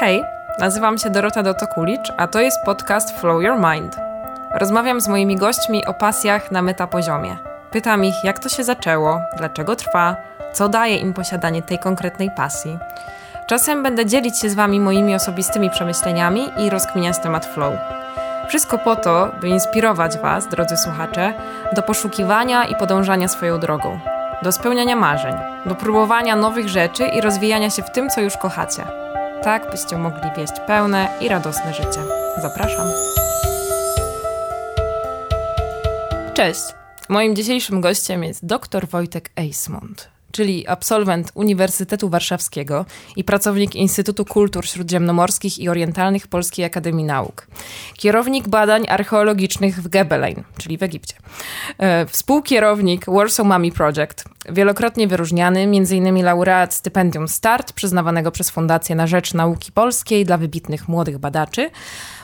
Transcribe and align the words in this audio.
Hej, 0.00 0.24
nazywam 0.58 0.98
się 0.98 1.10
Dorota 1.10 1.42
Dotokulicz, 1.42 2.12
a 2.16 2.26
to 2.26 2.40
jest 2.40 2.64
podcast 2.64 3.20
Flow 3.20 3.42
Your 3.42 3.56
Mind. 3.56 3.96
Rozmawiam 4.54 5.00
z 5.00 5.08
moimi 5.08 5.36
gośćmi 5.36 5.86
o 5.86 5.94
pasjach 5.94 6.50
na 6.50 6.62
metapoziomie. 6.62 7.36
Pytam 7.70 8.04
ich, 8.04 8.14
jak 8.24 8.38
to 8.38 8.48
się 8.48 8.64
zaczęło, 8.64 9.20
dlaczego 9.36 9.76
trwa, 9.76 10.16
co 10.52 10.68
daje 10.68 10.96
im 10.96 11.14
posiadanie 11.14 11.62
tej 11.62 11.78
konkretnej 11.78 12.30
pasji. 12.30 12.78
Czasem 13.46 13.82
będę 13.82 14.06
dzielić 14.06 14.40
się 14.40 14.50
z 14.50 14.54
Wami 14.54 14.80
moimi 14.80 15.14
osobistymi 15.14 15.70
przemyśleniami 15.70 16.50
i 16.58 16.70
rozkminiać 16.70 17.18
temat 17.18 17.46
flow. 17.46 17.74
Wszystko 18.48 18.78
po 18.78 18.96
to, 18.96 19.30
by 19.40 19.48
inspirować 19.48 20.18
Was, 20.18 20.48
drodzy 20.48 20.76
słuchacze, 20.76 21.32
do 21.72 21.82
poszukiwania 21.82 22.64
i 22.64 22.76
podążania 22.76 23.28
swoją 23.28 23.58
drogą, 23.58 23.98
do 24.42 24.52
spełniania 24.52 24.96
marzeń, 24.96 25.34
do 25.66 25.74
próbowania 25.74 26.36
nowych 26.36 26.68
rzeczy 26.68 27.06
i 27.06 27.20
rozwijania 27.20 27.70
się 27.70 27.82
w 27.82 27.90
tym, 27.90 28.10
co 28.10 28.20
już 28.20 28.36
kochacie. 28.36 29.09
Tak, 29.44 29.70
byście 29.70 29.98
mogli 29.98 30.30
wieść 30.36 30.52
pełne 30.66 31.08
i 31.20 31.28
radosne 31.28 31.74
życie. 31.74 32.00
Zapraszam. 32.42 32.86
Cześć. 36.34 36.60
Moim 37.08 37.36
dzisiejszym 37.36 37.80
gościem 37.80 38.24
jest 38.24 38.46
dr 38.46 38.88
Wojtek 38.88 39.30
Eismont 39.36 40.19
czyli 40.32 40.66
absolwent 40.68 41.30
Uniwersytetu 41.34 42.08
Warszawskiego 42.08 42.86
i 43.16 43.24
pracownik 43.24 43.74
Instytutu 43.74 44.24
Kultur 44.24 44.66
Śródziemnomorskich 44.66 45.58
i 45.58 45.68
Orientalnych 45.68 46.26
Polskiej 46.26 46.64
Akademii 46.64 47.04
Nauk. 47.04 47.46
Kierownik 47.96 48.48
badań 48.48 48.84
archeologicznych 48.88 49.82
w 49.82 49.88
Gebelein, 49.88 50.42
czyli 50.58 50.78
w 50.78 50.82
Egipcie. 50.82 51.14
E, 51.78 52.06
współkierownik 52.06 53.06
Warsaw 53.06 53.46
Mummy 53.46 53.72
Project, 53.72 54.24
wielokrotnie 54.48 55.08
wyróżniany, 55.08 55.60
m.in. 55.60 56.24
laureat 56.24 56.74
stypendium 56.74 57.28
START, 57.28 57.72
przyznawanego 57.72 58.30
przez 58.30 58.50
Fundację 58.50 58.94
na 58.94 59.06
Rzecz 59.06 59.34
Nauki 59.34 59.72
Polskiej 59.72 60.24
dla 60.24 60.38
wybitnych 60.38 60.88
młodych 60.88 61.18
badaczy, 61.18 61.70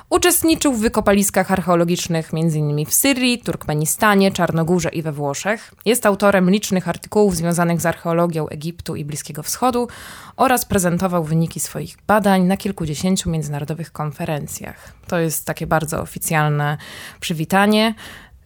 Uczestniczył 0.09 0.73
w 0.73 0.81
wykopaliskach 0.81 1.53
archeologicznych 1.53 2.31
m.in. 2.35 2.87
w 2.87 2.95
Syrii, 2.95 3.39
Turkmenistanie, 3.39 4.33
Czarnogórze 4.33 4.89
i 4.89 5.03
we 5.03 5.13
Włoszech. 5.13 5.75
Jest 5.85 6.07
autorem 6.07 6.51
licznych 6.51 6.89
artykułów 6.89 7.37
związanych 7.37 7.81
z 7.81 7.87
archeologią 7.87 8.49
Egiptu 8.49 8.97
i 8.97 9.05
Bliskiego 9.05 9.43
Wschodu 9.43 9.89
oraz 10.37 10.65
prezentował 10.65 11.25
wyniki 11.25 11.61
swoich 11.61 11.97
badań 12.07 12.43
na 12.43 12.57
kilkudziesięciu 12.57 13.31
międzynarodowych 13.31 13.93
konferencjach. 13.93 14.93
To 15.07 15.19
jest 15.19 15.47
takie 15.47 15.67
bardzo 15.67 16.01
oficjalne 16.01 16.77
przywitanie. 17.21 17.95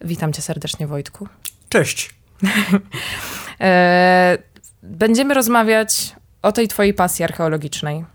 Witam 0.01 0.33
cię 0.33 0.41
serdecznie, 0.41 0.87
Wojtku. 0.87 1.27
Cześć. 1.69 2.09
E, 3.61 4.37
będziemy 4.83 5.33
rozmawiać 5.33 6.15
o 6.41 6.51
tej 6.51 6.67
twojej 6.67 6.93
pasji 6.93 7.25
archeologicznej, 7.25 8.05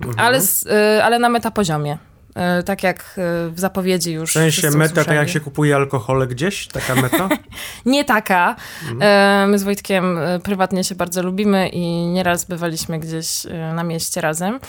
mhm. 0.00 0.18
ale, 0.18 0.40
e, 0.70 1.04
ale 1.04 1.18
na 1.18 1.28
metapoziomie. 1.28 1.98
E, 2.34 2.62
tak 2.62 2.82
jak 2.82 2.98
e, 2.98 3.48
w 3.50 3.60
zapowiedzi 3.60 4.12
już. 4.12 4.30
W 4.30 4.32
sensie 4.32 4.70
meta, 4.70 5.04
tak 5.04 5.14
jak 5.14 5.28
się 5.28 5.40
kupuje 5.40 5.76
alkohol 5.76 6.28
gdzieś? 6.28 6.66
Taka 6.66 6.94
meta? 6.94 7.28
nie 7.86 8.04
taka. 8.04 8.56
Mhm. 8.90 9.50
My 9.50 9.58
z 9.58 9.62
Wojtkiem 9.62 10.18
prywatnie 10.42 10.84
się 10.84 10.94
bardzo 10.94 11.22
lubimy 11.22 11.68
i 11.68 12.06
nieraz 12.06 12.44
bywaliśmy 12.44 12.98
gdzieś 12.98 13.46
na 13.74 13.84
mieście 13.84 14.20
razem. 14.20 14.60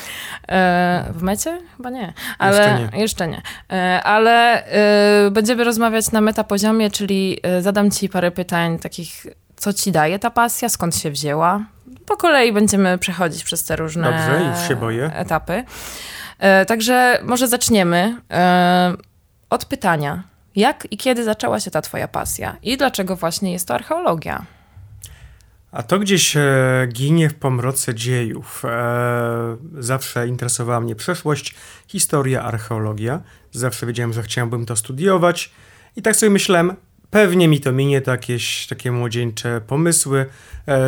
W 1.13 1.21
mecie? 1.21 1.61
Chyba 1.77 1.89
nie. 1.89 2.13
Ale, 2.37 2.57
jeszcze 2.57 2.97
nie. 2.97 3.01
Jeszcze 3.01 3.27
nie. 3.27 3.41
Ale 4.03 4.63
będziemy 5.31 5.63
rozmawiać 5.63 6.11
na 6.11 6.21
meta 6.21 6.43
poziomie, 6.43 6.91
czyli 6.91 7.39
zadam 7.61 7.91
ci 7.91 8.09
parę 8.09 8.31
pytań 8.31 8.79
takich, 8.79 9.25
co 9.55 9.73
ci 9.73 9.91
daje 9.91 10.19
ta 10.19 10.29
pasja, 10.29 10.69
skąd 10.69 10.95
się 10.95 11.11
wzięła. 11.11 11.65
Po 12.05 12.17
kolei 12.17 12.53
będziemy 12.53 12.97
przechodzić 12.97 13.43
przez 13.43 13.63
te 13.63 13.75
różne 13.75 14.03
Dobrze, 14.03 14.53
etapy. 15.15 15.63
E, 16.43 16.65
także 16.65 17.19
może 17.23 17.47
zaczniemy 17.47 18.21
e, 18.31 18.93
od 19.49 19.65
pytania. 19.65 20.23
Jak 20.55 20.87
i 20.91 20.97
kiedy 20.97 21.23
zaczęła 21.23 21.59
się 21.59 21.71
ta 21.71 21.81
twoja 21.81 22.07
pasja? 22.07 22.57
I 22.63 22.77
dlaczego 22.77 23.15
właśnie 23.15 23.51
jest 23.51 23.67
to 23.67 23.73
archeologia? 23.73 24.45
A 25.71 25.83
to 25.83 25.99
gdzieś 25.99 26.37
e, 26.37 26.41
ginie 26.93 27.29
w 27.29 27.33
pomroce 27.33 27.95
dziejów. 27.95 28.63
Zawsze 29.79 30.27
interesowała 30.27 30.79
mnie 30.79 30.95
przeszłość, 30.95 31.55
historia, 31.87 32.43
archeologia. 32.43 33.21
Zawsze 33.51 33.85
wiedziałem, 33.85 34.13
że 34.13 34.23
chciałbym 34.23 34.65
to 34.65 34.75
studiować. 34.75 35.51
I 35.95 36.01
tak 36.01 36.15
sobie 36.15 36.29
myślałem, 36.29 36.75
pewnie 37.09 37.47
mi 37.47 37.59
to 37.59 37.71
minie, 37.71 38.01
to 38.01 38.11
jakieś 38.11 38.67
takie 38.67 38.91
młodzieńcze 38.91 39.61
pomysły. 39.67 40.25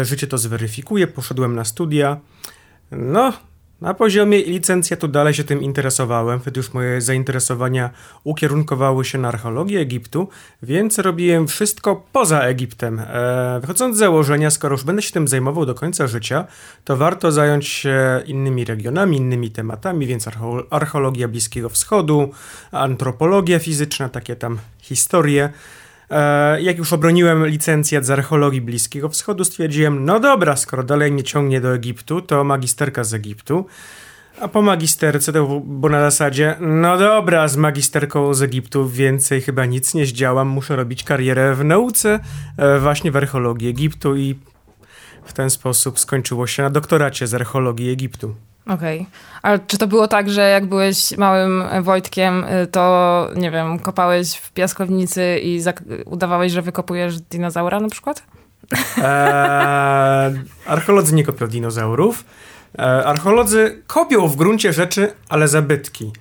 Życie 0.01 0.27
to 0.27 0.37
zweryfikuje. 0.37 1.07
Poszedłem 1.07 1.55
na 1.55 1.65
studia. 1.65 2.17
No, 2.91 3.33
na 3.85 3.93
poziomie 3.93 4.37
licencjatu 4.37 5.07
dalej 5.07 5.33
się 5.33 5.43
tym 5.43 5.61
interesowałem, 5.61 6.39
wtedy 6.39 6.59
już 6.59 6.73
moje 6.73 7.01
zainteresowania 7.01 7.89
ukierunkowały 8.23 9.05
się 9.05 9.17
na 9.17 9.27
archeologię 9.27 9.79
Egiptu, 9.79 10.29
więc 10.63 10.99
robiłem 10.99 11.47
wszystko 11.47 12.03
poza 12.11 12.41
Egiptem. 12.41 12.99
E, 12.99 13.59
wychodząc 13.61 13.95
z 13.95 13.99
założenia, 13.99 14.49
skoro 14.49 14.73
już 14.73 14.83
będę 14.83 15.01
się 15.01 15.11
tym 15.11 15.27
zajmował 15.27 15.65
do 15.65 15.75
końca 15.75 16.07
życia, 16.07 16.45
to 16.83 16.97
warto 16.97 17.31
zająć 17.31 17.67
się 17.67 18.21
innymi 18.25 18.65
regionami, 18.65 19.17
innymi 19.17 19.51
tematami, 19.51 20.07
więc 20.07 20.27
archeologia 20.69 21.27
Bliskiego 21.27 21.69
Wschodu, 21.69 22.31
antropologia 22.71 23.59
fizyczna, 23.59 24.09
takie 24.09 24.35
tam 24.35 24.57
historie. 24.81 25.49
E, 26.09 26.61
jak 26.61 26.77
już 26.77 26.93
obroniłem 26.93 27.45
licencjat 27.45 28.05
z 28.05 28.09
archeologii 28.09 28.61
Bliskiego 28.61 29.09
Wschodu, 29.09 29.43
stwierdziłem, 29.43 30.05
no 30.05 30.19
dobra, 30.19 30.55
skoro 30.55 30.83
dalej 30.83 31.11
nie 31.11 31.23
ciągnie 31.23 31.61
do 31.61 31.73
Egiptu, 31.73 32.21
to 32.21 32.43
magisterka 32.43 33.03
z 33.03 33.13
Egiptu. 33.13 33.65
A 34.41 34.47
po 34.47 34.61
magisterce 34.61 35.33
to 35.33 35.61
było 35.65 35.89
na 35.89 35.99
zasadzie, 35.99 36.55
no 36.59 36.97
dobra, 36.97 37.47
z 37.47 37.57
magisterką 37.57 38.33
z 38.33 38.41
Egiptu 38.41 38.89
więcej 38.89 39.41
chyba 39.41 39.65
nic 39.65 39.93
nie 39.93 40.05
zdziałam, 40.05 40.47
muszę 40.47 40.75
robić 40.75 41.03
karierę 41.03 41.55
w 41.55 41.63
nauce, 41.63 42.19
e, 42.57 42.79
właśnie 42.79 43.11
w 43.11 43.17
archeologii 43.17 43.69
Egiptu 43.69 44.15
i 44.15 44.35
w 45.25 45.33
ten 45.33 45.49
sposób 45.49 45.99
skończyło 45.99 46.47
się 46.47 46.63
na 46.63 46.69
doktoracie 46.69 47.27
z 47.27 47.33
archeologii 47.33 47.91
Egiptu. 47.91 48.35
Okej. 48.67 48.99
Okay. 48.99 49.11
Ale 49.41 49.59
czy 49.59 49.77
to 49.77 49.87
było 49.87 50.07
tak, 50.07 50.29
że 50.29 50.49
jak 50.49 50.65
byłeś 50.65 51.17
małym 51.17 51.63
Wojtkiem, 51.81 52.43
y, 52.43 52.67
to 52.67 53.29
nie 53.35 53.51
wiem, 53.51 53.79
kopałeś 53.79 54.35
w 54.35 54.51
piaskownicy 54.51 55.39
i 55.43 55.61
udawałeś, 56.05 56.51
że 56.51 56.61
wykopujesz 56.61 57.19
dinozaura 57.19 57.79
na 57.79 57.89
przykład? 57.89 58.23
Eee, 58.97 60.41
archeolodzy 60.67 61.15
nie 61.15 61.23
kopią 61.23 61.47
dinozaurów. 61.47 62.25
Eee, 62.77 63.05
archeolodzy 63.05 63.83
kopią 63.87 64.27
w 64.27 64.35
gruncie 64.35 64.73
rzeczy, 64.73 65.13
ale 65.29 65.47
zabytki. 65.47 66.11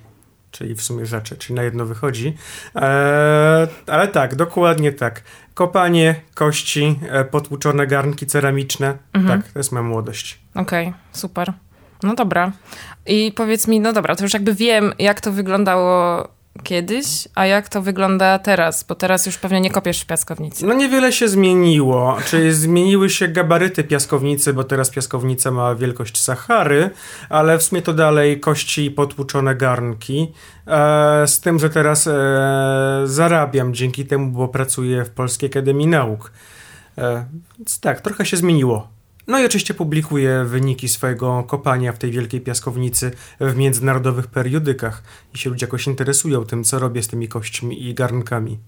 Czyli 0.51 0.75
w 0.75 0.81
sumie 0.81 1.05
rzeczy, 1.05 1.37
czyli 1.37 1.55
na 1.55 1.63
jedno 1.63 1.85
wychodzi. 1.85 2.37
Eee, 2.75 3.67
ale 3.87 4.07
tak, 4.07 4.35
dokładnie 4.35 4.91
tak. 4.91 5.21
Kopanie, 5.53 6.15
kości, 6.33 6.99
e, 7.09 7.25
potłuczone 7.25 7.87
garnki 7.87 8.25
ceramiczne. 8.25 8.97
Mhm. 9.13 9.41
Tak, 9.41 9.51
to 9.51 9.59
jest 9.59 9.71
moja 9.71 9.83
młodość. 9.83 10.39
Okej, 10.55 10.87
okay, 10.87 10.99
super. 11.11 11.53
No 12.05 12.15
dobra. 12.15 12.51
I 13.05 13.31
powiedz 13.35 13.67
mi, 13.67 13.79
no 13.79 13.93
dobra, 13.93 14.15
to 14.15 14.23
już 14.23 14.33
jakby 14.33 14.53
wiem, 14.53 14.93
jak 14.99 15.21
to 15.21 15.31
wyglądało 15.31 16.27
kiedyś, 16.63 17.27
a 17.35 17.45
jak 17.45 17.69
to 17.69 17.81
wygląda 17.81 18.39
teraz? 18.39 18.83
Bo 18.83 18.95
teraz 18.95 19.25
już 19.25 19.37
pewnie 19.37 19.61
nie 19.61 19.71
kopiesz 19.71 20.01
w 20.01 20.05
piaskownicy. 20.05 20.65
No 20.65 20.73
niewiele 20.73 21.11
się 21.11 21.27
zmieniło. 21.27 22.17
Czyli 22.25 22.53
zmieniły 22.53 23.09
się 23.09 23.27
gabaryty 23.27 23.83
piaskownicy, 23.83 24.53
bo 24.53 24.63
teraz 24.63 24.89
piaskownica 24.89 25.51
ma 25.51 25.75
wielkość 25.75 26.21
Sahary, 26.21 26.89
ale 27.29 27.57
w 27.57 27.63
sumie 27.63 27.81
to 27.81 27.93
dalej 27.93 28.39
kości 28.39 28.85
i 28.85 28.91
potłuczone 28.91 29.55
garnki. 29.55 30.31
E, 30.67 31.27
z 31.27 31.39
tym, 31.39 31.59
że 31.59 31.69
teraz 31.69 32.07
e, 32.07 32.13
zarabiam 33.03 33.73
dzięki 33.73 34.05
temu, 34.05 34.31
bo 34.31 34.47
pracuję 34.47 35.05
w 35.05 35.09
Polskiej 35.09 35.49
Akademii 35.49 35.87
Nauk. 35.87 36.31
E, 36.97 37.25
więc 37.57 37.79
tak, 37.79 38.01
trochę 38.01 38.25
się 38.25 38.37
zmieniło. 38.37 38.94
No 39.27 39.39
i 39.39 39.45
oczywiście 39.45 39.73
publikuje 39.73 40.43
wyniki 40.43 40.89
swojego 40.89 41.43
kopania 41.43 41.91
w 41.93 41.97
tej 41.97 42.11
wielkiej 42.11 42.41
piaskownicy 42.41 43.11
w 43.39 43.55
międzynarodowych 43.55 44.27
periodykach, 44.27 45.03
jeśli 45.33 45.51
ludzie 45.51 45.65
jakoś 45.65 45.87
interesują 45.87 46.45
tym, 46.45 46.63
co 46.63 46.79
robię 46.79 47.03
z 47.03 47.07
tymi 47.07 47.27
kośćmi 47.27 47.83
i 47.87 47.93
garnkami. 47.93 48.59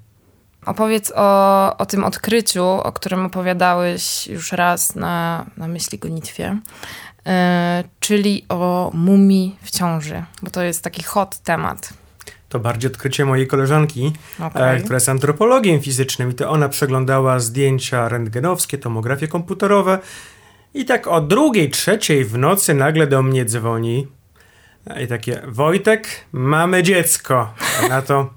Opowiedz 0.65 1.11
o, 1.15 1.77
o 1.77 1.85
tym 1.85 2.03
odkryciu, 2.03 2.63
o 2.65 2.91
którym 2.91 3.25
opowiadałeś 3.25 4.27
już 4.27 4.51
raz 4.51 4.95
na, 4.95 5.45
na 5.57 5.67
myśli 5.67 5.99
gonitwie, 5.99 6.57
yy, 7.25 7.31
czyli 7.99 8.45
o 8.49 8.91
mumii 8.93 9.55
w 9.61 9.71
ciąży, 9.71 10.23
bo 10.41 10.49
to 10.49 10.61
jest 10.61 10.83
taki 10.83 11.03
hot 11.03 11.37
temat. 11.39 11.93
To 12.49 12.59
bardziej 12.59 12.91
odkrycie 12.91 13.25
mojej 13.25 13.47
koleżanki, 13.47 14.13
okay. 14.39 14.63
e, 14.63 14.79
która 14.79 14.95
jest 14.95 15.09
antropologiem 15.09 15.81
fizycznym 15.81 16.31
i 16.31 16.33
to 16.33 16.49
ona 16.49 16.69
przeglądała 16.69 17.39
zdjęcia 17.39 18.09
rentgenowskie, 18.09 18.77
tomografie 18.77 19.27
komputerowe 19.27 19.99
i 20.77 20.85
tak 20.85 21.07
o 21.07 21.21
drugiej, 21.21 21.69
trzeciej 21.69 22.25
w 22.25 22.37
nocy 22.37 22.73
nagle 22.73 23.07
do 23.07 23.23
mnie 23.23 23.45
dzwoni. 23.45 24.07
I 25.03 25.07
takie, 25.07 25.41
Wojtek, 25.47 26.07
mamy 26.31 26.83
dziecko. 26.83 27.53
A 27.83 27.87
na 27.87 28.01
to, 28.01 28.29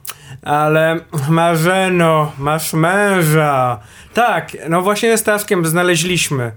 ale 0.43 1.01
Marzeno, 1.29 2.33
masz 2.39 2.73
męża. 2.73 3.81
Tak, 4.15 4.57
no 4.69 4.83
właśnie 4.83 5.17
z 5.17 5.21
Staszkiem 5.21 5.67
znaleźliśmy. 5.67 6.53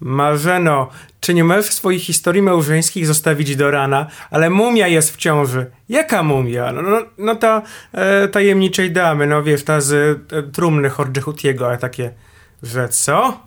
Marzeno, 0.00 0.88
czy 1.20 1.34
nie 1.34 1.44
możesz 1.44 1.64
swoich 1.64 2.02
historii 2.02 2.42
małżeńskich 2.42 3.06
zostawić 3.06 3.56
do 3.56 3.70
rana? 3.70 4.06
Ale 4.30 4.50
mumia 4.50 4.88
jest 4.88 5.14
w 5.14 5.16
ciąży. 5.16 5.66
Jaka 5.88 6.22
mumia? 6.22 6.72
No, 6.72 6.82
no, 6.82 7.02
no 7.18 7.36
ta 7.36 7.62
e, 7.92 8.28
tajemniczej 8.28 8.92
damy, 8.92 9.26
no 9.26 9.42
wiesz, 9.42 9.64
ta 9.64 9.80
z 9.80 9.92
e, 10.32 10.42
trumny 10.42 10.90
Horджehutiego, 10.90 11.66
ale 11.66 11.78
takie, 11.78 12.10
że 12.62 12.88
co? 12.88 13.40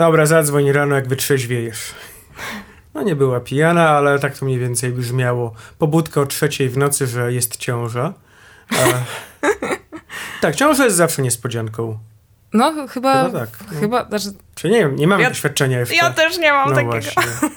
Dobra, 0.00 0.26
zadzwoń 0.26 0.72
rano, 0.72 0.94
jak 0.94 1.08
wytrzeźwiejesz. 1.08 1.94
No 2.94 3.02
nie 3.02 3.16
była 3.16 3.40
pijana, 3.40 3.88
ale 3.90 4.18
tak 4.18 4.38
to 4.38 4.44
mniej 4.44 4.58
więcej 4.58 4.92
brzmiało. 4.92 5.54
Pobudka 5.78 6.20
o 6.20 6.26
trzeciej 6.26 6.68
w 6.68 6.76
nocy, 6.78 7.06
że 7.06 7.32
jest 7.32 7.56
ciąża. 7.56 8.14
E, 8.72 8.76
tak, 10.42 10.56
ciąża 10.56 10.84
jest 10.84 10.96
zawsze 10.96 11.22
niespodzianką. 11.22 11.98
No, 12.52 12.88
chyba. 12.88 13.24
Chyba 13.24 13.40
tak, 13.40 13.48
no. 13.72 13.80
Chyba, 13.80 14.08
znaczy, 14.08 14.26
Czy 14.54 14.70
nie 14.70 14.78
wiem, 14.78 14.96
nie 14.96 15.06
mam 15.06 15.20
Ja- 15.20 15.28
doświadczenia 15.28 15.78
jeszcze. 15.78 15.96
ja 15.96 16.10
też 16.10 16.38
nie 16.38 16.52
mam 16.52 16.68
no 16.68 16.74
takiego. 16.74 16.90
właśnie. 16.92 17.22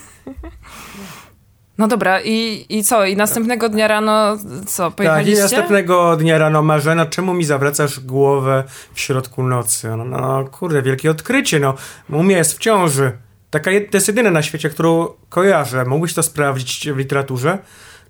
No 1.78 1.88
dobra, 1.88 2.22
i, 2.22 2.66
i 2.70 2.84
co? 2.84 3.06
I 3.06 3.16
następnego 3.16 3.70
dnia 3.70 3.88
rano 3.88 4.38
co? 4.68 4.84
Tak, 4.84 4.94
i 4.94 4.96
Pojechaliście? 4.98 5.42
następnego 5.42 6.18
dnia 6.18 6.38
rano 6.38 6.62
Marzena, 6.62 7.06
czemu 7.06 7.34
mi 7.34 7.44
zawracasz 7.44 8.00
głowę 8.00 8.64
w 8.94 9.00
środku 9.00 9.44
nocy? 9.44 9.90
No, 9.90 9.98
no, 9.98 10.18
no 10.18 10.46
kurde, 10.46 10.82
wielkie 10.82 11.12
odkrycie, 11.12 11.60
no. 11.60 11.74
Mumia 12.10 12.38
jest 12.38 12.54
w 12.56 12.60
ciąży. 12.60 13.12
Taka 13.50 13.72
jed- 13.72 13.90
to 13.90 13.98
jest 13.98 14.08
jedyna 14.08 14.32
na 14.32 14.42
świecie, 14.42 14.70
którą 14.70 15.08
kojarzę. 15.30 15.86
Mógłbyś 15.86 16.14
to 16.14 16.24
sprawdzić 16.24 16.90
w 16.92 16.98
literaturze? 16.98 17.58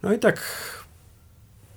No 0.03 0.13
i 0.13 0.19
tak 0.19 0.41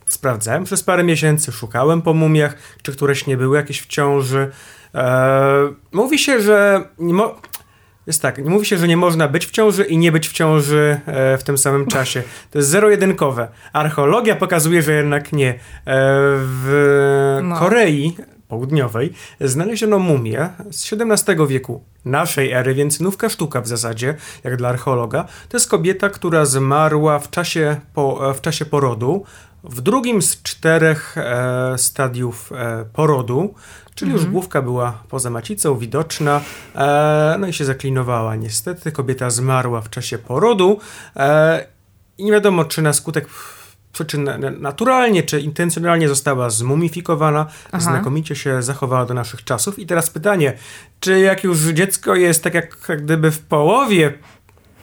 sprawdzałem 0.06 0.64
przez 0.64 0.82
parę 0.82 1.04
miesięcy, 1.04 1.52
szukałem 1.52 2.02
po 2.02 2.14
mumiach, 2.14 2.54
czy 2.82 2.92
któreś 2.92 3.26
nie 3.26 3.36
były 3.36 3.56
jakieś 3.56 3.80
w 3.82 3.86
ciąży. 3.86 4.50
Eee, 4.94 5.74
mówi 5.92 6.18
się, 6.18 6.40
że 6.40 6.84
mo- 6.98 7.34
jest 8.06 8.22
tak, 8.22 8.44
mówi 8.44 8.66
się, 8.66 8.78
że 8.78 8.88
nie 8.88 8.96
można 8.96 9.28
być 9.28 9.46
w 9.46 9.50
ciąży 9.50 9.84
i 9.84 9.98
nie 9.98 10.12
być 10.12 10.28
w 10.28 10.32
ciąży 10.32 11.00
e, 11.06 11.38
w 11.38 11.44
tym 11.44 11.58
samym 11.58 11.86
czasie. 11.86 12.22
To 12.50 12.58
jest 12.58 12.70
zero-jedynkowe. 12.70 13.48
Archeologia 13.72 14.36
pokazuje, 14.36 14.82
że 14.82 14.92
jednak 14.92 15.32
nie. 15.32 15.48
E, 15.50 15.56
w 16.36 17.40
No. 17.42 17.56
Korei 17.58 18.16
Południowej 18.48 19.12
znaleziono 19.40 19.98
mumię 19.98 20.48
z 20.70 20.92
XVII 20.92 21.46
wieku 21.46 21.84
naszej 22.04 22.52
ery, 22.52 22.74
więc 22.74 23.00
nówka 23.00 23.28
sztuka 23.28 23.60
w 23.60 23.68
zasadzie, 23.68 24.14
jak 24.44 24.56
dla 24.56 24.68
archeologa. 24.68 25.24
To 25.48 25.56
jest 25.56 25.70
kobieta, 25.70 26.08
która 26.08 26.44
zmarła 26.44 27.18
w 27.18 27.30
czasie, 27.30 27.76
po, 27.94 28.30
e, 28.30 28.34
w 28.34 28.40
czasie 28.40 28.64
porodu, 28.64 29.24
w 29.68 29.80
drugim 29.80 30.22
z 30.22 30.42
czterech 30.42 31.18
e, 31.18 31.74
stadiów 31.78 32.52
e, 32.52 32.84
porodu, 32.92 33.54
czyli 33.94 34.12
już 34.12 34.26
główka 34.26 34.62
była 34.62 35.02
poza 35.08 35.30
macicą, 35.30 35.78
widoczna, 35.78 36.40
e, 36.74 37.36
no 37.38 37.46
i 37.46 37.52
się 37.52 37.64
zaklinowała. 37.64 38.36
Niestety 38.36 38.92
kobieta 38.92 39.30
zmarła 39.30 39.80
w 39.80 39.90
czasie 39.90 40.18
porodu 40.18 40.78
e, 41.16 41.66
i 42.18 42.24
nie 42.24 42.32
wiadomo, 42.32 42.64
czy 42.64 42.82
na 42.82 42.92
skutek 42.92 43.28
przyczyn 43.92 44.24
na- 44.24 44.38
naturalnie, 44.50 45.22
czy 45.22 45.40
intencjonalnie 45.40 46.08
została 46.08 46.50
zmumifikowana, 46.50 47.46
Aha. 47.72 47.80
znakomicie 47.80 48.36
się 48.36 48.62
zachowała 48.62 49.06
do 49.06 49.14
naszych 49.14 49.44
czasów. 49.44 49.78
I 49.78 49.86
teraz 49.86 50.10
pytanie, 50.10 50.52
czy 51.00 51.20
jak 51.20 51.44
już 51.44 51.58
dziecko 51.58 52.14
jest 52.14 52.42
tak 52.44 52.54
jak, 52.54 52.76
jak 52.88 53.04
gdyby 53.04 53.30
w 53.30 53.38
połowie 53.40 54.12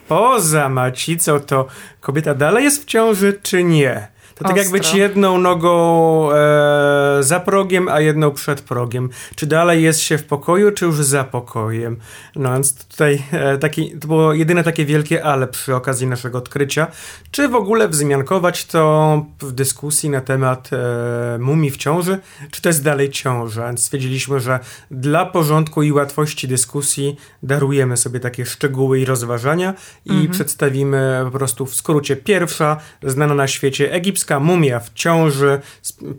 poza 0.08 0.68
macicą, 0.68 1.40
to 1.40 1.66
kobieta 2.00 2.34
dalej 2.34 2.64
jest 2.64 2.82
w 2.82 2.84
ciąży, 2.84 3.38
czy 3.42 3.64
nie? 3.64 4.13
To 4.34 4.44
tak 4.44 4.56
jak 4.56 4.70
być 4.70 4.94
jedną 4.94 5.38
nogą 5.38 6.32
e, 6.32 7.16
za 7.20 7.40
progiem, 7.40 7.88
a 7.88 8.00
jedną 8.00 8.30
przed 8.30 8.60
progiem. 8.60 9.10
Czy 9.34 9.46
dalej 9.46 9.82
jest 9.82 10.00
się 10.00 10.18
w 10.18 10.24
pokoju, 10.24 10.72
czy 10.72 10.84
już 10.84 10.96
za 10.96 11.24
pokojem? 11.24 11.96
No 12.36 12.52
więc 12.52 12.86
tutaj 12.86 13.22
e, 13.32 13.58
taki, 13.58 13.98
to 13.98 14.08
było 14.08 14.32
jedyne 14.32 14.64
takie 14.64 14.84
wielkie 14.84 15.24
ale 15.24 15.46
przy 15.46 15.74
okazji 15.74 16.06
naszego 16.06 16.38
odkrycia. 16.38 16.86
Czy 17.30 17.48
w 17.48 17.54
ogóle 17.54 17.88
wzmiankować 17.88 18.64
to 18.64 19.26
w 19.40 19.52
dyskusji 19.52 20.10
na 20.10 20.20
temat 20.20 20.70
e, 20.72 21.38
mumii 21.38 21.70
w 21.70 21.76
ciąży, 21.76 22.18
czy 22.50 22.62
to 22.62 22.68
jest 22.68 22.82
dalej 22.82 23.10
ciąża? 23.10 23.66
Więc 23.66 23.84
stwierdziliśmy, 23.84 24.40
że 24.40 24.60
dla 24.90 25.26
porządku 25.26 25.82
i 25.82 25.92
łatwości 25.92 26.48
dyskusji 26.48 27.16
darujemy 27.42 27.96
sobie 27.96 28.20
takie 28.20 28.46
szczegóły 28.46 29.00
i 29.00 29.04
rozważania 29.04 29.74
i 30.04 30.28
przedstawimy 30.28 31.20
po 31.24 31.38
prostu 31.38 31.66
w 31.66 31.74
skrócie 31.74 32.16
pierwsza 32.16 32.76
znana 33.02 33.34
na 33.34 33.48
świecie 33.48 33.92
egipska 33.92 34.23
mumia 34.40 34.80
w 34.80 34.92
ciąży, 34.92 35.60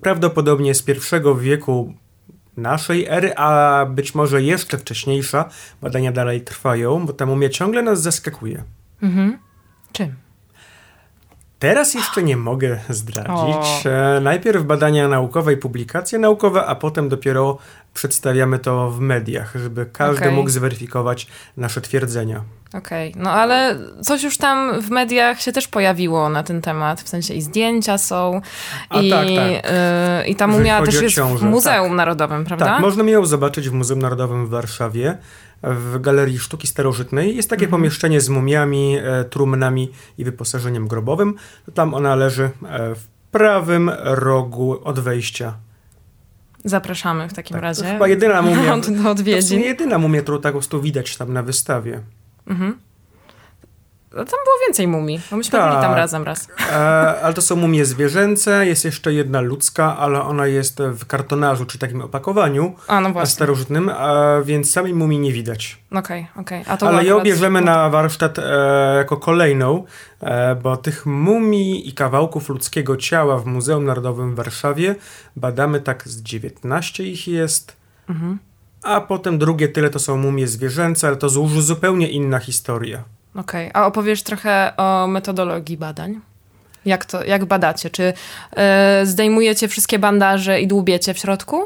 prawdopodobnie 0.02 0.76
z 0.76 0.84
pierwszego 0.84 1.36
wieku 1.36 1.94
naszej 2.58 3.06
ery, 3.06 3.34
a 3.36 3.86
być 3.90 4.16
może 4.16 4.44
jeszcze 4.44 4.78
wcześniejsza. 4.78 5.50
Badania 5.82 6.12
dalej 6.12 6.42
trwają, 6.42 7.06
bo 7.06 7.14
ta 7.14 7.26
mumia 7.26 7.50
ciągle 7.50 7.82
nas 7.82 8.02
zaskakuje. 8.02 8.64
Mhm. 9.02 9.40
Czym? 9.92 10.16
Teraz 11.60 11.94
jeszcze 11.94 12.24
nie 12.24 12.38
mogę 12.38 12.80
zdradzić. 12.90 13.86
E, 13.86 14.20
Najpierw 14.22 14.64
badania 14.64 15.08
naukowe 15.08 15.54
i 15.54 15.58
publikacje 15.58 16.20
naukowe, 16.20 16.66
a 16.66 16.76
potem 16.76 17.10
dopiero 17.10 17.58
przedstawiamy 17.94 18.60
to 18.60 18.92
w 18.92 19.00
mediach, 19.00 19.54
żeby 19.56 19.86
każdy 19.86 20.22
Okej. 20.26 20.36
mógł 20.36 20.50
zweryfikować 20.50 21.28
nasze 21.58 21.82
twierdzenia. 21.82 22.44
Okej, 22.78 23.14
no 23.18 23.32
ale 23.32 23.80
coś 24.02 24.24
już 24.24 24.38
tam 24.38 24.82
w 24.82 24.90
mediach 24.90 25.42
się 25.42 25.52
też 25.52 25.68
pojawiło 25.68 26.30
na 26.30 26.44
ten 26.44 26.62
temat, 26.62 27.02
w 27.02 27.10
sensie 27.10 27.34
i 27.34 27.42
zdjęcia 27.42 27.98
są, 27.98 28.42
A 28.90 29.02
i, 29.02 29.10
tak, 29.10 29.28
tak. 29.36 29.72
y, 30.26 30.28
i 30.28 30.36
ta 30.36 30.48
mumia 30.48 30.82
też 30.82 31.02
jest 31.02 31.20
w 31.20 31.42
Muzeum 31.42 31.88
tak. 31.88 31.98
Narodowym, 31.98 32.46
prawda? 32.46 32.66
Tak, 32.66 32.82
można 32.82 33.04
ją 33.04 33.26
zobaczyć 33.26 33.70
w 33.70 33.74
Muzeum 33.74 34.00
Narodowym 34.00 34.46
w 34.46 34.50
Warszawie, 34.50 35.18
w 35.64 36.02
Galerii 36.02 36.40
Sztuki 36.40 36.68
Starożytnej. 36.68 37.36
Jest 37.36 37.50
takie 37.50 37.68
pomieszczenie 37.68 38.22
z 38.22 38.30
mumiami, 38.30 38.98
e, 39.04 39.24
trumnami 39.24 39.92
i 40.18 40.26
wyposażeniem 40.26 40.88
grobowym. 40.88 41.36
Tam 41.74 41.94
ona 41.94 42.16
leży 42.16 42.44
e, 42.44 42.96
w 42.96 43.08
prawym 43.32 43.92
rogu 44.04 44.82
od 44.84 45.00
wejścia. 45.00 45.54
Zapraszamy 46.66 47.30
w 47.30 47.34
takim 47.34 47.54
Tak, 47.54 47.62
to 47.62 47.68
razie. 47.68 47.84
chyba 47.84 48.08
jedyna 48.08 48.42
mumia. 48.42 48.78
do 48.78 49.04
To 49.04 49.10
odwiedzin. 49.10 49.62
jedyna 49.62 49.98
mumia, 49.98 50.22
którą 50.22 50.42
tak 50.42 50.54
po 50.54 50.60
prostu 50.60 50.82
widać 50.82 51.18
tam 51.18 51.34
na 51.34 51.44
wystawie. 51.44 52.02
Mhm. 52.48 52.78
No, 54.12 54.18
Tam 54.26 54.40
było 54.46 54.56
więcej 54.68 54.88
mumii, 54.88 55.22
bo 55.32 55.38
myśmy 55.38 55.52
Tak. 55.52 55.70
byli 55.70 55.82
tam 55.82 55.94
razem 55.94 56.24
raz. 56.24 56.48
E, 56.72 56.76
ale 57.24 57.34
to 57.34 57.42
są 57.42 57.56
mumie 57.56 57.86
zwierzęce, 57.86 58.66
jest 58.68 58.86
jeszcze 58.86 59.14
jedna 59.14 59.42
ludzka, 59.42 59.98
ale 59.98 60.22
ona 60.22 60.48
jest 60.48 60.80
w 60.82 61.06
kartonażu, 61.06 61.66
czy 61.66 61.80
takim 61.80 62.02
opakowaniu 62.02 62.76
A, 62.88 63.02
no 63.02 63.12
właśnie. 63.12 63.34
starożytnym, 63.34 63.90
a 63.90 64.42
więc 64.44 64.72
samej 64.72 64.94
mumii 64.94 65.20
nie 65.20 65.32
widać. 65.32 65.78
Okej, 65.92 66.28
okej. 66.36 66.64
A 66.68 66.78
to 66.78 66.88
Ale 66.88 67.06
ją 67.06 67.22
bierzemy 67.22 67.62
na 67.62 67.90
warsztat 67.90 68.40
e, 68.40 68.96
jako 68.98 69.18
kolejną, 69.18 69.84
e, 70.22 70.56
bo 70.56 70.78
tych 70.78 71.06
mumii 71.06 71.90
i 71.90 71.94
kawałków 71.94 72.50
ludzkiego 72.50 72.98
ciała 72.98 73.38
w 73.40 73.46
Muzeum 73.46 73.86
Narodowym 73.86 74.32
w 74.34 74.36
Warszawie 74.36 74.96
badamy 75.36 75.80
tak 75.82 76.08
z 76.08 76.22
19 76.22 77.04
ich 77.04 77.28
jest, 77.28 77.76
Mhm. 78.10 78.40
A 78.86 79.02
potem 79.02 79.38
drugie 79.38 79.68
tyle 79.68 79.90
to 79.90 80.00
są 80.00 80.18
mumie 80.18 80.48
zwierzęce, 80.48 81.08
ale 81.08 81.16
to 81.16 81.28
już 81.28 81.64
zupełnie 81.64 82.08
inna 82.08 82.40
historia. 82.40 83.04
Okej, 83.36 83.72
a 83.74 83.86
opowiesz 83.86 84.24
trochę 84.24 84.74
o 84.78 85.08
metodologii 85.08 85.78
badań? 85.78 86.20
Jak 86.86 87.06
to, 87.06 87.24
jak 87.24 87.46
badacie? 87.46 87.90
Czy 87.90 88.14
e, 88.52 89.02
zdejmujecie 89.06 89.68
wszystkie 89.68 90.00
bandaże 90.00 90.62
i 90.62 90.68
dłubiecie 90.68 91.14
w 91.14 91.18
środku? 91.18 91.66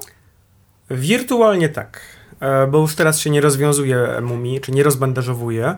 Wirtualnie 0.92 1.70
tak, 1.70 2.02
e, 2.40 2.68
bo 2.68 2.78
już 2.78 2.96
teraz 2.96 3.20
się 3.20 3.30
nie 3.30 3.42
rozwiązuje 3.42 4.22
mumii, 4.22 4.62
czy 4.62 4.72
nie 4.72 4.84
rozbandażowuje, 4.84 5.76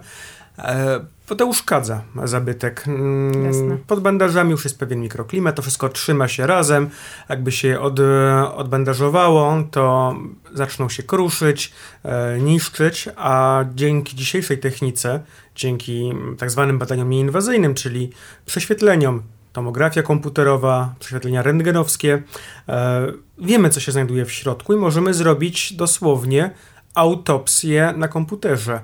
bo 1.31 1.35
to 1.35 1.45
uszkadza 1.45 2.01
zabytek. 2.23 2.83
Mm, 2.87 3.45
Jasne. 3.45 3.77
Pod 3.87 3.99
bandażami 3.99 4.51
już 4.51 4.63
jest 4.63 4.79
pewien 4.79 5.01
mikroklimat, 5.01 5.55
to 5.55 5.61
wszystko 5.61 5.89
trzyma 5.89 6.27
się 6.27 6.47
razem. 6.47 6.89
Jakby 7.29 7.51
się 7.51 7.79
od, 7.79 7.99
odbandażowało, 8.55 9.63
to 9.71 10.15
zaczną 10.53 10.89
się 10.89 11.03
kruszyć, 11.03 11.73
e, 12.03 12.39
niszczyć, 12.39 13.09
a 13.15 13.65
dzięki 13.75 14.15
dzisiejszej 14.15 14.57
technice, 14.57 15.19
dzięki 15.55 16.13
tak 16.37 16.51
zwanym 16.51 16.79
badaniom 16.79 17.09
nieinwazyjnym, 17.09 17.73
czyli 17.73 18.09
prześwietleniom, 18.45 19.23
tomografia 19.53 20.03
komputerowa, 20.03 20.93
prześwietlenia 20.99 21.41
rentgenowskie, 21.41 22.23
e, 22.69 23.07
wiemy, 23.37 23.69
co 23.69 23.79
się 23.79 23.91
znajduje 23.91 24.25
w 24.25 24.31
środku 24.31 24.73
i 24.73 24.77
możemy 24.77 25.13
zrobić 25.13 25.73
dosłownie 25.73 26.51
autopsję 26.93 27.93
na 27.97 28.07
komputerze. 28.07 28.79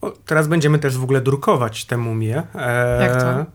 O, 0.00 0.10
teraz 0.10 0.48
będziemy 0.48 0.78
też 0.78 0.98
w 0.98 1.02
ogóle 1.04 1.20
drukować 1.20 1.84
te 1.84 1.96
mumie. 1.96 2.42
E, 2.54 3.02
Jak 3.02 3.22
to? 3.22 3.46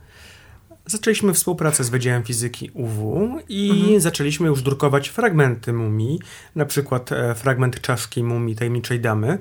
Zaczęliśmy 0.85 1.33
współpracę 1.33 1.83
z 1.83 1.89
Wydziałem 1.89 2.23
Fizyki 2.23 2.69
UW 2.73 3.29
i 3.49 3.95
zaczęliśmy 3.97 4.47
już 4.47 4.61
drukować 4.61 5.07
fragmenty 5.09 5.73
mumii, 5.73 6.19
na 6.55 6.65
przykład 6.65 7.11
e, 7.11 7.35
fragment 7.35 7.81
czaszki 7.81 8.23
mumii 8.23 8.55
tajemniczej 8.55 8.99
damy. 8.99 9.37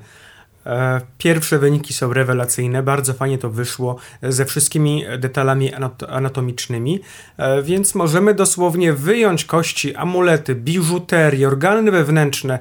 E, 0.67 1.01
Pierwsze 1.19 1.59
wyniki 1.59 1.95
są 1.95 2.13
rewelacyjne, 2.13 2.83
bardzo 2.83 3.15
fajnie 3.15 3.39
to 3.39 3.51
wyszło 3.51 3.97
ze 4.23 4.45
wszystkimi 4.45 5.05
detalami 5.19 5.73
anat- 5.75 6.07
anatomicznymi, 6.09 7.01
e, 7.37 7.63
więc 7.63 7.95
możemy 7.95 8.35
dosłownie 8.35 8.93
wyjąć 8.93 9.45
kości, 9.45 9.95
amulety, 9.95 10.55
biżuterię, 10.55 11.49
organy 11.49 11.91
wewnętrzne 11.91 12.59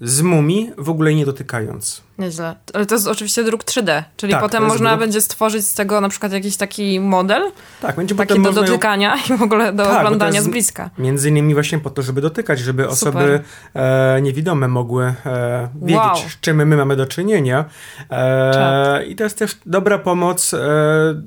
z 0.00 0.22
mumii, 0.22 0.70
w 0.78 0.90
ogóle 0.90 1.14
nie 1.14 1.26
dotykając. 1.26 2.07
Nieźle. 2.18 2.54
Ale 2.74 2.86
to 2.86 2.94
jest 2.94 3.06
oczywiście 3.08 3.44
druk 3.44 3.64
3D, 3.64 4.02
czyli 4.16 4.32
Tak, 4.32 4.42
potem 4.42 4.64
można 4.66 4.96
druk- 4.96 4.98
będzie 4.98 5.20
stworzyć 5.20 5.66
z 5.66 5.74
tego 5.74 6.00
na 6.00 6.08
przykład 6.08 6.32
jakiś 6.32 6.56
taki 6.56 7.00
model, 7.00 7.42
Tak, 7.80 7.96
będzie 7.96 8.14
taki 8.14 8.28
potem 8.28 8.42
do 8.42 8.48
ją- 8.48 8.66
dotykania 8.66 9.16
i 9.34 9.36
w 9.38 9.42
ogóle 9.42 9.72
do 9.72 9.84
Tak, 9.84 9.96
oglądania 9.98 10.42
z 10.42 10.48
bliska. 10.48 10.90
Między 10.98 11.28
innymi 11.28 11.54
właśnie 11.54 11.78
po 11.78 11.90
to, 11.90 12.02
żeby 12.02 12.20
dotykać, 12.20 12.58
żeby 12.58 12.82
Super. 12.82 12.92
osoby 12.92 13.40
e, 13.74 14.18
niewidome 14.22 14.68
mogły 14.68 15.14
e, 15.26 15.68
wiedzieć, 15.82 15.96
Wow. 15.98 16.16
z 16.16 16.40
czym 16.40 16.56
my 16.66 16.76
mamy 16.76 16.96
do 16.96 17.06
czynienia. 17.06 17.64
E, 18.10 19.04
I 19.06 19.16
to 19.16 19.24
jest 19.24 19.38
też 19.38 19.56
dobra 19.66 19.98
pomoc 19.98 20.54
e, 20.54 20.58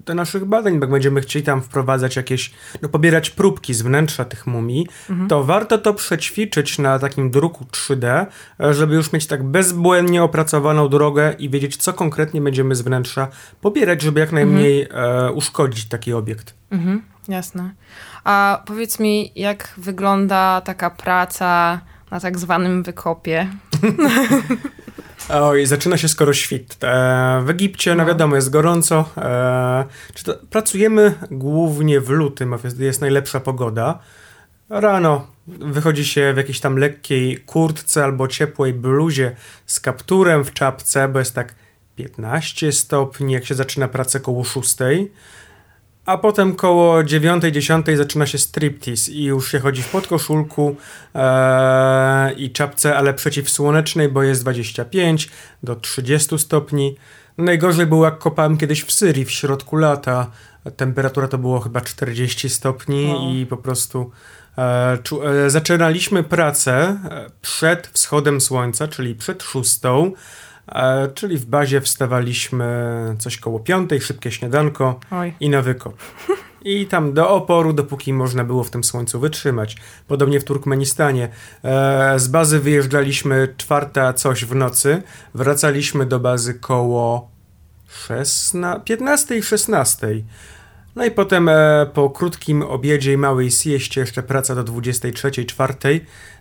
do 0.05 0.13
naszych 0.15 0.45
badań, 0.45 0.79
bo 0.79 0.83
jak 0.85 0.91
będziemy 0.91 1.21
chcieli 1.21 1.45
tam 1.45 1.61
wprowadzać 1.61 2.15
jakieś, 2.15 2.51
no 2.81 2.89
pobierać 2.89 3.29
próbki 3.29 3.73
z 3.73 3.81
wnętrza 3.81 4.25
tych 4.25 4.47
mumii, 4.47 4.87
Mhm. 5.09 5.29
to 5.29 5.43
warto 5.43 5.77
to 5.77 5.93
przećwiczyć 5.93 6.79
na 6.79 6.99
takim 6.99 7.31
druku 7.31 7.65
3D, 7.71 8.25
e, 8.59 8.73
żeby 8.73 8.95
już 8.95 9.13
mieć 9.13 9.25
tak 9.27 9.43
bezbłędnie 9.43 10.23
opracowaną 10.23 10.80
drogę 10.89 11.35
i 11.39 11.49
wiedzieć, 11.49 11.77
co 11.77 11.93
konkretnie 11.93 12.41
będziemy 12.41 12.75
z 12.75 12.81
wnętrza 12.81 13.27
pobierać, 13.61 14.01
żeby 14.01 14.19
jak 14.19 14.31
najmniej 14.31 14.87
e, 14.91 15.31
uszkodzić 15.31 15.85
taki 15.85 16.13
obiekt. 16.13 16.53
Mhm, 16.71 17.01
jasne. 17.27 17.71
A 18.23 18.63
powiedz 18.65 18.99
mi, 18.99 19.31
jak 19.35 19.73
wygląda 19.77 20.61
taka 20.61 20.89
praca 20.89 21.81
na 22.11 22.19
tak 22.19 22.39
zwanym 22.39 22.83
wykopie? 22.83 23.47
Oj, 25.29 25.65
zaczyna 25.65 25.97
się 25.97 26.07
skoro 26.07 26.33
świt. 26.33 26.77
E, 26.83 27.41
w 27.45 27.49
Egipcie, 27.49 27.95
no 27.95 28.03
No. 28.03 28.07
wiadomo, 28.07 28.35
jest 28.35 28.49
gorąco. 28.49 29.05
E, 29.17 29.85
to, 30.23 30.33
pracujemy 30.49 31.13
głównie 31.31 32.01
w 32.01 32.09
lutym, 32.09 32.55
jest 32.79 33.01
najlepsza 33.01 33.39
pogoda. 33.39 33.99
Rano 34.69 35.27
wychodzi 35.59 36.05
się 36.05 36.33
w 36.33 36.37
jakiejś 36.37 36.59
tam 36.59 36.77
lekkiej 36.77 37.37
kurtce 37.37 38.03
albo 38.03 38.27
ciepłej 38.27 38.73
bluzie 38.73 39.35
z 39.65 39.79
kapturem 39.79 40.45
w 40.45 40.53
czapce, 40.53 41.07
bo 41.07 41.19
jest 41.19 41.35
tak 41.35 41.55
15 41.95 42.71
stopni, 42.71 43.33
jak 43.33 43.45
się 43.45 43.55
zaczyna 43.55 43.87
pracę 43.87 44.19
koło 44.19 44.43
6. 44.43 44.75
A 46.05 46.17
potem 46.17 46.55
koło 46.55 47.03
9-10 47.03 47.97
zaczyna 47.97 48.25
się 48.25 48.37
striptease 48.37 49.11
i 49.11 49.23
już 49.23 49.51
się 49.51 49.59
chodzi 49.59 49.81
w 49.81 49.89
podkoszulku 49.89 50.75
e, 51.15 52.33
i 52.33 52.51
czapce, 52.51 52.97
ale 52.97 53.13
przeciwsłonecznej, 53.13 54.09
bo 54.09 54.23
jest 54.23 54.41
25 54.43 55.29
do 55.63 55.75
30 55.75 56.39
stopni. 56.39 56.95
Najgorzej 57.37 57.85
było 57.85 58.05
jak 58.05 58.17
kopałem 58.17 58.57
kiedyś 58.57 58.83
w 58.83 58.91
Syrii 58.91 59.25
w 59.25 59.31
środku 59.31 59.75
lata. 59.75 60.31
Temperatura 60.77 61.27
to 61.27 61.37
było 61.37 61.59
chyba 61.59 61.81
40 61.81 62.49
stopni 62.49 63.05
Wow. 63.05 63.29
i 63.33 63.45
po 63.45 63.57
prostu 63.57 64.11
zaczynaliśmy 65.47 66.23
pracę 66.23 66.73
e, 66.73 67.29
przed 67.41 67.87
wschodem 67.87 68.41
słońca, 68.41 68.87
czyli 68.87 69.15
przed 69.15 69.43
szóstą. 69.43 70.11
E, 70.67 71.07
czyli 71.07 71.37
w 71.37 71.45
bazie 71.45 71.81
wstawaliśmy 71.81 72.65
coś 73.19 73.37
koło 73.37 73.59
piątej, 73.59 74.01
szybkie 74.01 74.31
śniadanko 74.31 74.99
Oj. 75.11 75.33
i 75.39 75.49
na 75.49 75.61
wykop. 75.61 75.97
I 76.65 76.85
tam 76.85 77.13
do 77.13 77.29
oporu, 77.29 77.73
dopóki 77.73 78.13
można 78.13 78.43
było 78.43 78.63
w 78.63 78.69
tym 78.69 78.83
słońcu 78.83 79.19
wytrzymać. 79.19 79.77
Podobnie 80.07 80.39
w 80.39 80.43
Turkmenistanie. 80.43 81.29
E, 81.63 82.19
z 82.19 82.27
bazy 82.27 82.59
wyjeżdżaliśmy 82.59 83.53
czwarta 83.57 84.13
coś 84.13 84.45
w 84.45 84.55
nocy, 84.55 85.03
wracaliśmy 85.33 86.05
do 86.05 86.19
bazy 86.19 86.53
koło 86.53 87.31
16, 87.87 88.81
15 88.85 89.37
i 89.37 89.43
16. 89.43 90.07
No 90.95 91.05
i 91.05 91.11
potem 91.11 91.49
e, 91.49 91.87
po 91.93 92.09
krótkim 92.09 92.61
obiedzie 92.61 93.13
i 93.13 93.17
małej 93.17 93.51
sieście 93.51 94.01
jeszcze 94.01 94.23
praca 94.23 94.55
do 94.55 94.63
23, 94.63 95.45
4. 95.45 95.73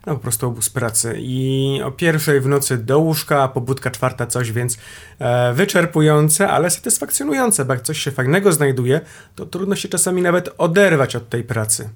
No 0.07 0.15
po 0.15 0.21
prostu 0.21 0.47
obóz 0.47 0.71
pracy. 0.71 1.15
I 1.19 1.81
o 1.85 1.91
pierwszej 1.91 2.41
w 2.41 2.47
nocy 2.47 2.79
do 2.79 2.99
łóżka, 2.99 3.43
a 3.43 3.49
pobudka 3.49 3.91
czwarta 3.91 4.27
coś, 4.27 4.53
więc 4.53 4.79
e, 5.19 5.55
wyczerpujące, 5.55 6.49
ale 6.49 6.71
satysfakcjonujące, 6.71 7.65
bo 7.65 7.75
jak 7.75 7.83
coś 7.83 7.99
się 7.99 8.11
fajnego 8.11 8.53
znajduje, 8.53 9.01
to 9.35 9.47
trudno 9.47 9.77
się 9.77 9.89
czasami 9.89 10.23
nawet 10.23 10.55
oderwać 10.59 11.17
od 11.17 11.29
tej 11.29 11.45
pracy. 11.45 11.89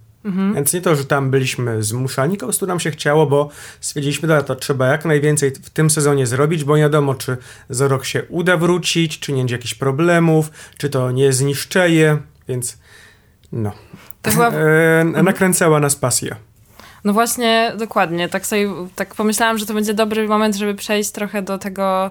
Więc 0.54 0.72
nie 0.72 0.80
to, 0.80 0.96
że 0.96 1.04
tam 1.04 1.30
byliśmy 1.30 1.82
zmuszani, 1.82 2.36
po 2.36 2.46
prostu 2.46 2.66
nam 2.66 2.80
się 2.80 2.90
chciało, 2.90 3.26
bo 3.26 3.48
stwierdziliśmy, 3.80 4.28
że 4.28 4.44
to 4.44 4.56
trzeba 4.56 4.86
jak 4.86 5.04
najwięcej 5.04 5.50
w 5.50 5.70
tym 5.70 5.90
sezonie 5.90 6.26
zrobić, 6.26 6.64
bo 6.64 6.76
nie 6.76 6.82
wiadomo, 6.82 7.14
czy 7.14 7.36
za 7.70 7.88
rok 7.88 8.04
się 8.04 8.22
uda 8.28 8.56
wrócić, 8.56 9.18
czy 9.18 9.32
nie 9.32 9.38
będzie 9.38 9.54
jakichś 9.54 9.74
problemów, 9.74 10.50
czy 10.78 10.90
to 10.90 11.10
nie 11.10 11.32
zniszczeje, 11.32 12.18
więc 12.48 12.78
no. 13.52 13.72
Chyba 14.26 14.50
E, 14.50 15.04
nakręcała 15.04 15.80
nas 15.80 15.96
pasja. 15.96 16.36
No 17.04 17.12
właśnie, 17.12 17.72
dokładnie. 17.78 18.28
Tak 18.28 18.46
sobie 18.46 18.68
tak 18.94 19.14
pomyślałam, 19.14 19.58
że 19.58 19.66
to 19.66 19.74
będzie 19.74 19.94
dobry 19.94 20.28
moment, 20.28 20.56
żeby 20.56 20.74
przejść 20.74 21.10
trochę 21.10 21.42
do 21.42 21.58
tego, 21.58 22.10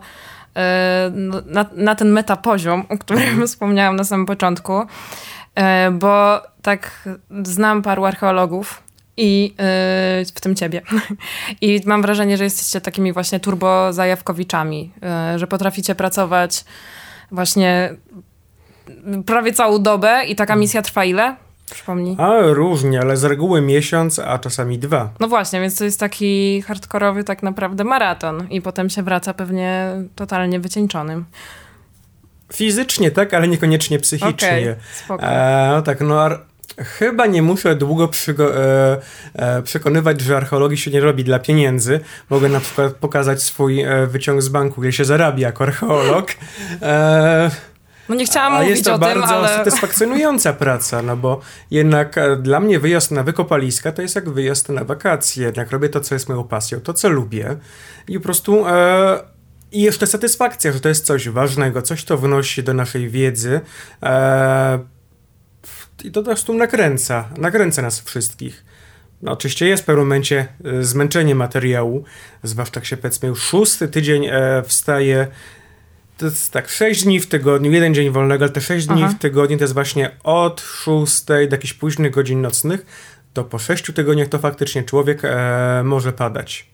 e, 0.56 1.12
no, 1.16 1.42
na, 1.46 1.66
na 1.76 1.96
ten 1.96 2.12
metapoziom, 2.12 2.86
o 2.90 2.98
którym 2.98 3.44
wspomniałam 3.48 3.96
na 3.96 4.04
samym 4.04 4.26
początku. 4.26 4.82
E, 5.56 5.92
bo 5.92 6.42
tak 6.62 7.10
znam 7.44 7.82
paru 7.82 8.06
archeologów 8.06 8.84
i 9.18 9.54
e, 9.58 9.64
w 10.36 10.42
tym 10.42 10.56
ciebie. 10.56 10.82
I 11.62 11.82
mam 11.86 12.02
wrażenie, 12.02 12.38
że 12.38 12.44
jesteście 12.44 12.82
takimi 12.82 13.14
właśnie 13.14 13.40
turbozajawkowiczami, 13.40 14.92
że 15.36 15.48
potraficie 15.48 15.96
pracować 15.96 16.66
właśnie 17.32 17.96
prawie 19.26 19.54
całą 19.54 19.80
dobę 19.84 20.24
i 20.28 20.36
taka 20.36 20.56
misja 20.56 20.82
trwa 20.82 21.06
ile? 21.06 21.36
Przypomnij. 21.74 22.16
A 22.20 22.32
różnie, 22.42 23.02
ale 23.02 23.18
z 23.18 23.24
reguły 23.24 23.62
miesiąc, 23.62 24.20
a 24.20 24.40
czasami 24.40 24.80
dwa. 24.80 25.10
No 25.20 25.28
właśnie, 25.28 25.62
więc 25.62 25.78
to 25.78 25.84
jest 25.84 26.00
taki 26.00 26.62
hardkorowy 26.62 27.24
tak 27.24 27.44
naprawdę 27.44 27.84
maraton 27.84 28.48
i 28.50 28.62
potem 28.62 28.90
się 28.90 29.04
wraca 29.04 29.34
pewnie 29.34 29.92
totalnie 30.16 30.60
wycieńczonym. 30.60 31.26
Fizycznie 32.54 33.12
tak, 33.12 33.34
ale 33.34 33.48
niekoniecznie 33.48 34.00
psychicznie. 34.00 34.76
Spoko. 35.06 35.24
E, 35.24 35.72
no 35.76 35.82
tak, 35.82 36.02
no 36.02 36.30
chyba 36.78 37.26
nie 37.26 37.42
muszę 37.42 37.76
długo 37.76 38.08
przygo- 38.08 38.52
e, 38.56 38.98
e, 39.34 39.62
przekonywać, 39.62 40.22
że 40.22 40.38
archeologii 40.38 40.78
się 40.78 40.92
nie 40.92 41.00
robi 41.00 41.24
dla 41.24 41.40
pieniędzy. 41.40 42.00
Mogę 42.30 42.50
na 42.50 42.60
przykład 42.60 42.94
pokazać 42.94 43.44
swój 43.44 43.82
e, 43.82 44.08
wyciąg 44.08 44.42
z 44.42 44.50
banku, 44.50 44.82
gdzie 44.82 44.92
się 44.92 45.06
zarabia 45.06 45.48
jako 45.48 45.64
archeolog. 45.64 46.32
E, 46.82 47.52
No 48.10 48.16
nie 48.16 48.26
chciałam 48.26 48.54
a 48.54 48.58
mówić 48.58 48.70
jest 48.70 48.86
to 48.86 48.94
o 48.94 49.00
tym, 49.00 49.08
bardzo 49.08 49.36
ale... 49.36 49.48
satysfakcjonująca 49.48 50.54
praca, 50.54 51.02
no 51.02 51.18
bo 51.18 51.42
jednak 51.72 52.18
e, 52.18 52.36
dla 52.36 52.60
mnie 52.60 52.80
wyjazd 52.80 53.12
na 53.12 53.24
wykopaliska 53.24 53.92
to 53.92 54.02
jest 54.02 54.16
jak 54.16 54.30
wyjazd 54.30 54.70
na 54.70 54.84
wakacje. 54.84 55.46
Jednak 55.46 55.72
robię 55.72 55.90
to, 55.90 56.00
co 56.02 56.16
jest 56.16 56.30
moją 56.30 56.44
pasją, 56.44 56.80
to, 56.80 56.94
co 56.94 57.10
lubię 57.10 57.58
i 58.08 58.18
po 58.18 58.24
prostu... 58.24 58.68
E, 58.68 59.34
i 59.72 59.82
jeszcze 59.82 60.08
satysfakcja, 60.08 60.72
że 60.72 60.80
to 60.80 60.90
jest 60.90 61.06
coś 61.06 61.30
ważnego, 61.30 61.82
coś 61.82 62.04
to 62.04 62.18
wnosi 62.18 62.64
do 62.64 62.74
naszej 62.74 63.10
wiedzy. 63.10 63.62
E, 64.04 64.80
I 66.04 66.12
to 66.12 66.22
po 66.22 66.26
prostu 66.26 66.54
nakręca, 66.54 67.30
nakręca 67.38 67.82
nas 67.82 68.02
wszystkich. 68.02 68.66
No, 69.22 69.32
oczywiście 69.32 69.68
jest 69.68 69.84
w 69.84 69.86
pewnym 69.86 70.06
momencie 70.06 70.48
e, 70.66 70.84
zmęczenie 70.84 71.36
materiału, 71.36 72.04
zwłaszcza 72.44 72.80
jak 72.80 72.86
się 72.86 72.98
powiedzmy 72.98 73.30
już 73.30 73.42
szósty 73.42 73.88
tydzień 73.88 74.26
e, 74.26 74.64
wstaje. 74.66 75.28
To 76.24 76.28
jest 76.28 76.52
tak, 76.52 76.70
6 76.70 77.04
dni 77.04 77.20
w 77.20 77.28
tygodniu, 77.28 77.72
jeden 77.72 77.94
dzień 77.94 78.10
wolnego, 78.10 78.46
ale 78.46 78.52
te 78.52 78.62
6 78.62 78.88
dni 78.88 79.04
Aha. 79.04 79.14
w 79.18 79.22
tygodniu 79.22 79.58
to 79.58 79.64
jest 79.64 79.74
właśnie 79.74 80.12
od 80.24 80.62
6 80.62 81.26
do 81.26 81.36
jakichś 81.36 81.74
późnych 81.74 82.12
godzin 82.12 82.42
nocnych. 82.42 82.86
To 83.34 83.44
po 83.44 83.60
6 83.60 83.94
tygodniach 83.94 84.28
to 84.28 84.40
faktycznie 84.40 84.84
człowiek 84.84 85.22
e, 85.24 85.82
może 85.86 86.14
padać. 86.14 86.73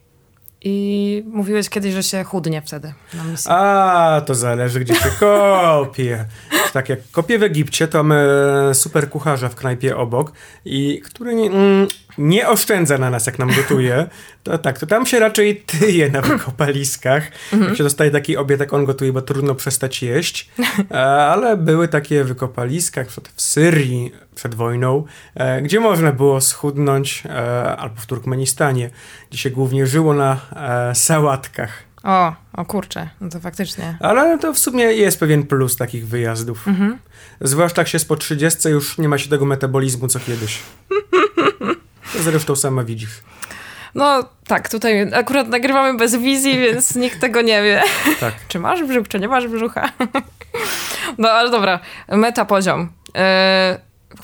I 0.61 1.23
mówiłeś 1.27 1.69
kiedyś, 1.69 1.93
że 1.93 2.03
się 2.03 2.23
chudnie 2.23 2.61
wtedy 2.61 2.93
na 3.13 3.23
misji. 3.23 3.51
A, 3.51 4.21
to 4.25 4.35
zależy, 4.35 4.79
gdzie 4.79 4.95
się 4.95 5.09
kopie. 5.19 6.25
Tak 6.73 6.89
jak 6.89 6.99
kopię 7.11 7.39
w 7.39 7.43
Egipcie, 7.43 7.87
to 7.87 8.03
mamy 8.03 8.29
super 8.73 9.09
kucharza 9.09 9.49
w 9.49 9.55
knajpie 9.55 9.97
obok, 9.97 10.31
i 10.65 11.01
który 11.05 11.35
nie, 11.35 11.49
mm, 11.49 11.87
nie 12.17 12.49
oszczędza 12.49 12.97
na 12.97 13.09
nas, 13.09 13.25
jak 13.25 13.39
nam 13.39 13.49
gotuje. 13.55 14.07
To 14.43 14.57
tak, 14.57 14.79
to 14.79 14.87
tam 14.87 15.05
się 15.05 15.19
raczej 15.19 15.55
tyje 15.55 16.09
na 16.09 16.21
wykopaliskach. 16.21 17.31
Jak 17.67 17.75
się 17.77 17.83
dostaje 17.83 18.11
taki 18.11 18.37
obiad, 18.37 18.59
jak 18.59 18.73
on 18.73 18.85
gotuje, 18.85 19.13
bo 19.13 19.21
trudno 19.21 19.55
przestać 19.55 20.03
jeść. 20.03 20.49
E, 20.91 21.25
Ale 21.25 21.57
były 21.57 21.87
takie 21.87 22.23
wykopaliska, 22.23 23.01
na 23.01 23.07
przykład 23.07 23.33
w 23.35 23.41
Syrii 23.41 24.11
przed 24.39 24.55
wojną, 24.55 25.05
e, 25.35 25.61
gdzie 25.61 25.79
można 25.79 26.11
było 26.11 26.41
schudnąć, 26.41 27.23
e, 27.25 27.77
albo 27.77 27.95
w 28.01 28.05
Turkmenistanie, 28.05 28.89
gdzie 29.29 29.37
się 29.37 29.49
głównie 29.49 29.87
żyło 29.87 30.13
na 30.13 30.37
e, 30.55 30.95
sałatkach. 30.95 31.83
O, 32.03 32.33
o 32.53 32.65
kurczę, 32.65 33.09
no 33.21 33.29
to 33.29 33.39
faktycznie. 33.39 33.97
Ale 33.99 34.37
to 34.37 34.53
w 34.53 34.59
sumie 34.59 34.83
jest 34.83 35.19
pewien 35.19 35.43
plus 35.43 35.77
takich 35.77 36.07
wyjazdów. 36.07 36.67
Mhm. 36.67 36.97
Zwłaszcza 37.41 37.81
jak 37.81 37.87
się 37.87 37.99
po 37.99 38.15
30 38.15 38.69
już 38.69 38.97
nie 38.97 39.09
ma 39.09 39.17
się 39.17 39.29
tego 39.29 39.45
metabolizmu 39.45 40.07
co 40.07 40.19
kiedyś. 40.19 40.59
To 42.13 42.23
Zresztą 42.23 42.55
sama 42.55 42.83
widzisz. 42.83 43.21
No 43.95 44.29
tak, 44.47 44.69
tutaj 44.69 45.13
akurat 45.13 45.47
nagrywamy 45.47 45.97
bez 45.97 46.15
wizji, 46.15 46.59
więc 46.59 46.95
nikt 46.95 47.19
tego 47.19 47.41
nie 47.41 47.63
wie. 47.63 47.83
Tak. 48.19 48.33
Czy 48.47 48.59
masz 48.59 48.83
brzuch, 48.83 49.07
czy 49.07 49.19
nie 49.19 49.27
masz 49.27 49.47
brzucha? 49.47 49.89
No 51.17 51.29
ale 51.29 51.51
dobra, 51.51 51.79
metapoziom. 52.07 52.89
Yy, 53.15 53.21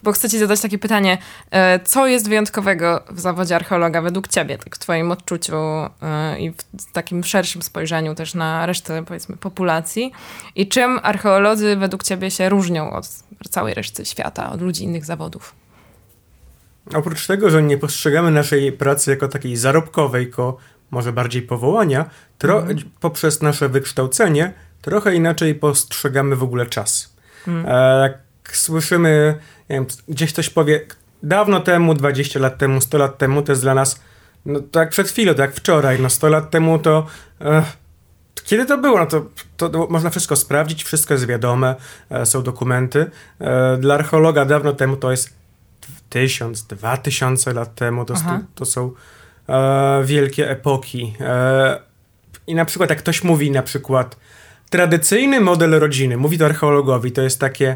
bo 0.03 0.11
chcę 0.11 0.29
ci 0.29 0.39
zadać 0.39 0.61
takie 0.61 0.77
pytanie. 0.77 1.17
E, 1.51 1.79
co 1.79 2.07
jest 2.07 2.29
wyjątkowego 2.29 3.03
w 3.09 3.19
zawodzie 3.19 3.55
archeologa 3.55 4.01
według 4.01 4.27
ciebie, 4.27 4.57
tak 4.57 4.75
w 4.75 4.79
twoim 4.79 5.11
odczuciu 5.11 5.55
e, 5.55 6.39
i 6.39 6.51
w 6.51 6.91
takim 6.93 7.23
szerszym 7.23 7.61
spojrzeniu 7.61 8.15
też 8.15 8.33
na 8.33 8.65
resztę, 8.65 9.05
powiedzmy, 9.05 9.37
populacji? 9.37 10.11
I 10.55 10.67
czym 10.67 10.99
archeolodzy 11.03 11.75
według 11.75 12.03
ciebie 12.03 12.31
się 12.31 12.49
różnią 12.49 12.91
od 12.91 13.07
całej 13.49 13.73
reszty 13.73 14.05
świata, 14.05 14.51
od 14.51 14.61
ludzi 14.61 14.83
innych 14.83 15.05
zawodów? 15.05 15.55
Oprócz 16.93 17.27
tego, 17.27 17.49
że 17.49 17.63
nie 17.63 17.77
postrzegamy 17.77 18.31
naszej 18.31 18.71
pracy 18.71 19.11
jako 19.11 19.27
takiej 19.27 19.55
zarobkowej, 19.55 20.25
jako 20.25 20.57
może 20.91 21.13
bardziej 21.13 21.41
powołania, 21.41 22.09
mm. 22.43 22.77
poprzez 22.99 23.41
nasze 23.41 23.69
wykształcenie 23.69 24.53
trochę 24.81 25.15
inaczej 25.15 25.55
postrzegamy 25.55 26.35
w 26.35 26.43
ogóle 26.43 26.65
czas. 26.65 27.15
Mm. 27.47 27.65
E, 27.67 28.24
słyszymy, 28.51 29.39
wiem, 29.69 29.85
gdzieś 30.07 30.33
ktoś 30.33 30.49
powie, 30.49 30.81
dawno 31.23 31.59
temu, 31.59 31.93
20 31.93 32.39
lat 32.39 32.57
temu, 32.57 32.81
100 32.81 32.97
lat 32.97 33.17
temu, 33.17 33.41
to 33.41 33.51
jest 33.51 33.61
dla 33.61 33.73
nas, 33.73 33.99
no 34.45 34.59
tak 34.59 34.89
przed 34.89 35.07
chwilą, 35.07 35.33
tak 35.33 35.55
wczoraj, 35.55 35.99
no 35.99 36.09
100 36.09 36.29
lat 36.29 36.49
temu 36.49 36.79
to... 36.79 37.05
E, 37.41 37.63
kiedy 38.43 38.65
to 38.65 38.77
było? 38.77 38.99
No 38.99 39.05
to, 39.05 39.25
to, 39.57 39.69
to, 39.69 39.87
można 39.89 40.09
wszystko 40.09 40.35
sprawdzić, 40.35 40.83
wszystko 40.83 41.13
jest 41.13 41.25
wiadome, 41.25 41.75
e, 42.09 42.25
są 42.25 42.43
dokumenty. 42.43 43.11
E, 43.39 43.77
dla 43.77 43.95
archeologa 43.95 44.45
dawno 44.45 44.73
temu 44.73 44.97
to 44.97 45.11
jest 45.11 45.33
tysiąc, 46.09 46.63
dwa 46.63 46.97
tysiące 46.97 47.53
lat 47.53 47.75
temu, 47.75 48.05
to, 48.05 48.13
to 48.55 48.65
są 48.65 48.91
e, 49.49 50.03
wielkie 50.05 50.49
epoki. 50.49 51.13
E, 51.19 51.79
I 52.47 52.55
na 52.55 52.65
przykład 52.65 52.89
jak 52.89 52.99
ktoś 52.99 53.23
mówi 53.23 53.51
na 53.51 53.63
przykład 53.63 54.17
tradycyjny 54.69 55.41
model 55.41 55.79
rodziny, 55.79 56.17
mówi 56.17 56.37
to 56.37 56.45
archeologowi, 56.45 57.11
to 57.11 57.21
jest 57.21 57.39
takie 57.39 57.75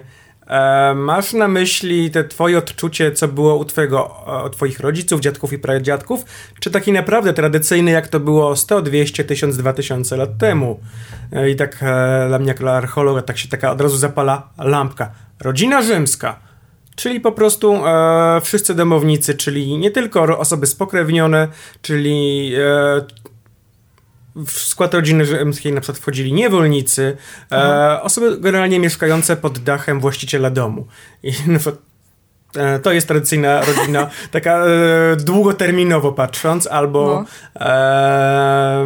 e, 0.49 0.93
masz 0.95 1.33
na 1.33 1.47
myśli 1.47 2.11
te 2.11 2.23
twoje 2.23 2.57
odczucie, 2.57 3.11
co 3.11 3.27
było 3.27 3.55
u 3.55 3.65
twojego, 3.65 4.25
u 4.47 4.49
twoich 4.49 4.79
rodziców, 4.79 5.21
dziadków 5.21 5.53
i 5.53 5.59
pradziadków, 5.59 6.25
czy 6.59 6.71
taki 6.71 6.91
naprawdę 6.91 7.33
tradycyjny, 7.33 7.91
jak 7.91 8.07
to 8.07 8.19
było 8.19 8.55
100, 8.55 8.81
200, 8.81 9.23
1000, 9.23 9.57
2000 9.57 10.17
lat 10.17 10.37
temu? 10.37 10.79
E, 11.31 11.49
I 11.49 11.55
tak 11.55 11.77
e, 11.81 12.25
dla 12.27 12.39
mnie, 12.39 12.47
jak 12.47 12.59
dla 12.59 12.71
archeologa, 12.71 13.21
tak 13.21 13.37
się 13.37 13.47
taka 13.47 13.71
od 13.71 13.81
razu 13.81 13.97
zapala 13.97 14.49
lampka. 14.57 15.11
Rodzina 15.39 15.81
rzymska 15.81 16.49
czyli 16.99 17.19
po 17.19 17.31
prostu 17.31 17.85
e, 17.85 18.41
wszyscy 18.41 18.75
domownicy, 18.75 19.35
czyli 19.35 19.77
nie 19.77 19.91
tylko 19.91 20.39
osoby 20.39 20.67
spokrewnione, 20.67 21.47
czyli 21.81 22.51
e, 22.55 23.01
w 24.45 24.51
skład 24.51 24.93
rodziny 24.93 25.25
rzymskiej 25.25 25.73
na 25.73 25.81
przykład 25.81 25.99
wchodzili 26.01 26.33
niewolnicy, 26.33 27.17
e, 27.51 28.01
osoby 28.01 28.37
generalnie 28.39 28.79
mieszkające 28.79 29.35
pod 29.37 29.59
dachem 29.59 29.99
właściciela 29.99 30.49
domu. 30.49 30.87
I 31.23 31.31
na 31.47 31.59
przykład 31.59 31.89
E, 32.55 32.79
to 32.79 32.91
jest 32.91 33.07
tradycyjna 33.07 33.61
rodzina, 33.65 34.09
taka 34.31 34.65
e, 34.65 35.15
długoterminowo 35.15 36.11
patrząc, 36.11 36.67
albo 36.67 37.25
no. 37.59 38.85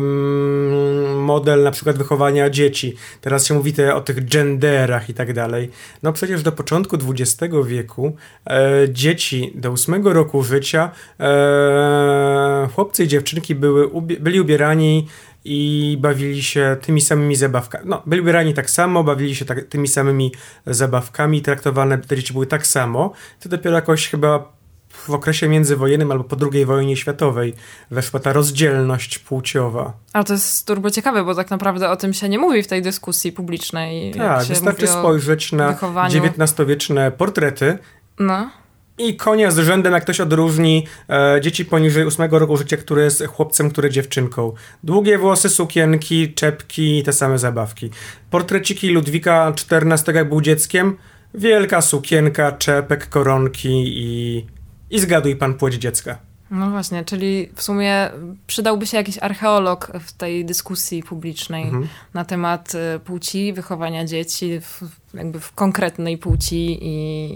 model 1.16 1.64
na 1.64 1.72
przykład 1.72 1.98
wychowania 1.98 2.50
dzieci. 2.50 2.96
Teraz 3.22 3.46
się 3.46 3.54
mówi 3.54 3.74
te, 3.74 3.96
o 3.96 4.02
tych 4.02 4.30
genderach 4.30 5.10
i 5.10 5.14
tak 5.14 5.34
dalej. 5.34 5.70
No 6.04 6.14
przecież 6.14 6.44
do 6.44 6.52
początku 6.52 6.98
XX 7.10 7.54
wieku 7.66 8.16
e, 8.50 8.72
dzieci 8.90 9.52
do 9.56 9.72
ósmego 9.72 10.14
roku 10.14 10.44
życia, 10.44 10.92
e, 11.20 12.70
chłopcy 12.76 13.04
i 13.04 13.08
dziewczynki 13.08 13.56
były, 13.56 14.02
byli 14.02 14.42
ubierani 14.42 15.08
i 15.46 15.98
bawili 16.02 16.44
się 16.44 16.78
tymi 16.82 17.02
samymi 17.02 17.36
zabawkami. 17.36 17.86
No, 17.88 18.02
byli 18.06 18.22
ubierani 18.22 18.54
tak 18.54 18.70
samo, 18.70 19.04
bawili 19.04 19.36
się 19.36 19.46
tak, 19.46 19.68
tymi 19.68 19.88
samymi 19.88 20.32
zabawkami, 20.66 21.42
traktowane 21.42 21.98
te 21.98 22.16
dzieci 22.16 22.34
były 22.34 22.48
tak 22.48 22.68
samo. 22.68 23.14
To 23.40 23.50
dopiero 23.50 23.76
jakoś 23.76 24.10
chyba 24.10 24.54
w 24.90 25.10
okresie 25.10 25.50
międzywojennym 25.50 26.12
albo 26.12 26.24
po 26.24 26.38
II 26.52 26.66
wojnie 26.66 26.98
światowej 26.98 27.54
weszła 27.92 28.20
ta 28.20 28.34
rozdzielność 28.34 29.20
płciowa. 29.20 29.94
Ale 30.14 30.24
to 30.24 30.34
jest 30.34 30.68
turbo 30.68 30.92
ciekawe, 30.92 31.24
bo 31.24 31.36
tak 31.36 31.52
naprawdę 31.52 31.90
o 31.90 31.96
tym 31.96 32.14
się 32.14 32.30
nie 32.30 32.40
mówi 32.40 32.64
w 32.64 32.68
tej 32.68 32.82
dyskusji 32.82 33.32
publicznej. 33.32 34.14
Tak, 34.14 34.46
wystarczy 34.46 34.88
spojrzeć 34.88 35.52
na 35.52 35.78
XIX-wieczne 36.08 37.12
portrety. 37.12 37.78
No 38.20 38.63
i 38.98 39.16
konia 39.16 39.52
z 39.52 39.60
rzędem, 39.60 39.94
jak 39.94 40.04
ktoś 40.04 40.20
odróżni 40.20 40.88
e, 41.10 41.42
dzieci 41.42 41.66
poniżej 41.66 42.04
8 42.04 42.32
roku 42.32 42.58
życia, 42.58 42.78
który 42.78 43.04
jest 43.04 43.24
chłopcem, 43.26 43.72
który 43.72 43.90
dziewczynką. 43.90 44.54
Długie 44.84 45.18
włosy, 45.18 45.50
sukienki, 45.50 46.34
czepki, 46.34 47.04
te 47.04 47.14
same 47.14 47.38
zabawki. 47.38 47.90
Portreciki 48.30 48.90
Ludwika 48.90 49.54
XIV, 49.72 50.16
jak 50.16 50.30
był 50.30 50.42
dzieckiem. 50.42 50.98
Wielka 51.34 51.82
sukienka, 51.82 52.52
czepek, 52.52 53.10
koronki 53.10 53.84
i, 53.86 54.46
i 54.90 55.00
zgaduj 55.00 55.36
pan 55.36 55.54
płeć 55.54 55.74
dziecka. 55.74 56.33
No 56.54 56.70
właśnie, 56.70 57.06
czyli 57.06 57.50
w 57.56 57.62
sumie 57.62 58.10
przydałby 58.48 58.88
się 58.88 58.98
jakiś 58.98 59.18
archeolog 59.18 59.92
w 60.00 60.12
tej 60.12 60.46
dyskusji 60.46 61.04
publicznej 61.04 61.64
mhm. 61.64 61.88
na 62.14 62.26
temat 62.26 62.74
y, 62.96 63.00
płci, 63.00 63.54
wychowania 63.54 64.06
dzieci, 64.06 64.60
w, 64.62 64.82
jakby 65.14 65.40
w 65.40 65.52
konkretnej 65.52 66.18
płci 66.18 66.78
i, 66.82 67.30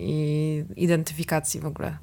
i 0.76 0.84
identyfikacji 0.84 1.60
w 1.60 1.66
ogóle 1.66 1.98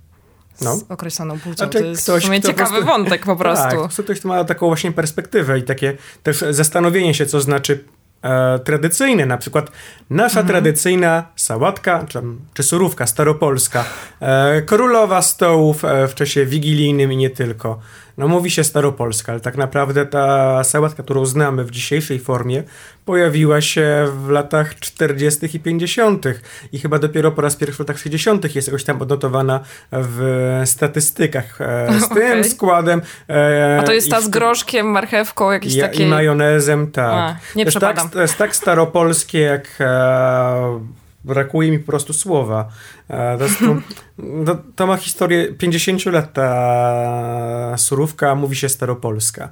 z 0.55 0.65
no. 0.65 0.79
określoną 0.89 1.39
płcią. 1.39 1.57
Znaczy, 1.57 1.79
to 1.79 1.85
jest 1.85 2.03
ktoś, 2.03 2.23
w 2.23 2.27
sumie 2.27 2.41
ciekawy 2.41 2.71
prostu, 2.71 2.87
wątek 2.87 3.27
po 3.27 3.37
prostu. 3.37 3.89
Tak, 3.97 4.05
ktoś 4.05 4.25
ma 4.25 4.45
taką 4.45 4.67
właśnie 4.67 4.93
perspektywę 4.93 5.59
i 5.59 5.63
takie 5.63 5.97
też 6.23 6.45
zastanowienie 6.51 7.15
się, 7.15 7.27
co 7.27 7.41
znaczy 7.41 7.85
e, 8.25 8.59
tradycyjne, 8.59 9.27
na 9.27 9.37
przykład 9.37 9.71
nasza 10.11 10.41
mhm. 10.41 10.47
tradycyjna 10.47 11.25
sałatka, 11.37 12.05
czy, 12.09 12.19
czy 12.55 12.63
surówka 12.63 13.07
staropolska, 13.07 13.85
e, 14.21 14.63
królowa 14.63 15.23
stołów 15.23 15.85
e, 15.85 16.09
w 16.09 16.15
czasie 16.15 16.47
wigilijnym 16.47 17.13
i 17.13 17.17
nie 17.17 17.31
tylko. 17.31 17.81
No 18.19 18.29
mówi 18.29 18.51
się 18.51 18.65
staropolska, 18.65 19.33
ale 19.33 19.41
tak 19.41 19.57
naprawdę 19.57 20.07
ta 20.07 20.65
sałatka, 20.65 21.03
którą 21.03 21.27
znamy 21.27 21.65
w 21.65 21.71
dzisiejszej 21.71 22.19
formie, 22.19 22.63
pojawiła 23.05 23.61
się 23.61 24.07
w 24.25 24.31
latach 24.31 24.79
40. 24.79 25.57
i 25.57 25.61
50. 25.61 26.25
i 26.73 26.79
chyba 26.79 26.99
dopiero 26.99 27.33
po 27.33 27.43
raz 27.43 27.57
pierwszy 27.57 27.77
w 27.77 27.79
latach 27.79 27.99
60. 27.99 28.55
jest 28.55 28.69
jakoś 28.69 28.85
tam 28.85 29.03
odnotowana 29.03 29.61
w 29.93 30.63
statystykach 30.65 31.61
e, 31.61 32.01
z 32.01 32.05
okay. 32.05 32.17
tym 32.31 32.45
składem. 32.45 33.03
E, 33.29 33.79
A 33.81 33.83
to 33.83 33.93
jest 33.93 34.11
ta 34.11 34.21
z 34.21 34.29
groszkiem, 34.29 34.87
marchewką, 34.87 35.51
jakieś 35.51 35.81
takie... 35.81 36.05
I 36.05 36.07
majonezem, 36.07 36.91
tak. 36.91 37.13
A, 37.13 37.37
nie 37.57 37.65
jest, 37.65 37.79
tak, 37.79 37.99
tak 38.39 38.57
staropolskie, 38.57 39.41
jak 39.41 39.69
e, 39.81 41.04
brakuje 41.25 41.71
mi 41.71 41.79
po 41.79 41.87
prostu 41.87 42.13
słowa. 42.13 42.69
E, 43.09 43.39
to, 43.39 44.57
to, 44.77 44.87
ma 44.87 44.97
historię 44.97 45.55
50 45.55 46.07
lat 46.07 46.33
ta 46.33 47.75
surówka, 47.77 48.35
mówi 48.35 48.57
się 48.57 48.69
staropolska. 48.69 49.51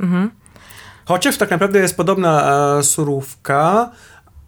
Mhm. 0.00 0.30
Chociaż 1.04 1.36
tak 1.36 1.50
naprawdę 1.50 1.78
jest 1.78 1.96
podobna 1.96 2.56
e, 2.78 2.82
surówka, 2.82 3.90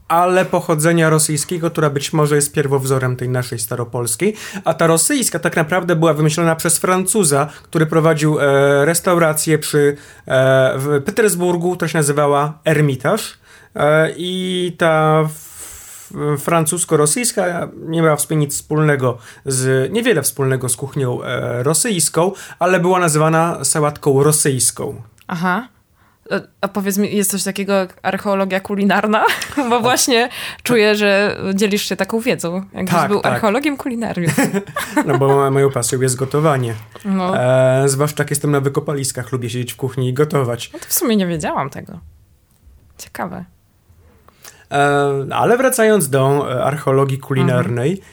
ale 0.09 0.45
pochodzenia 0.45 1.11
rosyjskiego, 1.11 1.71
która 1.71 1.91
być 1.91 2.12
może 2.12 2.37
jest 2.37 2.53
pierwowzorem 2.53 3.17
tej 3.17 3.29
naszej 3.29 3.59
staropolskiej. 3.59 4.37
A 4.65 4.75
ta 4.75 4.87
rosyjska 4.87 5.39
tak 5.39 5.57
naprawdę 5.57 5.97
była 5.97 6.15
wymyślona 6.15 6.57
przez 6.57 6.79
Francuza, 6.79 7.49
który 7.62 7.87
prowadził 7.87 8.41
e, 8.41 8.85
restaurację 8.85 9.59
przy, 9.59 9.97
e, 10.27 10.75
w 10.79 11.03
Petersburgu, 11.05 11.77
która 11.77 11.89
się 11.89 11.99
nazywała 11.99 12.59
Ermitaż. 12.65 13.39
E, 13.75 14.11
I 14.17 14.73
ta 14.79 15.29
francusko-rosyjska 16.38 17.69
nie 17.77 18.03
miała 18.03 18.16
w 18.16 18.21
sumie 18.21 18.37
nic 18.37 18.55
wspólnego 18.55 19.19
z, 19.45 19.92
niewiele 19.92 20.23
wspólnego 20.23 20.69
z 20.69 20.77
kuchnią 20.77 21.23
e, 21.23 21.62
rosyjską, 21.62 22.33
ale 22.59 22.81
była 22.81 22.99
nazywana 22.99 23.64
sałatką 23.64 24.23
rosyjską. 24.23 25.03
Aha. 25.27 25.69
E, 26.31 26.40
a 26.61 26.69
powiedz 26.69 26.99
mi, 26.99 27.16
jest 27.16 27.31
coś 27.31 27.42
takiego 27.42 27.73
jak 27.73 27.99
archeologia 28.03 28.61
kulinarna? 28.61 29.25
Bo 29.71 29.81
właśnie 29.81 30.29
czuję, 30.62 30.95
że 30.95 31.40
dzielisz 31.55 31.88
się 31.88 31.97
taką 31.97 32.21
wiedzą. 32.21 32.62
Jakbyś 32.73 32.95
tak, 32.95 33.11
był 33.11 33.21
tak. 33.21 33.33
archeologiem 33.33 33.77
kulinarnym. 33.77 34.31
No 35.07 35.19
bo 35.19 35.51
moją 35.51 35.71
pasją 35.71 36.01
jest 36.01 36.16
gotowanie. 36.16 36.75
No. 37.05 37.38
E, 37.38 37.88
zwłaszcza 37.88 38.23
jak 38.23 38.31
jestem 38.31 38.51
na 38.51 38.61
wykopaliskach, 38.61 39.33
lubię 39.33 39.51
siedzieć 39.51 39.73
w 39.73 39.77
kuchni 39.77 40.09
i 40.09 40.12
gotować. 40.12 40.73
No 40.73 40.79
to 40.79 40.87
w 40.88 40.92
sumie 40.92 41.16
nie 41.16 41.27
wiedziałam 41.27 41.71
tego. 41.71 42.01
Ciekawe. 42.99 43.45
E, 44.71 45.27
ale 45.31 45.57
wracając 45.57 46.09
do 46.09 46.53
e, 46.53 46.65
archeologii 46.65 47.19
kulinarnej, 47.19 47.91
mhm. 47.91 48.09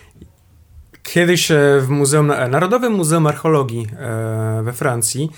kiedyś 1.04 1.52
e, 1.52 1.58
w 1.82 1.90
Muzeum, 1.90 2.28
Narodowym 2.50 2.94
Muzeum 2.94 3.28
Archeologii 3.28 3.88
we 4.64 4.74
Francji 4.74 5.30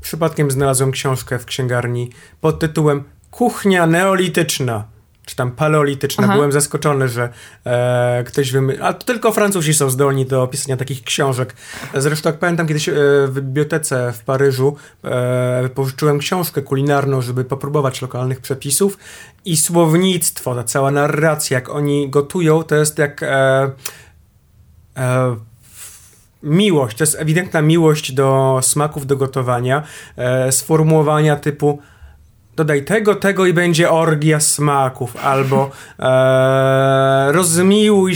przypadkiem 0.00 0.50
znalazłem 0.50 0.90
książkę 0.90 1.38
w 1.38 1.44
księgarni 1.44 2.10
pod 2.40 2.58
tytułem 2.58 3.04
Kuchnia 3.30 3.86
neolityczna 3.86 4.84
czy 5.24 5.36
tam 5.36 5.50
paleolityczna. 5.50 6.24
Aha. 6.24 6.34
Byłem 6.34 6.52
zaskoczony, 6.52 7.08
że 7.08 7.28
e, 7.66 8.24
ktoś 8.26 8.52
wymyślił. 8.52 8.84
A 8.84 8.92
to 8.92 9.04
tylko 9.04 9.32
Francuzi 9.32 9.74
są 9.74 9.90
zdolni 9.90 10.26
do 10.26 10.46
pisania 10.46 10.76
takich 10.76 11.02
książek. 11.02 11.54
Zresztą, 11.94 12.28
jak 12.28 12.38
pamiętam, 12.38 12.66
kiedyś 12.66 12.88
e, 12.88 12.92
w 13.26 13.34
bibliotece 13.34 14.12
w 14.12 14.24
Paryżu 14.24 14.76
e, 15.04 15.68
pożyczyłem 15.74 16.18
książkę 16.18 16.62
kulinarną, 16.62 17.22
żeby 17.22 17.44
popróbować 17.44 18.02
lokalnych 18.02 18.40
przepisów 18.40 18.98
i 19.44 19.56
słownictwo, 19.56 20.54
ta 20.54 20.64
cała 20.64 20.90
narracja, 20.90 21.54
jak 21.54 21.68
oni 21.68 22.10
gotują, 22.10 22.62
to 22.62 22.76
jest 22.76 22.98
jak. 22.98 23.22
E, 23.22 23.70
e, 24.96 25.36
miłość, 26.42 26.96
to 26.96 27.04
jest 27.04 27.16
ewidentna 27.20 27.62
miłość 27.62 28.12
do 28.12 28.58
smaków, 28.62 29.06
do 29.06 29.16
gotowania, 29.16 29.82
e, 30.16 30.52
sformułowania 30.52 31.36
typu 31.36 31.78
dodaj 32.56 32.84
tego, 32.84 33.14
tego 33.14 33.46
i 33.46 33.52
będzie 33.52 33.90
orgia 33.90 34.40
smaków, 34.40 35.16
albo 35.16 35.70
e, 35.98 37.32
rozmiłuj, 37.32 38.14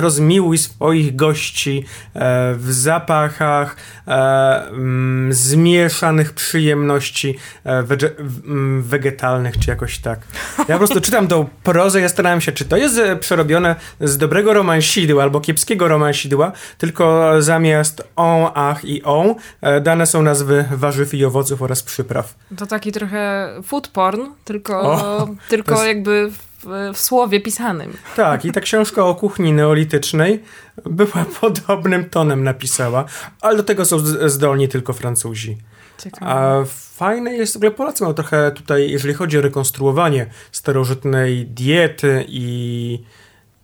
rozmiłuj 0.00 0.58
swoich 0.58 1.16
gości 1.16 1.84
e, 2.14 2.54
w 2.54 2.72
zapachach 2.72 3.76
e, 4.08 4.68
mm, 4.68 5.32
zmieszanych 5.32 6.32
przyjemności 6.32 7.38
e, 7.64 7.82
wege, 7.82 8.10
mm, 8.18 8.82
wegetalnych, 8.82 9.58
czy 9.58 9.70
jakoś 9.70 9.98
tak. 9.98 10.20
Ja 10.58 10.64
po 10.64 10.78
prostu 10.78 11.00
czytam 11.00 11.28
tą 11.28 11.48
prozę, 11.62 12.00
ja 12.00 12.08
starałem 12.08 12.40
się, 12.40 12.52
czy 12.52 12.64
to 12.64 12.76
jest 12.76 12.98
e, 12.98 13.16
przerobione 13.16 13.76
z 14.00 14.18
dobrego 14.18 14.54
romansidła 14.54 15.22
albo 15.22 15.40
kiepskiego 15.40 15.88
romansidła, 15.88 16.52
tylko 16.78 17.32
zamiast 17.42 18.02
on, 18.16 18.50
ach 18.54 18.84
i 18.84 19.02
on 19.02 19.34
dane 19.82 20.06
są 20.06 20.22
nazwy 20.22 20.64
warzyw 20.72 21.14
i 21.14 21.24
owoców 21.24 21.62
oraz 21.62 21.82
przypraw. 21.82 22.34
To 22.56 22.66
taki 22.66 22.92
trochę 22.92 23.50
food 23.74 23.88
porn, 23.88 24.20
tylko, 24.44 24.80
o, 24.80 25.28
tylko 25.48 25.72
jest... 25.72 25.86
jakby 25.86 26.30
w, 26.30 26.66
w, 26.94 26.98
słowie 26.98 27.40
pisanym. 27.40 27.96
Tak, 28.16 28.44
i 28.44 28.52
ta 28.52 28.60
książka 28.60 29.04
o 29.04 29.14
kuchni 29.14 29.52
neolitycznej 29.52 30.42
była 30.84 31.24
podobnym 31.40 32.10
tonem 32.10 32.44
napisała, 32.44 33.04
ale 33.40 33.56
do 33.56 33.62
tego 33.62 33.84
są 33.84 33.98
zdolni 34.26 34.68
tylko 34.68 34.92
Francuzi. 34.92 35.56
Ciekawe. 35.98 36.32
A 36.32 36.64
fajne 36.94 37.34
jest, 37.34 37.52
w 37.52 37.56
ogóle 37.56 37.70
Polacy 37.70 38.02
mają 38.02 38.14
trochę 38.14 38.50
tutaj, 38.50 38.90
jeżeli 38.90 39.14
chodzi 39.14 39.38
o 39.38 39.40
rekonstruowanie 39.40 40.26
starożytnej 40.52 41.46
diety 41.46 42.24
i, 42.28 42.98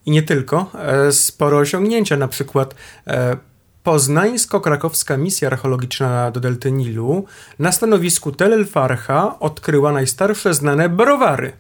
i 0.06 0.10
nie 0.10 0.22
tylko, 0.22 0.70
e, 0.74 1.12
sporo 1.12 1.58
osiągnięcia, 1.58 2.16
na 2.16 2.28
przykład 2.28 2.74
e, 3.06 3.36
Poznańsko-krakowska 3.82 5.16
misja 5.16 5.48
archeologiczna 5.48 6.30
do 6.30 6.40
Delty 6.40 6.72
Nilu 6.72 7.24
na 7.58 7.72
stanowisku 7.72 8.32
Tel 8.32 8.52
el 8.52 8.66
Farha 8.66 9.38
odkryła 9.38 9.92
najstarsze 9.92 10.54
znane 10.54 10.88
browary. 10.88 11.52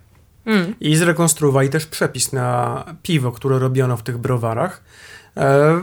Mm. 0.46 0.74
I 0.80 0.96
zrekonstruowali 0.96 1.68
też 1.68 1.86
przepis 1.86 2.32
na 2.32 2.84
piwo, 3.02 3.32
które 3.32 3.58
robiono 3.58 3.96
w 3.96 4.02
tych 4.02 4.18
browarach. 4.18 4.82
E, 5.36 5.80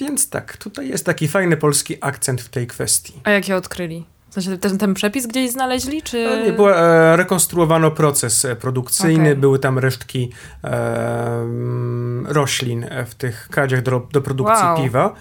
więc 0.00 0.30
tak, 0.30 0.56
tutaj 0.56 0.88
jest 0.88 1.06
taki 1.06 1.28
fajny 1.28 1.56
polski 1.56 1.96
akcent 2.00 2.42
w 2.42 2.48
tej 2.48 2.66
kwestii. 2.66 3.20
A 3.24 3.30
jak 3.30 3.48
je 3.48 3.56
odkryli? 3.56 4.06
W 4.30 4.34
sensie 4.34 4.58
ten, 4.58 4.78
ten 4.78 4.94
przepis 4.94 5.26
gdzieś 5.26 5.50
znaleźli, 5.50 6.02
czy... 6.02 6.18
E, 6.18 6.44
nie, 6.44 6.52
było, 6.52 6.78
e, 6.78 7.16
rekonstruowano 7.16 7.90
proces 7.90 8.44
e, 8.44 8.56
produkcyjny, 8.56 9.22
okay. 9.22 9.36
były 9.36 9.58
tam 9.58 9.78
resztki 9.78 10.30
e, 10.64 11.46
roślin 12.24 12.86
w 13.06 13.14
tych 13.14 13.48
kadziach 13.50 13.82
do, 13.82 14.08
do 14.12 14.20
produkcji 14.20 14.66
wow. 14.66 14.82
piwa. 14.82 15.14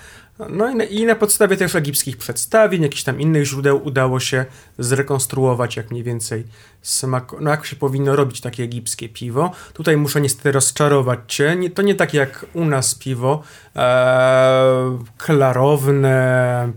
No 0.50 0.69
i 0.69 0.76
na, 0.76 0.84
i 0.84 1.06
na, 1.06 1.15
podstawie 1.15 1.58
też 1.58 1.76
egipskich 1.76 2.17
przedstawień, 2.17 2.82
jakichś 2.82 3.04
tam 3.04 3.19
innych 3.21 3.45
źródeł 3.45 3.82
udało 3.88 4.19
się 4.19 4.45
zrekonstruować 4.78 5.76
jak 5.78 5.91
mniej 5.91 6.04
więcej 6.04 6.43
smak, 6.82 7.32
no 7.39 7.52
jak 7.52 7.65
się 7.65 7.76
powinno 7.76 8.15
robić 8.15 8.41
takie 8.41 8.63
egipskie 8.63 9.10
piwo. 9.10 9.52
Tutaj 9.73 9.97
muszę 9.97 10.21
niestety 10.21 10.52
rozczarować 10.52 11.19
cię, 11.28 11.56
nie, 11.56 11.69
to 11.69 11.82
nie 11.82 11.95
tak 11.95 12.13
jak 12.13 12.45
u 12.54 12.65
nas 12.65 12.95
piwo, 12.95 13.43
e, 13.76 14.97
klarowne, 15.17 16.71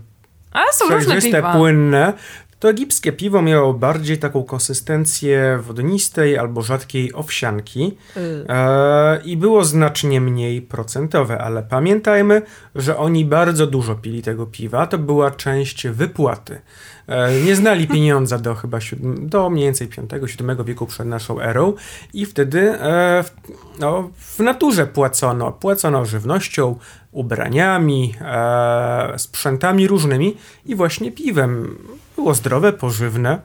a 0.51 0.63
są 0.73 0.89
różne 0.89 1.21
piwa. 1.21 1.53
płynne. 1.53 2.13
To 2.61 2.69
egipskie 2.69 3.11
piwo 3.11 3.41
miało 3.41 3.73
bardziej 3.73 4.17
taką 4.17 4.43
konsystencję 4.43 5.59
wodnistej 5.61 6.37
albo 6.37 6.61
rzadkiej 6.61 7.13
owsianki 7.13 7.97
y. 8.17 8.45
e, 8.49 9.21
i 9.25 9.37
było 9.37 9.63
znacznie 9.63 10.21
mniej 10.21 10.61
procentowe, 10.61 11.37
ale 11.37 11.63
pamiętajmy, 11.63 12.41
że 12.75 12.97
oni 12.97 13.25
bardzo 13.25 13.67
dużo 13.67 13.95
pili 13.95 14.21
tego 14.21 14.45
piwa. 14.45 14.87
To 14.87 14.97
była 14.97 15.31
część 15.31 15.87
wypłaty. 15.87 16.61
E, 17.07 17.41
nie 17.41 17.55
znali 17.55 17.87
pieniądza 17.93 18.37
do 18.37 18.55
chyba 18.55 18.79
do 19.17 19.49
mniej 19.49 19.65
więcej 19.65 19.87
V-VII 19.87 20.65
wieku 20.65 20.85
przed 20.85 21.07
naszą 21.07 21.41
erą 21.41 21.73
i 22.13 22.25
wtedy 22.25 22.59
e, 22.59 23.23
w, 23.23 23.31
no, 23.79 24.09
w 24.17 24.39
naturze 24.39 24.87
płacono. 24.87 25.51
Płacono 25.51 26.05
żywnością, 26.05 26.75
ubraniami, 27.11 28.15
e, 28.21 29.13
sprzętami 29.17 29.87
różnymi 29.87 30.37
i 30.65 30.75
właśnie 30.75 31.11
piwem. 31.11 31.77
Było 32.21 32.33
zdrowe, 32.33 32.73
pożywne. 32.73 33.39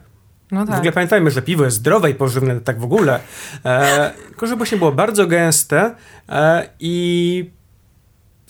No 0.51 0.65
tak. 0.65 0.75
W 0.75 0.77
ogóle 0.77 0.91
pamiętajmy, 0.91 1.31
że 1.31 1.41
piwo 1.41 1.65
jest 1.65 1.77
zdrowe 1.77 2.11
i 2.11 2.15
pożywne 2.15 2.61
tak 2.61 2.79
w 2.79 2.83
ogóle. 2.83 3.19
E, 3.65 4.11
tylko, 4.27 4.47
że 4.47 4.55
właśnie 4.55 4.77
było 4.77 4.91
bardzo 4.91 5.27
gęste 5.27 5.95
e, 6.29 6.69
i 6.79 7.51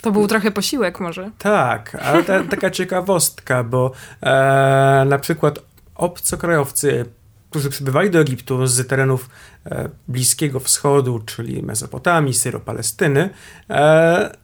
to 0.01 0.11
był 0.11 0.27
trochę 0.27 0.51
posiłek 0.51 0.99
może. 0.99 1.31
Tak, 1.37 1.95
ale 1.95 2.23
ta, 2.23 2.43
taka 2.43 2.71
ciekawostka, 2.71 3.63
bo 3.63 3.91
e, 4.21 5.05
na 5.07 5.19
przykład 5.19 5.59
obcokrajowcy, 5.95 7.05
którzy 7.49 7.69
przybywali 7.69 8.09
do 8.09 8.19
Egiptu 8.19 8.67
z 8.67 8.87
terenów 8.87 9.29
e, 9.65 9.89
Bliskiego 10.07 10.59
Wschodu, 10.59 11.19
czyli 11.19 11.63
Mezopotamii, 11.63 12.33
Syro-Palestyny, 12.33 13.29
e, 13.69 14.37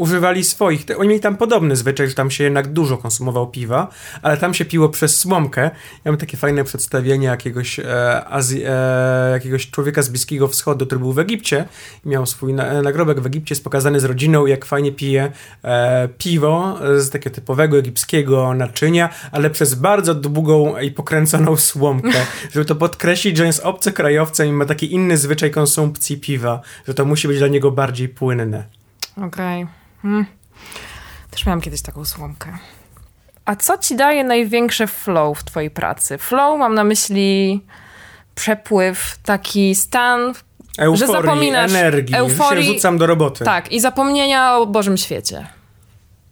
używali 0.00 0.44
swoich. 0.44 0.84
Oni 0.98 1.08
mieli 1.08 1.20
tam 1.20 1.36
podobny 1.36 1.76
zwyczaj, 1.76 2.08
że 2.08 2.14
tam 2.14 2.30
się 2.30 2.44
jednak 2.44 2.72
dużo 2.72 2.98
konsumował 2.98 3.46
piwa, 3.46 3.88
ale 4.22 4.36
tam 4.36 4.54
się 4.54 4.64
piło 4.64 4.88
przez 4.88 5.18
słomkę. 5.18 5.62
Ja 6.04 6.12
mam 6.12 6.16
takie 6.16 6.36
fajne 6.36 6.64
przedstawienie 6.64 7.26
jakiegoś, 7.26 7.78
e, 7.78 8.24
Azji, 8.24 8.62
e, 8.66 9.30
jakiegoś 9.32 9.70
człowieka 9.70 10.02
z 10.02 10.08
Bliskiego 10.08 10.48
Wschodu, 10.48 10.86
który 10.86 10.98
był 10.98 11.12
w 11.12 11.18
Egipcie 11.18 11.64
i 12.06 12.08
miał 12.08 12.26
swój 12.26 12.54
na, 12.54 12.82
nagrobek 12.82 13.20
w 13.20 13.26
Egipcie, 13.26 13.52
jest 13.52 13.64
pokazany 13.64 14.00
z 14.00 14.04
rodziną, 14.04 14.46
jak 14.46 14.64
fajnie 14.64 14.92
pije 14.92 15.32
e, 15.64 16.08
piwo 16.18 16.78
z 16.98 17.10
takiego 17.10 17.34
typowego 17.36 17.78
egipskiego 17.78 18.54
naczynia, 18.54 19.08
ale 19.32 19.50
przez 19.50 19.74
bardzo 19.74 20.14
długą 20.14 20.78
i 20.78 20.90
pokręconą 20.90 21.56
słomkę, 21.56 22.18
żeby 22.52 22.64
to 22.64 22.74
podkreślić, 22.74 23.36
że 23.36 23.46
jest 23.46 23.60
obcokrajowcem 23.60 24.48
i 24.48 24.52
ma 24.52 24.64
taki 24.64 24.94
inny 24.94 25.16
zwyczaj 25.16 25.50
konsumpcji 25.50 26.16
piwa, 26.16 26.60
że 26.88 26.94
to 26.94 27.04
musi 27.04 27.28
być 27.28 27.38
dla 27.38 27.48
niego 27.48 27.70
bardziej 27.70 28.08
płynne. 28.08 28.64
Okej. 29.16 29.62
Okay. 29.62 29.79
Hmm. 30.02 30.26
Też 31.30 31.46
miałam 31.46 31.60
kiedyś 31.60 31.82
taką 31.82 32.04
słomkę. 32.04 32.58
A 33.44 33.56
co 33.56 33.78
ci 33.78 33.96
daje 33.96 34.24
największe 34.24 34.86
flow 34.86 35.38
w 35.38 35.44
twojej 35.44 35.70
pracy? 35.70 36.18
Flow 36.18 36.58
mam 36.58 36.74
na 36.74 36.84
myśli 36.84 37.60
przepływ, 38.34 39.18
taki 39.22 39.74
stan, 39.74 40.34
Euforii, 40.78 40.98
że 40.98 41.06
zapominasz 41.06 41.70
energii, 41.70 42.16
euforii, 42.16 42.62
że 42.62 42.68
się 42.68 42.74
rzucam 42.74 42.98
do 42.98 43.06
roboty. 43.06 43.44
Tak, 43.44 43.72
i 43.72 43.80
zapomnienia 43.80 44.56
o 44.56 44.66
Bożym 44.66 44.96
świecie. 44.96 45.46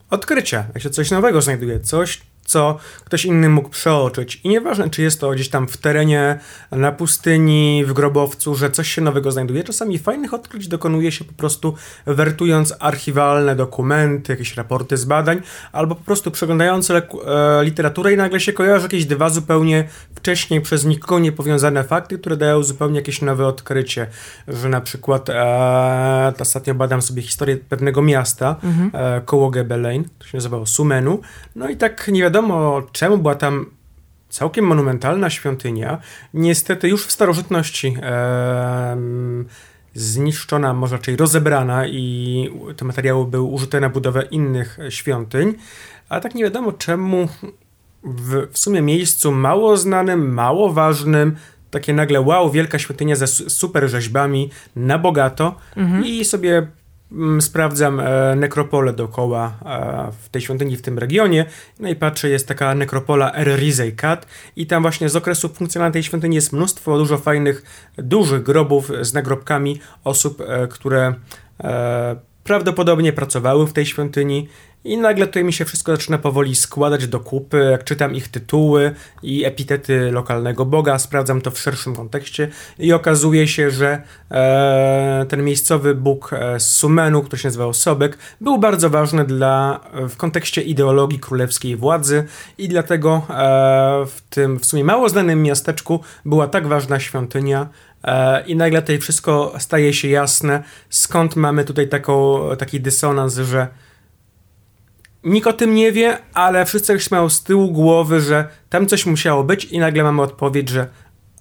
Odkrycia, 0.09 0.65
jak 0.73 0.83
się 0.83 0.89
coś 0.89 1.11
nowego 1.11 1.41
znajduje, 1.41 1.79
coś, 1.79 2.21
co 2.49 2.77
ktoś 3.05 3.25
inny 3.25 3.49
mógł 3.49 3.69
przeoczyć. 3.69 4.41
I 4.43 4.49
nieważne, 4.49 4.89
czy 4.89 5.01
jest 5.01 5.19
to 5.21 5.31
gdzieś 5.31 5.49
tam 5.49 5.67
w 5.67 5.77
terenie, 5.77 6.39
na 6.71 6.91
pustyni, 6.91 7.85
w 7.85 7.93
grobowcu, 7.93 8.55
że 8.55 8.69
coś 8.71 8.89
się 8.91 9.01
nowego 9.01 9.31
znajduje. 9.31 9.63
Czasami 9.63 9.99
fajnych 9.99 10.33
odkryć 10.33 10.67
dokonuje 10.67 11.11
się 11.11 11.25
po 11.25 11.33
prostu 11.33 11.73
wertując 12.05 12.73
archiwalne 12.79 13.55
dokumenty, 13.55 14.33
jakieś 14.33 14.55
raporty 14.55 14.97
z 14.97 15.05
badań, 15.05 15.41
albo 15.71 15.95
po 15.95 16.03
prostu 16.03 16.31
przeglądając 16.31 16.91
e, 16.91 17.01
literaturę 17.63 18.13
i 18.13 18.17
nagle 18.17 18.39
się 18.39 18.53
kojarzy 18.53 18.83
jakieś 18.83 19.05
dwa 19.05 19.29
zupełnie 19.29 19.87
wcześniej 20.15 20.61
przez 20.61 20.85
nikogo 20.85 21.19
niepowiązane 21.19 21.83
fakty, 21.83 22.19
które 22.19 22.37
dają 22.37 22.63
zupełnie 22.63 22.95
jakieś 22.95 23.21
nowe 23.21 23.47
odkrycie. 23.47 24.07
Że 24.47 24.69
na 24.69 24.81
przykład 24.81 25.29
e, 25.29 26.33
ostatnio 26.39 26.75
badam 26.75 27.01
sobie 27.01 27.21
historię 27.21 27.57
pewnego 27.57 28.01
miasta 28.01 28.55
mhm. 28.63 28.91
e, 28.93 29.21
koło 29.21 29.49
Gebelein, 29.49 30.03
to 30.19 30.27
się 30.27 30.37
nazywało 30.37 30.65
Sumenu. 30.65 31.21
No 31.55 31.69
i 31.69 31.77
tak 31.77 32.07
nie 32.07 32.21
wiadomo 32.21 32.38
wiadomo 32.41 32.81
czemu 32.91 33.17
była 33.17 33.35
tam 33.35 33.65
całkiem 34.29 34.65
monumentalna 34.65 35.29
świątynia. 35.29 35.97
Niestety 36.33 36.89
już 36.89 37.05
w 37.05 37.11
starożytności 37.11 37.97
e, 38.01 38.97
zniszczona, 39.93 40.73
może 40.73 40.95
raczej 40.95 41.15
rozebrana 41.15 41.87
i 41.87 42.49
te 42.77 42.85
materiały 42.85 43.25
były 43.25 43.43
użyte 43.43 43.79
na 43.79 43.89
budowę 43.89 44.23
innych 44.31 44.77
świątyń, 44.89 45.53
ale 46.09 46.21
tak 46.21 46.35
nie 46.35 46.43
wiadomo 46.43 46.71
czemu 46.71 47.27
w, 48.03 48.47
w 48.51 48.57
sumie 48.57 48.81
miejscu 48.81 49.31
mało 49.31 49.77
znanym, 49.77 50.33
mało 50.33 50.73
ważnym, 50.73 51.35
takie 51.71 51.93
nagle 51.93 52.21
wow, 52.21 52.51
wielka 52.51 52.79
świątynia 52.79 53.15
ze 53.15 53.27
super 53.27 53.89
rzeźbami 53.89 54.49
na 54.75 54.99
bogato 54.99 55.55
mhm. 55.75 56.05
i 56.05 56.25
sobie 56.25 56.67
sprawdzam 57.39 57.99
e, 57.99 58.35
nekropolę 58.35 58.93
dookoła 58.93 59.53
e, 59.65 60.11
w 60.21 60.29
tej 60.29 60.41
świątyni, 60.41 60.77
w 60.77 60.81
tym 60.81 60.99
regionie. 60.99 61.45
No 61.79 61.89
i 61.89 61.95
patrzę, 61.95 62.29
jest 62.29 62.47
taka 62.47 62.75
nekropola 62.75 63.33
Er 63.33 63.59
Rizei 63.59 63.91
Kat 63.91 64.27
i 64.55 64.67
tam 64.67 64.81
właśnie 64.81 65.09
z 65.09 65.15
okresu 65.15 65.49
funkcjonowania 65.49 65.93
tej 65.93 66.03
świątyni 66.03 66.35
jest 66.35 66.53
mnóstwo 66.53 66.97
dużo 66.97 67.17
fajnych, 67.17 67.63
dużych 67.97 68.43
grobów 68.43 68.91
z 69.01 69.13
nagrobkami 69.13 69.79
osób, 70.03 70.41
e, 70.41 70.67
które 70.67 71.13
prawdopodobnie 72.43 73.13
pracowały 73.13 73.67
w 73.67 73.73
tej 73.73 73.85
świątyni 73.85 74.47
i 74.83 74.97
nagle 74.97 75.27
tutaj 75.27 75.43
mi 75.43 75.53
się 75.53 75.65
wszystko 75.65 75.91
zaczyna 75.91 76.17
powoli 76.17 76.55
składać 76.55 77.07
do 77.07 77.19
kupy, 77.19 77.67
jak 77.71 77.83
czytam 77.83 78.15
ich 78.15 78.27
tytuły 78.27 78.95
i 79.23 79.45
epitety 79.45 80.11
lokalnego 80.11 80.65
boga, 80.65 80.99
sprawdzam 80.99 81.41
to 81.41 81.51
w 81.51 81.59
szerszym 81.59 81.95
kontekście 81.95 82.47
i 82.79 82.93
okazuje 82.93 83.47
się, 83.47 83.71
że 83.71 84.01
e, 84.31 85.25
ten 85.29 85.43
miejscowy 85.43 85.95
bóg 85.95 86.33
e, 86.33 86.59
z 86.59 86.69
Sumenu, 86.69 87.23
który 87.23 87.41
się 87.41 87.47
nazywał 87.47 87.73
Sobek, 87.73 88.17
był 88.41 88.57
bardzo 88.57 88.89
ważny 88.89 89.25
dla, 89.25 89.79
w 90.09 90.17
kontekście 90.17 90.61
ideologii 90.61 91.19
królewskiej 91.19 91.75
władzy 91.75 92.23
i 92.57 92.67
dlatego 92.67 93.21
e, 93.29 94.05
w 94.05 94.21
tym 94.29 94.59
w 94.59 94.65
sumie 94.65 94.83
mało 94.83 95.09
znanym 95.09 95.43
miasteczku 95.43 95.99
była 96.25 96.47
tak 96.47 96.67
ważna 96.67 96.99
świątynia, 96.99 97.69
e, 98.03 98.45
i 98.45 98.55
nagle 98.55 98.81
tutaj 98.81 98.99
wszystko 98.99 99.53
staje 99.57 99.93
się 99.93 100.07
jasne, 100.07 100.63
skąd 100.89 101.35
mamy 101.35 101.65
tutaj 101.65 101.87
taką, 101.87 102.39
taki 102.57 102.81
dysonans, 102.81 103.35
że 103.35 103.67
Nikt 105.23 105.47
o 105.47 105.53
tym 105.53 105.75
nie 105.75 105.91
wie, 105.91 106.17
ale 106.33 106.65
wszyscy 106.65 106.93
już 106.93 107.11
mają 107.11 107.29
z 107.29 107.43
tyłu 107.43 107.71
głowy, 107.71 108.21
że 108.21 108.47
tam 108.69 108.87
coś 108.87 109.05
musiało 109.05 109.43
być 109.43 109.65
i 109.65 109.79
nagle 109.79 110.03
mamy 110.03 110.21
odpowiedź, 110.21 110.69
że 110.69 110.87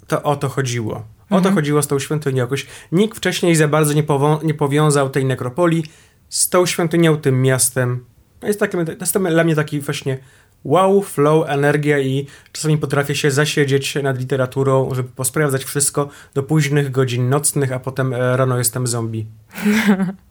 to 0.07 0.23
o 0.23 0.37
to 0.37 0.49
chodziło. 0.49 0.95
O 1.31 1.37
mhm. 1.37 1.43
to 1.43 1.51
chodziło 1.51 1.83
z 1.83 1.87
tą 1.87 1.99
świątynią 1.99 2.37
jakoś. 2.37 2.67
Nikt 2.93 3.17
wcześniej 3.17 3.57
za 3.57 3.69
bardzo 3.69 3.93
nie, 3.93 4.05
nie 4.43 4.55
powiązał 4.55 5.11
tej 5.11 5.25
nekropolii 5.25 5.85
z 6.29 6.49
tą 6.49 6.67
świątynią, 6.67 7.17
tym 7.17 7.43
miastem. 7.43 8.05
Jest, 8.43 8.61
taki, 8.61 8.77
jest 9.01 9.19
dla 9.19 9.45
mnie 9.45 9.55
taki 9.55 9.81
właśnie 9.81 10.19
wow, 10.65 11.03
flow, 11.03 11.49
energia 11.49 11.99
i 11.99 12.27
czasami 12.53 12.79
potrafię 12.79 13.15
się 13.15 13.31
zasiedzieć 13.31 13.95
nad 13.95 14.19
literaturą, 14.19 14.89
żeby 14.95 15.09
posprawdzać 15.09 15.65
wszystko 15.65 16.09
do 16.35 16.43
późnych 16.43 16.91
godzin 16.91 17.29
nocnych, 17.29 17.73
a 17.73 17.79
potem 17.79 18.15
e, 18.15 18.37
rano 18.37 18.59
jestem 18.59 18.87
zombie. 18.87 19.27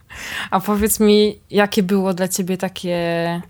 A 0.52 0.60
powiedz 0.60 1.00
mi, 1.00 1.40
jakie 1.50 1.84
było 1.84 2.14
dla 2.14 2.28
ciebie 2.28 2.58
takie, 2.58 3.42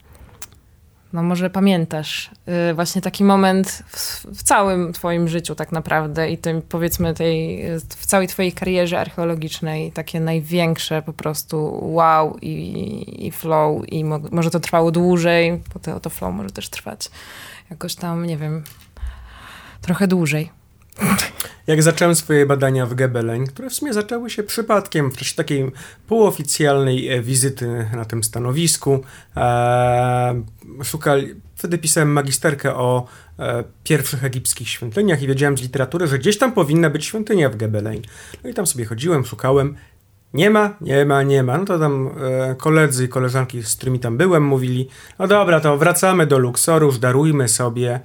no 1.13 1.23
może 1.23 1.49
pamiętasz, 1.49 2.31
yy, 2.47 2.73
właśnie 2.73 3.01
taki 3.01 3.23
moment 3.23 3.83
w, 3.87 4.25
w, 4.25 4.43
całym 4.43 4.93
twoim 4.93 5.27
życiu 5.27 5.55
tak 5.55 5.71
naprawdę 5.71 6.29
i 6.29 6.37
tym 6.37 6.61
powiedzmy 6.61 7.13
tej, 7.13 7.63
w 7.79 8.05
całej 8.05 8.27
twojej 8.27 8.51
karierze 8.51 8.99
archeologicznej, 8.99 9.91
takie 9.91 10.19
największe 10.19 11.01
po 11.01 11.13
prostu 11.13 11.79
wow 11.81 12.37
i, 12.41 13.25
i 13.27 13.31
flow 13.31 13.89
i 13.89 14.03
mo 14.03 14.19
może 14.31 14.51
to 14.51 14.59
trwało 14.59 14.91
dłużej, 14.91 15.61
bo 15.73 15.79
to, 15.79 15.99
to 15.99 16.09
flow 16.09 16.33
może 16.33 16.49
też 16.49 16.69
trwać 16.69 17.09
jakoś 17.69 17.95
tam, 17.95 18.25
nie 18.25 18.37
wiem, 18.37 18.63
trochę 19.81 20.07
dłużej. 20.07 20.56
Jak 21.67 21.83
zacząłem 21.83 22.15
swoje 22.15 22.45
badania 22.45 22.85
w 22.85 22.93
Gebeleń, 22.93 23.47
które 23.47 23.69
w 23.69 23.73
sumie 23.73 23.93
zaczęły 23.93 24.29
się 24.29 24.43
przypadkiem 24.43 25.11
w 25.11 25.17
czasie 25.17 25.35
takiej 25.35 25.71
półoficjalnej 26.07 27.09
e, 27.09 27.21
wizyty 27.21 27.89
na 27.95 28.05
tym 28.05 28.23
stanowisku, 28.23 29.03
e, 29.37 30.41
szukali, 30.83 31.35
wtedy 31.55 31.77
pisałem 31.77 32.11
magisterkę 32.11 32.75
o 32.75 33.07
e, 33.39 33.63
pierwszych 33.83 34.23
egipskich 34.23 34.69
świątyniach 34.69 35.21
i 35.21 35.27
wiedziałem 35.27 35.57
z 35.57 35.61
literatury, 35.61 36.07
że 36.07 36.19
gdzieś 36.19 36.37
tam 36.37 36.51
powinna 36.51 36.89
być 36.89 37.05
świątynia 37.05 37.49
w 37.49 37.55
Gebeleń. 37.55 38.01
No 38.43 38.49
i 38.49 38.53
tam 38.53 38.67
sobie 38.67 38.85
chodziłem, 38.85 39.25
szukałem, 39.25 39.75
nie 40.33 40.49
ma, 40.49 40.75
nie 40.81 41.05
ma, 41.05 41.23
nie 41.23 41.43
ma. 41.43 41.57
No 41.57 41.65
to 41.65 41.79
tam 41.79 42.09
e, 42.49 42.55
koledzy 42.55 43.05
i 43.05 43.09
koleżanki, 43.09 43.63
z 43.63 43.75
którymi 43.75 43.99
tam 43.99 44.17
byłem, 44.17 44.43
mówili, 44.43 44.89
no 45.19 45.27
dobra, 45.27 45.59
to 45.59 45.77
wracamy 45.77 46.27
do 46.27 46.37
Luksoru, 46.37 46.91
darujmy 46.91 47.47
sobie. 47.47 47.99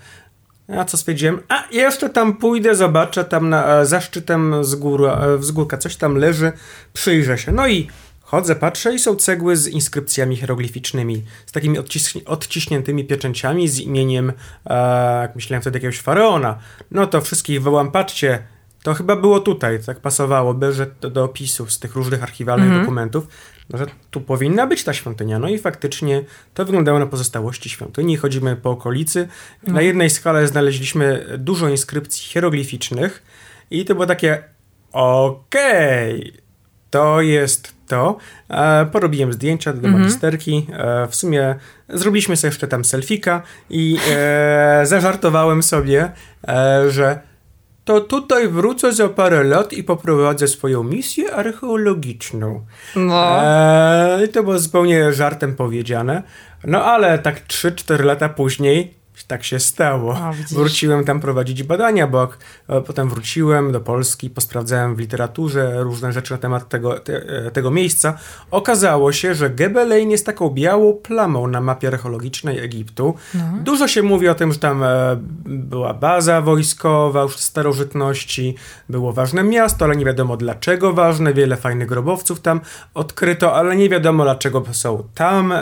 A 0.68 0.84
co 0.84 0.96
stwierdziłem? 0.96 1.40
A 1.48 1.64
jeszcze 1.72 2.10
tam 2.10 2.36
pójdę, 2.36 2.74
zobaczę 2.74 3.24
tam 3.24 3.48
na, 3.48 3.80
e, 3.80 3.86
za 3.86 4.00
szczytem 4.00 4.64
z 4.64 4.74
góry, 4.74 5.10
e, 5.10 5.38
wzgórka 5.38 5.78
coś 5.78 5.96
tam 5.96 6.16
leży, 6.16 6.52
przyjrzę 6.92 7.38
się. 7.38 7.52
No 7.52 7.68
i 7.68 7.88
chodzę, 8.20 8.54
patrzę 8.54 8.94
i 8.94 8.98
są 8.98 9.16
cegły 9.16 9.56
z 9.56 9.68
inskrypcjami 9.68 10.36
hieroglificznymi, 10.36 11.24
z 11.46 11.52
takimi 11.52 11.78
odciś 11.78 12.16
odciśniętymi 12.16 13.04
pieczęciami 13.04 13.68
z 13.68 13.78
imieniem, 13.78 14.32
e, 14.66 15.20
jak 15.22 15.34
myślałem 15.34 15.62
wtedy, 15.62 15.76
jakiegoś 15.76 16.00
faraona. 16.00 16.58
No 16.90 17.06
to 17.06 17.20
wszystkich 17.20 17.62
wołam, 17.62 17.90
patrzcie, 17.90 18.42
to 18.82 18.94
chyba 18.94 19.16
było 19.16 19.40
tutaj, 19.40 19.80
tak 19.86 20.00
pasowało, 20.00 20.54
że 20.70 20.86
do, 21.00 21.10
do 21.10 21.24
opisów 21.24 21.72
z 21.72 21.78
tych 21.78 21.94
różnych 21.94 22.22
archiwalnych 22.22 22.68
mm 22.68 22.82
-hmm. 22.82 23.22
Że 23.78 23.86
tu 24.10 24.20
powinna 24.20 24.66
być 24.66 24.84
ta 24.84 24.92
świątynia. 24.92 25.38
No 25.38 25.48
i 25.48 25.58
faktycznie 25.58 26.24
to 26.54 26.64
wyglądało 26.64 26.98
na 26.98 27.06
pozostałości 27.06 27.68
świątyni. 27.68 28.16
Chodzimy 28.16 28.56
po 28.56 28.70
okolicy. 28.70 29.28
Na 29.62 29.68
mhm. 29.68 29.86
jednej 29.86 30.10
skale 30.10 30.46
znaleźliśmy 30.46 31.26
dużo 31.38 31.68
inskrypcji 31.68 32.24
hieroglificznych 32.28 33.22
i 33.70 33.84
to 33.84 33.94
było 33.94 34.06
takie 34.06 34.42
okej, 34.92 36.20
okay, 36.20 36.42
to 36.90 37.20
jest 37.20 37.74
to. 37.86 38.16
E, 38.50 38.86
porobiłem 38.86 39.32
zdjęcia 39.32 39.72
do 39.72 39.78
mhm. 39.78 40.02
magisterki. 40.02 40.66
E, 40.72 41.06
w 41.06 41.14
sumie 41.14 41.54
zrobiliśmy 41.88 42.36
sobie 42.36 42.48
jeszcze 42.48 42.68
tam 42.68 42.84
selfika 42.84 43.42
i 43.70 43.98
e, 44.10 44.82
zażartowałem 44.86 45.62
sobie, 45.62 46.12
e, 46.48 46.90
że 46.90 47.31
to 47.84 48.00
tutaj 48.00 48.48
wrócę 48.48 48.92
za 48.92 49.08
parę 49.08 49.44
lat 49.44 49.72
i 49.72 49.84
poprowadzę 49.84 50.48
swoją 50.48 50.82
misję 50.82 51.32
archeologiczną. 51.32 52.64
No. 52.96 53.42
Eee, 53.42 54.28
to 54.28 54.42
było 54.42 54.58
zupełnie 54.58 55.12
żartem 55.12 55.56
powiedziane. 55.56 56.22
No 56.64 56.84
ale 56.84 57.18
tak 57.18 57.46
3-4 57.46 58.04
lata 58.04 58.28
później 58.28 59.01
tak 59.26 59.44
się 59.44 59.60
stało. 59.60 60.12
O, 60.12 60.32
Wróciłem 60.50 61.04
tam 61.04 61.20
prowadzić 61.20 61.62
badania, 61.62 62.06
bo 62.06 62.28
e, 62.68 62.80
potem 62.80 63.08
wróciłem 63.08 63.72
do 63.72 63.80
Polski, 63.80 64.30
posprawdzałem 64.30 64.96
w 64.96 64.98
literaturze 64.98 65.82
różne 65.82 66.12
rzeczy 66.12 66.32
na 66.32 66.38
temat 66.38 66.68
tego, 66.68 66.98
te, 66.98 67.46
e, 67.46 67.50
tego 67.50 67.70
miejsca. 67.70 68.18
Okazało 68.50 69.12
się, 69.12 69.34
że 69.34 69.50
Gebelein 69.50 70.10
jest 70.10 70.26
taką 70.26 70.50
białą 70.50 70.92
plamą 70.92 71.46
na 71.46 71.60
mapie 71.60 71.88
archeologicznej 71.88 72.58
Egiptu. 72.58 73.14
No. 73.34 73.40
Dużo 73.60 73.88
się 73.88 74.02
mówi 74.02 74.28
o 74.28 74.34
tym, 74.34 74.52
że 74.52 74.58
tam 74.58 74.82
e, 74.82 75.16
była 75.46 75.94
baza 75.94 76.40
wojskowa 76.40 77.22
już 77.22 77.36
z 77.36 77.44
starożytności, 77.44 78.54
było 78.88 79.12
ważne 79.12 79.42
miasto, 79.42 79.84
ale 79.84 79.96
nie 79.96 80.04
wiadomo 80.04 80.36
dlaczego 80.36 80.92
ważne. 80.92 81.34
Wiele 81.34 81.56
fajnych 81.56 81.88
grobowców 81.88 82.40
tam 82.40 82.60
odkryto, 82.94 83.54
ale 83.54 83.76
nie 83.76 83.88
wiadomo 83.88 84.24
dlaczego 84.24 84.64
są 84.72 85.02
tam, 85.14 85.54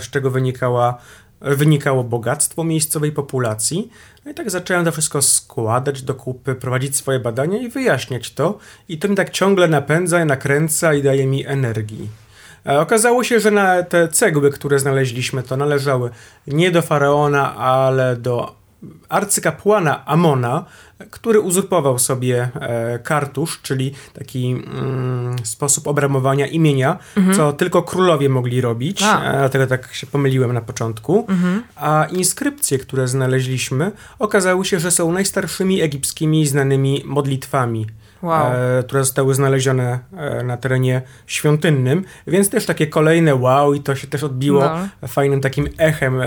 z 0.00 0.10
czego 0.10 0.30
wynikała 0.30 0.98
wynikało 1.40 2.04
bogactwo 2.04 2.64
miejscowej 2.64 3.12
populacji. 3.12 3.90
No 4.24 4.30
i 4.30 4.34
tak 4.34 4.50
zacząłem 4.50 4.84
to 4.84 4.92
wszystko 4.92 5.22
składać 5.22 6.02
do 6.02 6.14
kupy, 6.14 6.54
prowadzić 6.54 6.96
swoje 6.96 7.20
badania 7.20 7.58
i 7.58 7.68
wyjaśniać 7.68 8.34
to. 8.34 8.58
I 8.88 8.98
to 8.98 9.08
mi 9.08 9.16
tak 9.16 9.30
ciągle 9.30 9.68
napędza, 9.68 10.24
nakręca 10.24 10.94
i 10.94 11.02
daje 11.02 11.26
mi 11.26 11.46
energii. 11.46 12.08
E, 12.66 12.80
okazało 12.80 13.24
się, 13.24 13.40
że 13.40 13.50
na 13.50 13.82
te 13.82 14.08
cegły, 14.08 14.50
które 14.50 14.78
znaleźliśmy, 14.78 15.42
to 15.42 15.56
należały 15.56 16.10
nie 16.46 16.70
do 16.70 16.82
faraona, 16.82 17.56
ale 17.56 18.16
do 18.16 18.59
arcykapłana 19.08 20.06
Amona, 20.06 20.64
który 21.10 21.40
uzurpował 21.40 21.98
sobie 21.98 22.48
e, 22.54 22.98
kartusz, 22.98 23.60
czyli 23.62 23.94
taki 24.14 24.50
mm, 24.50 25.36
sposób 25.42 25.86
obramowania 25.86 26.46
imienia, 26.46 26.98
mhm. 27.16 27.36
co 27.36 27.52
tylko 27.52 27.82
królowie 27.82 28.28
mogli 28.28 28.60
robić, 28.60 29.02
a. 29.02 29.32
dlatego 29.38 29.66
tak 29.66 29.94
się 29.94 30.06
pomyliłem 30.06 30.52
na 30.52 30.60
początku. 30.60 31.26
Mhm. 31.28 31.62
A 31.76 32.06
inskrypcje, 32.10 32.78
które 32.78 33.08
znaleźliśmy, 33.08 33.92
okazały 34.18 34.64
się, 34.64 34.80
że 34.80 34.90
są 34.90 35.12
najstarszymi 35.12 35.82
egipskimi 35.82 36.46
znanymi 36.46 37.02
modlitwami 37.06 37.86
wow. 38.22 38.52
e, 38.52 38.82
które 38.82 39.04
zostały 39.04 39.34
znalezione 39.34 39.98
e, 40.16 40.42
na 40.42 40.56
terenie 40.56 41.02
świątynnym, 41.26 42.04
więc 42.26 42.50
też 42.50 42.66
takie 42.66 42.86
kolejne 42.86 43.34
wow 43.34 43.74
i 43.74 43.80
to 43.80 43.96
się 43.96 44.06
też 44.06 44.24
odbiło 44.24 44.60
no. 45.02 45.08
fajnym 45.08 45.40
takim 45.40 45.68
echem 45.78 46.20
e, 46.20 46.24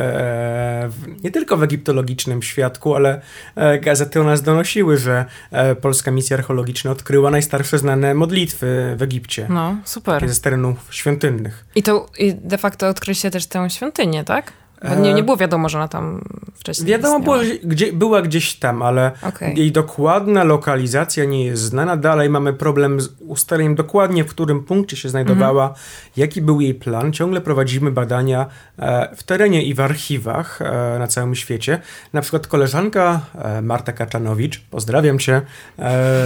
w, 0.89 1.23
nie 1.23 1.31
tylko 1.31 1.57
w 1.57 1.63
egiptologicznym 1.63 2.41
świadku, 2.41 2.95
ale 2.95 3.21
e, 3.55 3.79
gazety 3.79 4.21
o 4.21 4.23
nas 4.23 4.41
donosiły, 4.41 4.97
że 4.97 5.25
e, 5.51 5.75
polska 5.75 6.11
misja 6.11 6.37
archeologiczna 6.37 6.91
odkryła 6.91 7.31
najstarsze 7.31 7.77
znane 7.79 8.13
modlitwy 8.13 8.95
w 8.97 9.01
Egipcie. 9.01 9.47
No, 9.49 9.77
super. 9.85 10.29
Ze 10.29 10.41
terenów 10.41 10.87
świątynnych. 10.89 11.65
I 11.75 11.83
to 11.83 12.09
i 12.17 12.33
de 12.33 12.57
facto 12.57 12.87
odkryliście 12.87 13.31
też 13.31 13.47
tę 13.47 13.69
świątynię, 13.69 14.23
tak? 14.23 14.53
Nie, 15.01 15.13
nie 15.13 15.23
było 15.23 15.37
wiadomo, 15.37 15.69
że 15.69 15.77
ona 15.77 15.87
tam 15.87 16.21
wcześniej 16.55 16.87
Wiadomo 16.87 17.19
było, 17.19 17.37
gdzie, 17.63 17.93
była 17.93 18.21
gdzieś 18.21 18.55
tam, 18.55 18.81
ale 18.81 19.11
okay. 19.21 19.53
jej 19.53 19.71
dokładna 19.71 20.43
lokalizacja 20.43 21.25
nie 21.25 21.45
jest 21.45 21.61
znana. 21.61 21.97
Dalej 21.97 22.29
mamy 22.29 22.53
problem 22.53 23.01
z 23.01 23.09
ustaleniem 23.19 23.75
dokładnie, 23.75 24.23
w 24.23 24.27
którym 24.27 24.63
punkcie 24.63 24.97
się 24.97 25.09
znajdowała, 25.09 25.63
mm 25.63 25.75
-hmm. 25.75 26.09
jaki 26.17 26.41
był 26.41 26.61
jej 26.61 26.73
plan. 26.73 27.13
Ciągle 27.13 27.41
prowadzimy 27.41 27.91
badania 27.91 28.45
e, 28.79 29.15
w 29.15 29.23
terenie 29.23 29.63
i 29.63 29.73
w 29.73 29.79
archiwach 29.79 30.61
e, 30.61 30.99
na 30.99 31.07
całym 31.07 31.35
świecie. 31.35 31.79
Na 32.13 32.21
przykład 32.21 32.47
koleżanka 32.47 33.21
e, 33.35 33.61
Marta 33.61 33.91
Kaczanowicz, 33.91 34.59
pozdrawiam 34.59 35.19
cię, 35.19 35.41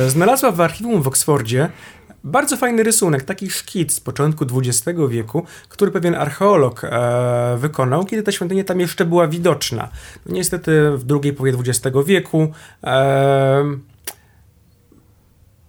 znalazła 0.07 0.51
w 0.51 0.61
archiwum 0.61 1.01
w 1.01 1.07
Oksfordzie 1.07 1.69
bardzo 2.23 2.57
fajny 2.57 2.83
rysunek, 2.83 3.23
taki 3.23 3.49
szkic 3.49 3.93
z 3.93 3.99
początku 3.99 4.45
XX 4.53 4.99
wieku, 5.09 5.45
który 5.69 5.91
pewien 5.91 6.15
archeolog 6.15 6.83
e, 6.83 7.57
wykonał, 7.57 8.05
kiedy 8.05 8.23
ta 8.23 8.31
świątynia 8.31 8.63
tam 8.63 8.79
jeszcze 8.79 9.05
była 9.05 9.27
widoczna. 9.27 9.89
No, 10.25 10.33
niestety 10.33 10.91
w 10.91 11.03
drugiej 11.03 11.33
połowie 11.33 11.53
XX 11.59 11.95
wieku 12.05 12.51
e, 12.83 13.77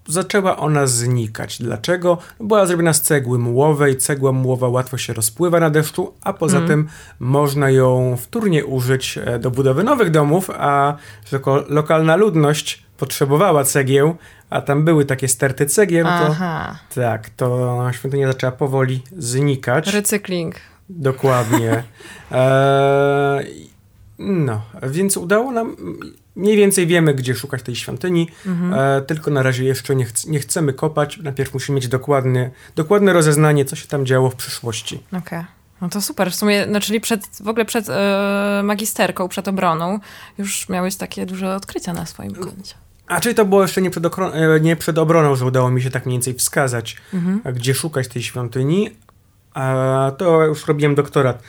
zaczęła 0.09 0.57
ona 0.57 0.87
znikać. 0.87 1.59
Dlaczego? 1.63 2.19
Była 2.41 2.67
zrobiona 2.67 2.93
z 2.93 3.03
cegły 3.03 3.39
mułowej. 3.39 3.97
Cegła 3.97 4.33
mułowa 4.33 4.69
łatwo 4.69 4.99
się 4.99 5.13
rozpływa 5.13 5.61
na 5.61 5.71
deszczu, 5.71 6.15
a 6.21 6.33
poza 6.33 6.57
mm. 6.57 6.69
tym 6.69 6.89
można 7.21 7.71
ją 7.71 8.17
wtórnie 8.17 8.65
użyć 8.65 9.19
e, 9.19 9.39
do 9.39 9.51
budowy 9.51 9.85
nowych 9.85 10.11
domów, 10.11 10.51
a 10.51 10.97
lokalna 11.69 12.17
ludność 12.17 12.83
potrzebowała 12.97 13.65
cegieł, 13.65 14.17
a 14.51 14.61
tam 14.61 14.85
były 14.85 15.05
takie 15.05 15.29
sterty 15.29 15.67
cegieł, 15.67 16.07
to 16.07 17.01
tak, 17.01 17.31
to 17.31 17.89
świątynia 17.93 18.27
zaczęła 18.27 18.53
powoli 18.53 19.03
znikać. 19.19 19.93
Recykling. 19.93 20.55
Dokładnie. 20.89 21.85
Eee, 22.33 23.69
no, 24.19 24.63
więc 24.83 25.17
udało 25.17 25.53
nam, 25.53 25.77
mniej 26.37 26.57
więcej 26.57 26.87
wiemy, 26.87 27.15
gdzie 27.15 27.35
szukać 27.35 27.63
tej 27.63 27.77
świątyni, 27.77 28.29
mhm. 28.47 28.75
e, 28.75 29.03
tylko 29.03 29.31
na 29.31 29.43
razie 29.43 29.65
jeszcze 29.65 29.97
nie, 29.97 30.05
ch 30.05 30.27
nie, 30.27 30.39
chcemy 30.39 30.73
kopać. 30.73 31.19
Najpierw 31.19 31.55
musimy 31.55 31.77
mieć 31.77 31.89
dokładne, 31.89 32.51
dokładne 32.77 33.13
rozeznanie, 33.13 33.65
co 33.65 33.77
się 33.77 33.89
tam 33.89 34.07
działo 34.07 34.31
w 34.31 34.35
przyszłości. 34.35 35.03
Okej. 35.09 35.19
Okay. 35.19 35.45
No 35.81 35.89
to 35.89 36.01
super. 36.01 36.33
W 36.33 36.35
sumie, 36.35 36.67
no 36.67 36.81
czyli 36.81 37.01
przed, 37.01 37.27
w 37.45 37.49
ogóle 37.49 37.65
przed 37.65 37.89
e, 37.89 38.61
magisterką, 38.65 39.29
przed 39.29 39.49
obroną 39.49 39.99
już 40.39 40.69
miałeś 40.69 40.97
takie 40.97 41.27
duże 41.27 41.55
odkrycia 41.55 41.93
na 41.93 42.07
swoim 42.07 42.35
koncie. 42.35 42.75
A 43.09 43.21
czyli 43.21 43.35
to 43.35 43.45
było 43.45 43.63
jeszcze 43.63 43.83
nie 43.83 43.91
przed, 43.91 44.07
e, 44.07 44.61
nie 44.61 44.77
przed 44.77 44.99
obroną, 44.99 45.37
że 45.37 45.45
udało 45.45 45.71
mi 45.71 45.83
się 45.83 45.91
tak 45.91 46.07
mniej 46.07 46.15
więcej 46.15 46.35
wskazać, 46.35 46.97
mhm. 47.15 47.55
gdzie 47.55 47.75
szukać 47.75 48.09
tej 48.09 48.23
świątyni. 48.23 48.91
A 49.55 50.13
to 50.19 50.45
już 50.45 50.67
robiłem 50.67 50.95
doktorat 50.95 51.43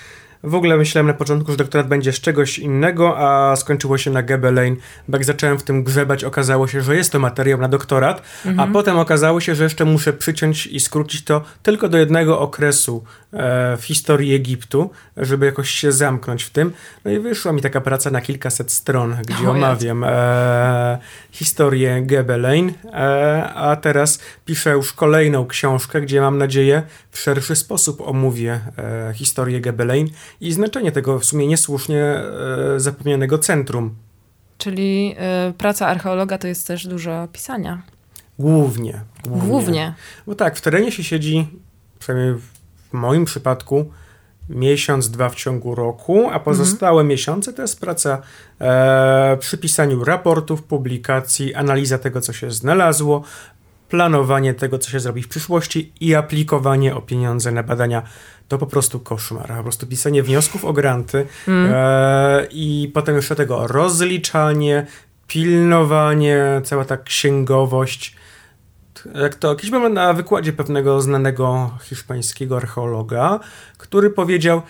w 0.44 0.56
ogóle 0.56 0.78
myślałem 0.78 1.08
na 1.08 1.14
początku, 1.14 1.52
że 1.52 1.58
doktorat 1.58 1.88
będzie 1.88 2.14
z 2.14 2.20
czegoś 2.20 2.60
innego, 2.60 3.18
a 3.18 3.56
skończyło 3.56 3.98
się 3.98 4.12
na 4.12 4.24
Gebelein. 4.24 4.76
Bo 5.08 5.18
jak 5.18 5.26
zacząłem 5.26 5.58
w 5.58 5.64
tym 5.64 5.84
grzebać, 5.84 6.24
okazało 6.24 6.68
się, 6.68 6.82
że 6.82 6.96
jest 6.96 7.12
to 7.12 7.20
materiał 7.20 7.60
na 7.60 7.68
doktorat, 7.68 8.22
mhm. 8.46 8.70
a 8.70 8.74
potem 8.74 8.98
okazało 8.98 9.42
się, 9.42 9.56
że 9.56 9.64
jeszcze 9.64 9.86
muszę 9.86 10.14
przyciąć 10.14 10.68
i 10.68 10.80
skrócić 10.80 11.24
to 11.24 11.42
tylko 11.64 11.90
do 11.90 11.98
jednego 11.98 12.40
okresu 12.40 13.04
e, 13.34 13.78
w 13.78 13.84
historii 13.84 14.36
Egiptu, 14.36 14.90
żeby 15.18 15.46
jakoś 15.46 15.70
się 15.70 15.92
zamknąć 15.92 16.44
w 16.44 16.50
tym. 16.50 16.72
No 17.06 17.12
i 17.12 17.20
wyszła 17.20 17.52
mi 17.52 17.62
taka 17.62 17.82
praca 17.82 18.10
na 18.10 18.22
kilkaset 18.22 18.72
stron, 18.72 19.18
gdzie 19.28 19.48
o, 19.48 19.52
omawiam 19.52 20.04
e, 20.04 20.98
historię 21.32 22.02
Gebelein, 22.02 22.74
e, 22.94 23.50
a 23.56 23.76
teraz 23.76 24.20
piszę 24.46 24.70
już 24.70 24.94
kolejną 24.94 25.48
książkę, 25.48 26.02
gdzie 26.02 26.22
mam 26.22 26.38
nadzieję 26.38 26.84
w 27.12 27.20
szerszy 27.20 27.56
sposób 27.56 28.02
omówię 28.02 28.60
e, 28.78 29.14
historię 29.14 29.62
Gebelein 29.62 30.10
i 30.42 30.54
znaczenie 30.54 30.92
tego 30.92 31.20
w 31.20 31.26
sumie 31.26 31.48
niesłusznie 31.48 32.04
e, 32.04 32.24
zapomnianego 32.80 33.38
centrum. 33.38 33.96
Czyli 34.58 35.16
y, 35.50 35.54
praca 35.54 35.88
archeologa 35.88 36.38
to 36.38 36.48
jest 36.48 36.68
też 36.68 36.88
dużo 36.88 37.28
pisania. 37.32 37.82
Głównie, 38.40 39.02
głównie. 39.24 39.50
Głównie. 39.50 39.94
Bo 40.28 40.36
tak, 40.36 40.58
w 40.58 40.62
terenie 40.62 40.92
się 40.92 41.04
siedzi, 41.04 41.48
przynajmniej 42.00 42.36
w 42.36 42.94
moim 42.94 43.26
przypadku, 43.26 43.92
miesiąc, 44.50 45.10
dwa 45.10 45.30
w 45.30 45.36
ciągu 45.36 45.76
roku, 45.76 46.30
a 46.32 46.40
pozostałe 46.40 46.92
mhm. 47.02 47.08
miesiące 47.08 47.54
to 47.54 47.62
jest 47.62 47.80
praca 47.80 48.22
e, 48.62 49.38
przy 49.40 49.58
pisaniu 49.58 50.04
raportów, 50.04 50.64
publikacji, 50.64 51.56
analiza 51.56 51.98
tego, 51.98 52.22
co 52.22 52.34
się 52.34 52.52
znalazło, 52.52 53.24
planowanie 53.90 54.54
tego, 54.54 54.80
co 54.80 54.90
się 54.90 55.00
zrobi 55.00 55.24
w 55.24 55.28
przyszłości 55.28 55.94
i 56.02 56.16
aplikowanie 56.16 56.96
o 56.96 57.02
pieniądze 57.02 57.52
na 57.52 57.64
badania 57.64 58.04
to 58.48 58.58
po 58.58 58.66
prostu 58.66 59.00
koszmar. 59.00 59.48
Po 59.58 59.64
prostu 59.64 59.88
pisanie 59.88 60.24
wniosków 60.24 60.66
o 60.66 60.74
granty 60.74 61.26
mm. 61.48 61.72
e, 61.76 62.48
i 62.52 62.92
potem 62.94 63.16
jeszcze 63.16 63.36
tego 63.36 63.68
rozliczanie, 63.68 64.88
pilnowanie, 65.28 66.62
cała 66.64 66.86
ta 66.86 66.98
księgowość. 66.98 68.16
Jak 69.16 69.36
to 69.36 69.56
kiedyś 69.56 69.72
byłem 69.72 69.94
na 69.94 70.14
wykładzie 70.14 70.54
pewnego 70.54 71.02
znanego 71.02 71.72
hiszpańskiego 71.84 72.58
archeologa, 72.58 73.40
który 73.78 74.10
powiedział: 74.10 74.62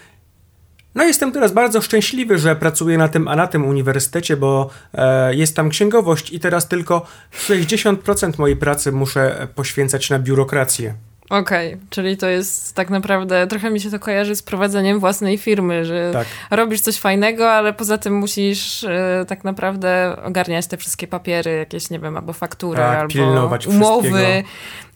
no 0.99 1.05
jestem 1.05 1.31
teraz 1.31 1.51
bardzo 1.51 1.81
szczęśliwy, 1.81 2.37
że 2.37 2.55
pracuję 2.55 2.97
na 2.97 3.07
tym, 3.07 3.27
a 3.27 3.35
na 3.35 3.47
tym 3.47 3.65
uniwersytecie, 3.65 4.37
bo 4.37 4.69
e, 4.93 5.35
jest 5.35 5.55
tam 5.55 5.69
księgowość 5.69 6.31
i 6.31 6.39
teraz 6.39 6.67
tylko 6.67 7.05
60% 7.47 8.39
mojej 8.39 8.57
pracy 8.57 8.91
muszę 8.91 9.47
poświęcać 9.55 10.09
na 10.09 10.19
biurokrację. 10.19 10.93
Okej, 11.29 11.73
okay, 11.73 11.85
czyli 11.89 12.17
to 12.17 12.27
jest 12.27 12.75
tak 12.75 12.89
naprawdę, 12.89 13.47
trochę 13.47 13.69
mi 13.71 13.79
się 13.79 13.91
to 13.91 13.99
kojarzy 13.99 14.35
z 14.35 14.43
prowadzeniem 14.43 14.99
własnej 14.99 15.37
firmy, 15.37 15.85
że 15.85 16.09
tak. 16.13 16.27
robisz 16.51 16.81
coś 16.81 16.99
fajnego, 16.99 17.51
ale 17.51 17.73
poza 17.73 17.97
tym 17.97 18.13
musisz 18.13 18.83
e, 18.83 19.25
tak 19.27 19.43
naprawdę 19.43 20.15
ogarniać 20.23 20.67
te 20.67 20.77
wszystkie 20.77 21.07
papiery, 21.07 21.51
jakieś, 21.51 21.89
nie 21.89 21.99
wiem, 21.99 22.17
albo 22.17 22.33
faktury, 22.33 22.77
tak, 22.77 22.99
albo 22.99 23.57
umowy 23.67 24.43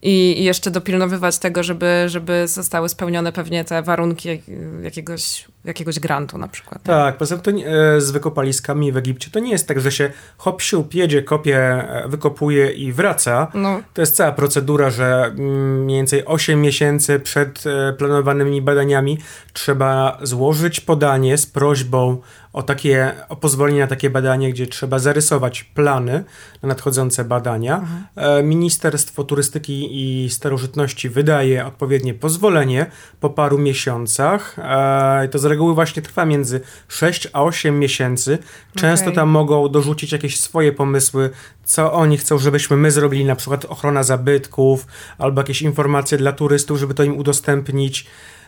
i, 0.03 0.39
i 0.39 0.43
jeszcze 0.43 0.71
dopilnowywać 0.71 1.37
tego, 1.37 1.63
żeby, 1.63 2.03
żeby 2.07 2.47
zostały 2.47 2.89
spełnione 2.89 3.31
pewnie 3.31 3.65
te 3.65 3.81
warunki 3.81 4.41
jakiegoś, 4.81 5.45
jakiegoś 5.65 5.99
grantu 5.99 6.37
na 6.37 6.47
przykład. 6.47 6.83
Tak, 6.83 7.17
poza 7.17 7.37
tym 7.37 7.57
e, 7.57 8.01
z 8.01 8.11
wykopaliskami 8.11 8.91
w 8.91 8.97
Egipcie 8.97 9.31
to 9.31 9.39
nie 9.39 9.51
jest 9.51 9.67
tak, 9.67 9.79
że 9.79 9.91
się 9.91 10.11
hop 10.37 10.61
siup, 10.61 10.93
jedzie, 10.93 11.23
kopie, 11.23 11.57
e, 11.57 12.07
wykopuje 12.07 12.71
i 12.71 12.91
wraca. 12.91 13.47
No. 13.53 13.81
To 13.93 14.01
jest 14.01 14.15
cała 14.15 14.31
procedura, 14.31 14.89
że 14.89 15.23
mm, 15.25 15.83
mniej 15.83 15.97
więcej 15.99 16.25
8 16.25 16.61
miesięcy 16.61 17.19
przed 17.19 17.63
e, 17.67 17.93
planowanymi 17.93 18.61
badaniami 18.61 19.17
trzeba 19.53 20.17
złożyć 20.21 20.79
podanie 20.79 21.37
z 21.37 21.45
prośbą 21.45 22.21
o, 22.53 22.63
takie, 22.63 23.11
o 23.29 23.35
pozwolenie 23.35 23.79
na 23.79 23.87
takie 23.87 24.09
badanie, 24.09 24.51
gdzie 24.51 24.67
trzeba 24.67 24.99
zarysować 24.99 25.63
plany 25.63 26.23
na 26.61 26.67
nadchodzące 26.69 27.23
badania. 27.23 27.77
Mhm. 27.77 28.47
Ministerstwo 28.47 29.23
Turystyki 29.23 29.89
i 29.91 30.29
Starożytności 30.29 31.09
wydaje 31.09 31.65
odpowiednie 31.65 32.13
pozwolenie 32.13 32.85
po 33.19 33.29
paru 33.29 33.57
miesiącach. 33.57 34.55
E, 34.59 35.27
to 35.31 35.39
z 35.39 35.45
reguły 35.45 35.73
właśnie 35.73 36.01
trwa 36.01 36.25
między 36.25 36.61
6 36.87 37.27
a 37.33 37.43
8 37.43 37.79
miesięcy. 37.79 38.37
Często 38.75 39.05
okay. 39.05 39.15
tam 39.15 39.29
mogą 39.29 39.69
dorzucić 39.69 40.11
jakieś 40.11 40.39
swoje 40.39 40.71
pomysły, 40.71 41.29
co 41.63 41.93
oni 41.93 42.17
chcą, 42.17 42.37
żebyśmy 42.37 42.77
my 42.77 42.91
zrobili, 42.91 43.25
na 43.25 43.35
przykład 43.35 43.65
ochrona 43.65 44.03
zabytków 44.03 44.87
albo 45.17 45.41
jakieś 45.41 45.61
informacje 45.61 46.17
dla 46.17 46.31
turystów, 46.31 46.79
żeby 46.79 46.93
to 46.93 47.03
im 47.03 47.17
udostępnić. 47.17 48.07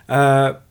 E, 0.10 0.65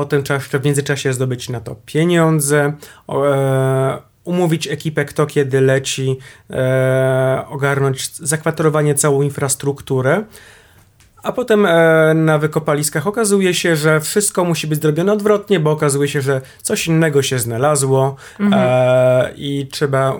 Potem 0.00 0.22
trzeba 0.22 0.38
jeszcze 0.38 0.58
w 0.58 0.64
międzyczasie 0.64 1.12
zdobyć 1.12 1.48
na 1.48 1.60
to 1.60 1.76
pieniądze, 1.86 2.72
e, 3.08 3.98
umówić 4.24 4.68
ekipę, 4.68 5.04
kto 5.04 5.26
kiedy 5.26 5.60
leci, 5.60 6.18
e, 6.50 7.44
ogarnąć 7.48 8.16
zakwaterowanie, 8.16 8.94
całą 8.94 9.22
infrastrukturę. 9.22 10.24
A 11.22 11.32
potem 11.32 11.66
e, 11.66 12.14
na 12.14 12.38
wykopaliskach 12.38 13.06
okazuje 13.06 13.54
się, 13.54 13.76
że 13.76 14.00
wszystko 14.00 14.44
musi 14.44 14.66
być 14.66 14.82
zrobione 14.82 15.12
odwrotnie, 15.12 15.60
bo 15.60 15.70
okazuje 15.70 16.08
się, 16.08 16.20
że 16.20 16.40
coś 16.62 16.86
innego 16.86 17.22
się 17.22 17.38
znalazło 17.38 18.16
mhm. 18.40 19.36
i 19.36 19.68
trzeba 19.70 20.18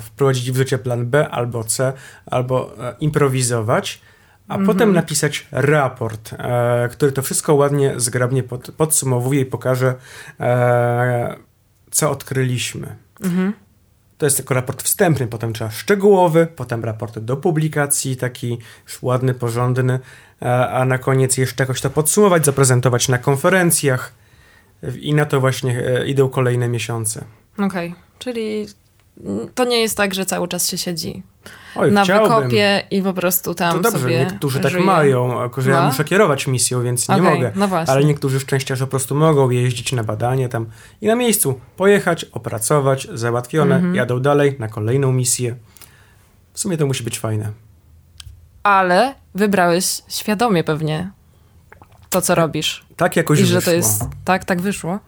wprowadzić 0.00 0.52
w 0.52 0.56
życie 0.56 0.78
plan 0.78 1.06
B 1.06 1.28
albo 1.28 1.64
C, 1.64 1.92
albo 2.26 2.74
improwizować 3.00 4.00
a 4.48 4.54
mhm. 4.54 4.66
potem 4.66 4.92
napisać 4.92 5.46
raport, 5.52 6.32
e, 6.32 6.88
który 6.92 7.12
to 7.12 7.22
wszystko 7.22 7.54
ładnie, 7.54 7.92
zgrabnie 7.96 8.42
pod, 8.42 8.70
podsumowuje 8.70 9.40
i 9.40 9.44
pokaże, 9.44 9.94
e, 10.40 11.36
co 11.90 12.10
odkryliśmy. 12.10 12.96
Mhm. 13.20 13.52
To 14.18 14.26
jest 14.26 14.36
tylko 14.36 14.54
raport 14.54 14.82
wstępny, 14.82 15.26
potem 15.26 15.52
trzeba 15.52 15.70
szczegółowy, 15.70 16.46
potem 16.56 16.84
raport 16.84 17.18
do 17.18 17.36
publikacji, 17.36 18.16
taki 18.16 18.58
ładny, 19.02 19.34
porządny, 19.34 20.00
e, 20.42 20.68
a 20.68 20.84
na 20.84 20.98
koniec 20.98 21.36
jeszcze 21.36 21.62
jakoś 21.62 21.80
to 21.80 21.90
podsumować, 21.90 22.44
zaprezentować 22.44 23.08
na 23.08 23.18
konferencjach 23.18 24.12
i 25.00 25.14
na 25.14 25.24
to 25.24 25.40
właśnie 25.40 25.86
e, 25.86 26.06
idą 26.06 26.28
kolejne 26.28 26.68
miesiące. 26.68 27.24
Okej, 27.58 27.88
okay. 27.88 28.02
czyli 28.18 28.66
to 29.54 29.64
nie 29.64 29.80
jest 29.80 29.96
tak, 29.96 30.14
że 30.14 30.26
cały 30.26 30.48
czas 30.48 30.68
się 30.68 30.78
siedzi 30.78 31.22
Oj, 31.76 31.92
na 31.92 32.04
chciałbym. 32.04 32.36
wykopie 32.36 32.82
i 32.90 33.02
po 33.02 33.12
prostu 33.12 33.54
tam 33.54 33.76
To 33.76 33.82
dobrze, 33.82 33.98
sobie 33.98 34.18
niektórzy 34.18 34.60
tak 34.60 34.80
mają, 34.80 35.40
tylko 35.40 35.62
że 35.62 35.70
no? 35.70 35.76
ja 35.76 35.86
muszę 35.86 36.04
kierować 36.04 36.46
misją, 36.46 36.82
więc 36.82 37.08
nie 37.08 37.22
mogę. 37.22 37.52
No 37.54 37.68
Ale 37.86 38.04
niektórzy 38.04 38.40
szczęściarze 38.40 38.84
po 38.84 38.90
prostu 38.90 39.14
mogą 39.14 39.50
jeździć 39.50 39.92
na 39.92 40.04
badanie 40.04 40.48
tam 40.48 40.66
i 41.00 41.06
na 41.06 41.14
miejscu 41.14 41.60
pojechać, 41.76 42.24
opracować, 42.24 43.08
załatwione, 43.14 43.74
mhm. 43.74 43.94
jadą 43.94 44.20
dalej 44.20 44.56
na 44.58 44.68
kolejną 44.68 45.12
misję. 45.12 45.56
W 46.52 46.60
sumie 46.60 46.76
to 46.76 46.86
musi 46.86 47.04
być 47.04 47.18
fajne. 47.18 47.52
Ale 48.62 49.14
wybrałeś 49.34 50.02
świadomie 50.08 50.64
pewnie 50.64 51.10
to, 52.10 52.22
co 52.22 52.34
robisz. 52.34 52.84
Tak 52.96 53.16
jakoś 53.16 53.38
I 53.38 53.42
wyszło. 53.42 53.60
że 53.60 53.66
to 53.66 53.72
jest... 53.72 54.04
Tak, 54.24 54.44
tak 54.44 54.60
wyszło. 54.60 54.98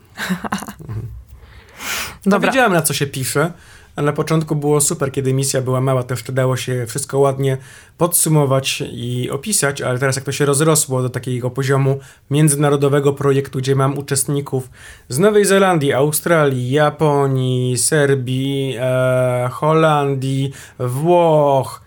Mhm. 0.80 1.06
Dobra. 2.26 2.50
wiedziałem, 2.50 2.72
na 2.72 2.82
co 2.82 2.94
się 2.94 3.06
pisze 3.06 3.52
a 3.98 4.02
na 4.02 4.12
początku 4.12 4.56
było 4.56 4.80
super, 4.80 5.12
kiedy 5.12 5.34
misja 5.34 5.62
była 5.62 5.80
mała, 5.80 6.02
to 6.02 6.14
jeszcze 6.14 6.32
dało 6.32 6.56
się 6.56 6.86
wszystko 6.86 7.18
ładnie 7.18 7.56
podsumować 7.96 8.82
i 8.92 9.30
opisać, 9.30 9.82
ale 9.82 9.98
teraz 9.98 10.16
jak 10.16 10.24
to 10.24 10.32
się 10.32 10.44
rozrosło 10.44 11.02
do 11.02 11.10
takiego 11.10 11.50
poziomu 11.50 11.98
międzynarodowego 12.30 13.12
projektu, 13.12 13.58
gdzie 13.58 13.74
mam 13.74 13.98
uczestników 13.98 14.70
z 15.08 15.18
Nowej 15.18 15.44
Zelandii, 15.44 15.92
Australii, 15.92 16.70
Japonii, 16.70 17.78
Serbii, 17.78 18.76
e, 18.80 19.48
Holandii, 19.52 20.52
Włoch, 20.78 21.82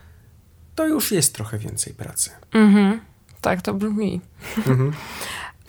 to 0.75 0.87
już 0.87 1.11
jest 1.11 1.35
trochę 1.35 1.57
więcej 1.57 1.93
pracy. 1.93 2.29
Mhm. 2.53 2.99
Tak 3.41 3.61
to 3.61 3.73
brzmi. 3.73 4.21
Mhm. 4.57 4.91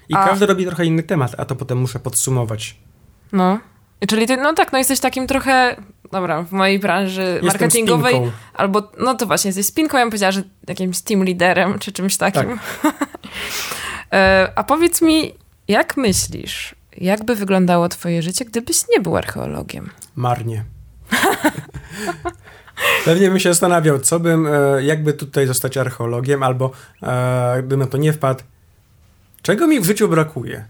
I 0.09 0.15
a... 0.15 0.25
każdy 0.25 0.47
robi 0.47 0.67
trochę 0.67 0.85
inny 0.85 1.03
temat, 1.03 1.35
a 1.39 1.45
to 1.45 1.57
potem 1.57 1.79
muszę 1.79 1.99
podsumować. 1.99 2.77
No. 3.33 3.59
Czyli 4.09 4.27
ty, 4.27 4.37
no 4.37 4.53
tak, 4.55 4.73
no 4.73 4.79
jesteś 4.79 5.01
takim 5.01 5.27
trochę, 5.27 5.77
dobra, 6.13 6.43
w 6.43 6.53
mojej 6.53 6.79
branży 6.79 7.23
Jestem 7.23 7.47
marketingowej, 7.47 8.15
spinką. 8.15 8.33
albo, 8.55 8.91
no 8.99 9.15
to 9.15 9.27
właśnie, 9.27 9.49
jesteś 9.49 9.67
spinką, 9.67 9.99
ja 9.99 10.05
bym 10.05 10.11
powiedziała, 10.11 10.33
że 10.33 10.43
jakimś 10.69 11.01
team 11.01 11.25
liderem, 11.25 11.79
czy 11.79 11.93
czymś 11.93 12.17
takim. 12.17 12.59
Tak. 12.83 12.95
E, 14.13 14.53
a 14.55 14.65
powiedz 14.65 15.03
mi, 15.03 15.35
jak 15.69 15.97
myślisz, 15.97 16.75
jakby 16.99 17.37
wyglądało 17.37 17.89
twoje 17.89 18.23
życie, 18.23 18.45
gdybyś 18.45 18.77
nie 18.91 19.01
był 19.01 19.17
archeologiem? 19.17 19.91
Marnie. 20.17 20.65
Pewnie 23.05 23.29
bym 23.29 23.39
się 23.39 23.49
zastanawiał, 23.49 23.99
co 23.99 24.21
bym, 24.21 24.47
e, 24.47 24.83
jakby 24.83 25.13
tutaj 25.13 25.47
zostać 25.47 25.77
archeologiem, 25.77 26.43
albo 26.43 26.71
e, 27.03 27.57
gdybym 27.59 27.81
na 27.81 27.87
to 27.87 27.99
nie 27.99 28.13
wpadł, 28.13 28.43
czego 29.43 29.67
mi 29.67 29.81
w 29.81 29.85
życiu 29.85 30.09
brakuje? 30.09 30.65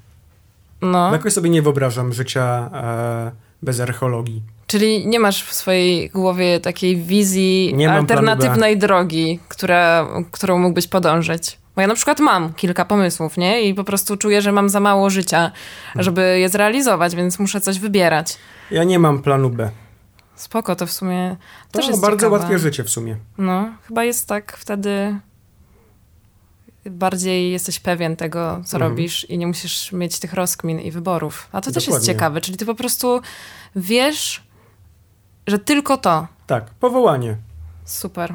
No. 0.82 1.12
Jakoś 1.12 1.32
sobie 1.32 1.50
nie 1.50 1.62
wyobrażam 1.62 2.12
życia 2.12 2.70
e, 2.74 3.32
bez 3.62 3.80
archeologii. 3.80 4.42
Czyli 4.66 5.06
nie 5.06 5.20
masz 5.20 5.44
w 5.44 5.54
swojej 5.54 6.10
głowie 6.10 6.60
takiej 6.60 6.96
wizji 6.96 7.72
nie 7.76 7.92
alternatywnej 7.92 8.78
drogi, 8.78 9.38
która, 9.48 10.08
którą 10.30 10.58
mógłbyś 10.58 10.88
podążyć? 10.88 11.58
Bo 11.76 11.80
ja 11.80 11.86
na 11.88 11.94
przykład 11.94 12.20
mam 12.20 12.54
kilka 12.54 12.84
pomysłów, 12.84 13.36
nie? 13.36 13.62
I 13.62 13.74
po 13.74 13.84
prostu 13.84 14.16
czuję, 14.16 14.42
że 14.42 14.52
mam 14.52 14.68
za 14.68 14.80
mało 14.80 15.10
życia, 15.10 15.52
żeby 15.96 16.38
je 16.38 16.48
zrealizować, 16.48 17.16
więc 17.16 17.38
muszę 17.38 17.60
coś 17.60 17.78
wybierać. 17.78 18.36
Ja 18.70 18.84
nie 18.84 18.98
mam 18.98 19.22
planu 19.22 19.50
B. 19.50 19.70
Spoko, 20.34 20.76
to 20.76 20.86
w 20.86 20.92
sumie 20.92 21.36
to 21.70 21.78
też 21.78 21.88
jest 21.88 22.00
bardzo 22.00 22.16
ciekawe. 22.16 22.38
łatwe 22.38 22.58
życie 22.58 22.84
w 22.84 22.90
sumie. 22.90 23.16
No, 23.38 23.70
chyba 23.88 24.04
jest 24.04 24.28
tak 24.28 24.56
wtedy 24.56 25.16
bardziej 26.90 27.52
jesteś 27.52 27.80
pewien 27.80 28.16
tego, 28.16 28.60
co 28.64 28.76
mhm. 28.76 28.92
robisz 28.92 29.30
i 29.30 29.38
nie 29.38 29.46
musisz 29.46 29.92
mieć 29.92 30.18
tych 30.18 30.32
rozkmin 30.32 30.80
i 30.80 30.90
wyborów. 30.90 31.48
A 31.52 31.60
to 31.60 31.70
Dokładnie. 31.70 31.74
też 31.74 31.86
jest 31.86 32.06
ciekawe, 32.06 32.40
czyli 32.40 32.58
ty 32.58 32.66
po 32.66 32.74
prostu 32.74 33.20
wiesz, 33.76 34.42
że 35.46 35.58
tylko 35.58 35.96
to. 35.96 36.26
Tak, 36.46 36.64
powołanie. 36.64 37.36
Super. 37.84 38.34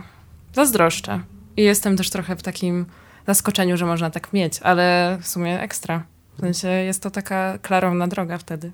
Zazdroszczę. 0.53 1.19
I 1.57 1.63
jestem 1.63 1.97
też 1.97 2.09
trochę 2.09 2.35
w 2.35 2.43
takim 2.43 2.85
zaskoczeniu, 3.27 3.77
że 3.77 3.85
można 3.85 4.09
tak 4.09 4.33
mieć, 4.33 4.59
ale 4.59 5.17
w 5.21 5.27
sumie 5.27 5.61
ekstra. 5.61 6.03
W 6.37 6.39
sensie 6.39 6.67
jest 6.67 7.03
to 7.03 7.11
taka 7.11 7.57
klarowna 7.57 8.07
droga 8.07 8.37
wtedy. 8.37 8.71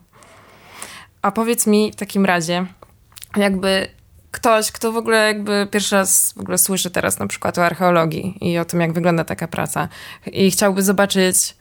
A 1.21 1.31
powiedz 1.31 1.67
mi 1.67 1.91
w 1.91 1.95
takim 1.95 2.25
razie, 2.25 2.65
jakby 3.35 3.87
ktoś, 4.33 4.71
kto 4.71 4.91
w 4.91 4.97
ogóle 4.97 5.27
jakby 5.27 5.67
pierwszy 5.71 5.95
raz 5.95 6.33
w 6.33 6.39
ogóle 6.39 6.57
słyszy 6.57 6.91
teraz 6.91 7.19
na 7.19 7.27
przykład 7.27 7.57
o 7.57 7.65
archeologii 7.65 8.37
i 8.41 8.57
o 8.57 8.65
tym, 8.65 8.81
jak 8.81 8.93
wygląda 8.93 9.23
taka 9.23 9.47
praca 9.47 9.87
i 10.31 10.51
chciałby 10.51 10.83
zobaczyć, 10.83 11.55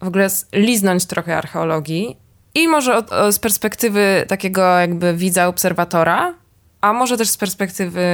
w 0.00 0.06
ogóle 0.06 0.28
liznąć 0.52 1.06
trochę 1.06 1.36
archeologii 1.36 2.16
i 2.54 2.68
może 2.68 2.96
od, 2.96 3.10
z 3.30 3.38
perspektywy 3.38 4.24
takiego 4.28 4.78
jakby 4.78 5.14
widza, 5.16 5.46
obserwatora, 5.46 6.34
a 6.80 6.92
może 6.92 7.16
też 7.16 7.28
z 7.28 7.36
perspektywy 7.36 8.04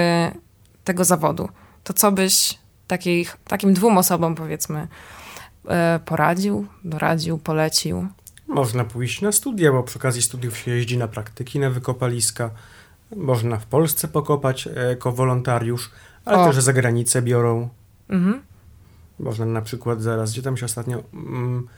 tego 0.84 1.04
zawodu. 1.04 1.48
To 1.84 1.92
co 1.92 2.12
byś 2.12 2.58
takich, 2.86 3.36
takim 3.48 3.74
dwóm 3.74 3.98
osobom 3.98 4.34
powiedzmy 4.34 4.88
e, 5.68 6.00
poradził, 6.04 6.66
doradził, 6.84 7.38
polecił? 7.38 8.08
Można 8.46 8.84
pójść 8.84 9.22
na 9.22 9.32
studia, 9.32 9.72
bo 9.72 9.82
przy 9.82 9.98
okazji 9.98 10.22
studiów 10.22 10.58
się 10.58 10.70
jeździ 10.70 10.98
na 10.98 11.08
praktyki, 11.08 11.58
na 11.58 11.70
wykopaliska. 11.70 12.50
Można 13.16 13.56
w 13.58 13.66
Polsce 13.66 14.08
pokopać 14.08 14.66
e, 14.66 14.88
jako 14.88 15.12
wolontariusz, 15.12 15.90
ale 16.24 16.38
o. 16.38 16.46
też 16.46 16.62
za 16.62 16.72
granicę 16.72 17.22
biorą. 17.22 17.68
Mhm. 18.08 18.42
Można 19.18 19.46
na 19.46 19.62
przykład 19.62 20.02
zaraz, 20.02 20.32
gdzie 20.32 20.42
tam 20.42 20.56
się 20.56 20.66
ostatnio... 20.66 21.02
Mm, 21.14 21.68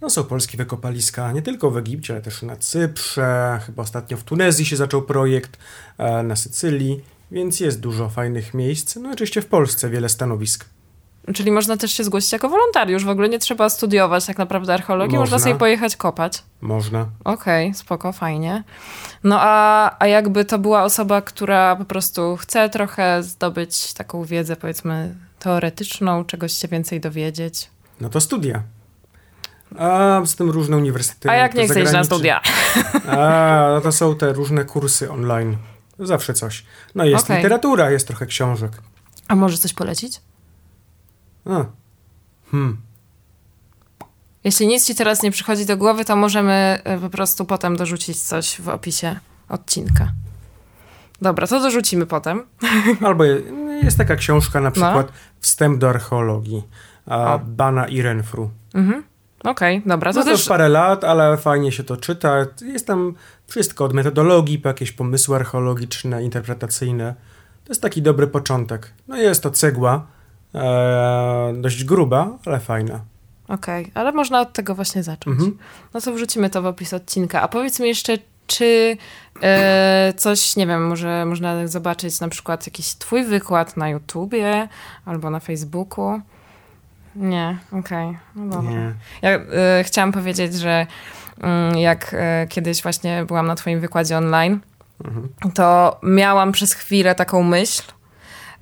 no 0.00 0.10
są 0.10 0.24
polskie 0.24 0.58
wykopaliska, 0.58 1.32
nie 1.32 1.42
tylko 1.42 1.70
w 1.70 1.76
Egipcie, 1.76 2.14
ale 2.14 2.22
też 2.22 2.42
na 2.42 2.56
Cyprze, 2.56 3.60
chyba 3.66 3.82
ostatnio 3.82 4.16
w 4.16 4.24
Tunezji 4.24 4.66
się 4.66 4.76
zaczął 4.76 5.02
projekt, 5.02 5.58
e, 5.98 6.22
na 6.22 6.36
Sycylii, 6.36 7.04
więc 7.30 7.60
jest 7.60 7.80
dużo 7.80 8.08
fajnych 8.08 8.54
miejsc. 8.54 8.96
No 8.96 9.10
oczywiście 9.10 9.42
w 9.42 9.46
Polsce 9.46 9.90
wiele 9.90 10.08
stanowisk. 10.08 10.64
Czyli 11.34 11.50
można 11.50 11.76
też 11.76 11.92
się 11.92 12.04
zgłosić 12.04 12.32
jako 12.32 12.48
wolontariusz. 12.48 13.04
W 13.04 13.08
ogóle 13.08 13.28
nie 13.28 13.38
trzeba 13.38 13.68
studiować 13.68 14.26
tak 14.26 14.38
naprawdę 14.38 14.74
archeologii, 14.74 15.18
można, 15.18 15.36
można 15.36 15.44
sobie 15.44 15.58
pojechać 15.58 15.96
kopać. 15.96 16.42
Można. 16.60 17.06
Okej, 17.24 17.66
okay, 17.66 17.78
spoko, 17.78 18.12
fajnie. 18.12 18.64
No 19.24 19.36
a, 19.40 19.96
a 19.98 20.06
jakby 20.06 20.44
to 20.44 20.58
była 20.58 20.82
osoba, 20.82 21.22
która 21.22 21.76
po 21.76 21.84
prostu 21.84 22.36
chce 22.36 22.68
trochę 22.68 23.22
zdobyć 23.22 23.94
taką 23.94 24.24
wiedzę, 24.24 24.56
powiedzmy, 24.56 25.14
teoretyczną, 25.38 26.24
czegoś 26.24 26.52
się 26.52 26.68
więcej 26.68 27.00
dowiedzieć. 27.00 27.70
No 28.00 28.08
to 28.08 28.20
studia. 28.20 28.62
A 29.78 30.20
z 30.24 30.36
tym 30.36 30.50
różne 30.50 30.76
uniwersytety. 30.76 31.30
A 31.30 31.34
jak 31.34 31.54
nie 31.54 31.68
chcesz 31.68 31.92
na 31.92 32.04
studia? 32.04 32.40
A, 33.08 33.70
no 33.74 33.80
to 33.80 33.92
są 33.92 34.16
te 34.16 34.32
różne 34.32 34.64
kursy 34.64 35.10
online. 35.10 35.56
Zawsze 35.98 36.34
coś. 36.34 36.64
No 36.94 37.04
jest 37.04 37.24
okay. 37.24 37.36
literatura, 37.36 37.90
jest 37.90 38.06
trochę 38.06 38.26
książek. 38.26 38.72
A 39.28 39.36
może 39.36 39.58
coś 39.58 39.72
polecić? 39.72 40.20
A. 41.48 41.64
Hmm. 42.50 42.76
Jeśli 44.44 44.66
nic 44.66 44.86
ci 44.86 44.94
teraz 44.94 45.22
nie 45.22 45.30
przychodzi 45.30 45.66
do 45.66 45.76
głowy, 45.76 46.04
to 46.04 46.16
możemy 46.16 46.80
e, 46.84 46.98
po 46.98 47.10
prostu 47.10 47.44
potem 47.44 47.76
dorzucić 47.76 48.22
coś 48.22 48.60
w 48.60 48.68
opisie 48.68 49.16
odcinka. 49.48 50.12
Dobra, 51.22 51.46
to 51.46 51.60
dorzucimy 51.60 52.06
potem. 52.06 52.46
Albo 53.06 53.24
jest 53.82 53.98
taka 53.98 54.16
książka 54.16 54.60
na 54.60 54.68
no. 54.68 54.72
przykład 54.72 55.06
no. 55.06 55.12
Wstęp 55.40 55.78
do 55.78 55.88
archeologii 55.88 56.62
a, 57.06 57.38
Bana 57.38 57.88
i 57.88 58.02
Renfru. 58.02 58.50
Mhm. 58.74 59.02
Okej, 59.44 59.78
okay, 59.78 59.88
dobra. 59.88 60.12
To, 60.12 60.18
no 60.18 60.24
to 60.24 60.30
też... 60.30 60.48
parę 60.48 60.68
lat, 60.68 61.04
ale 61.04 61.36
fajnie 61.36 61.72
się 61.72 61.84
to 61.84 61.96
czyta. 61.96 62.46
Jest 62.62 62.86
tam 62.86 63.14
wszystko 63.46 63.84
od 63.84 63.92
metodologii 63.92 64.58
po 64.58 64.68
jakieś 64.68 64.92
pomysły 64.92 65.36
archeologiczne, 65.36 66.24
interpretacyjne. 66.24 67.14
To 67.64 67.72
jest 67.72 67.82
taki 67.82 68.02
dobry 68.02 68.26
początek. 68.26 68.92
No 69.08 69.16
jest 69.16 69.42
to 69.42 69.50
cegła, 69.50 70.06
e, 70.54 71.52
dość 71.56 71.84
gruba, 71.84 72.38
ale 72.46 72.60
fajna. 72.60 73.00
Okej, 73.48 73.82
okay, 73.82 73.92
ale 73.94 74.12
można 74.12 74.40
od 74.40 74.52
tego 74.52 74.74
właśnie 74.74 75.02
zacząć. 75.02 75.34
Mhm. 75.34 75.58
No 75.94 76.00
to 76.00 76.12
wrzucimy 76.12 76.50
to 76.50 76.62
w 76.62 76.66
opis 76.66 76.94
odcinka. 76.94 77.42
A 77.42 77.48
powiedz 77.48 77.80
mi 77.80 77.88
jeszcze, 77.88 78.18
czy 78.46 78.96
e, 79.42 80.12
coś, 80.16 80.56
nie 80.56 80.66
wiem, 80.66 80.86
może 80.86 81.24
można 81.24 81.66
zobaczyć 81.66 82.20
na 82.20 82.28
przykład 82.28 82.66
jakiś 82.66 82.94
twój 82.94 83.24
wykład 83.24 83.76
na 83.76 83.88
YouTubie 83.88 84.68
albo 85.04 85.30
na 85.30 85.40
Facebooku? 85.40 86.20
Nie, 87.16 87.58
okej. 87.72 88.08
Okay. 88.08 88.20
No 88.34 88.56
dobra. 88.56 88.70
Nie. 88.70 88.94
Ja 89.22 89.30
e, 89.30 89.84
chciałam 89.84 90.12
powiedzieć, 90.12 90.54
że 90.54 90.86
mm, 91.40 91.78
jak 91.78 92.14
e, 92.18 92.46
kiedyś 92.48 92.82
właśnie 92.82 93.24
byłam 93.24 93.46
na 93.46 93.54
twoim 93.54 93.80
wykładzie 93.80 94.18
online, 94.18 94.60
mhm. 95.04 95.28
to 95.54 96.00
miałam 96.02 96.52
przez 96.52 96.72
chwilę 96.72 97.14
taką 97.14 97.42
myśl, 97.42 97.82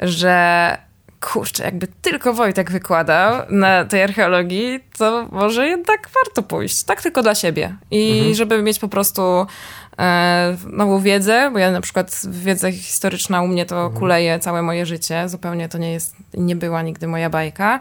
że 0.01 0.86
kurczę, 1.33 1.65
jakby 1.65 1.87
tylko 1.87 2.33
Wojtek 2.33 2.71
wykładał 2.71 3.43
na 3.51 3.85
tej 3.85 4.03
archeologii, 4.03 4.81
to 4.99 5.29
może 5.33 5.69
jednak 5.69 6.09
warto 6.15 6.43
pójść. 6.43 6.83
Tak 6.83 7.03
tylko 7.03 7.23
dla 7.23 7.35
siebie. 7.35 7.77
I 7.91 8.13
mhm. 8.13 8.35
żeby 8.35 8.63
mieć 8.63 8.79
po 8.79 8.89
prostu 8.89 9.47
e, 9.99 10.57
nową 10.67 11.01
wiedzę, 11.01 11.51
bo 11.53 11.59
ja 11.59 11.71
na 11.71 11.81
przykład 11.81 12.21
wiedza 12.29 12.73
historyczna 12.73 13.43
u 13.43 13.49
mnie 13.49 13.67
to 13.67 13.77
mhm. 13.77 13.99
kuleje 14.01 14.39
całe 14.39 14.63
moje 14.63 14.87
życie. 14.87 15.29
Zupełnie 15.29 15.69
to 15.69 15.79
nie 15.79 15.93
jest, 15.93 16.17
nie 16.35 16.57
była 16.57 16.83
nigdy 16.83 17.07
moja 17.07 17.31
bajka. 17.31 17.81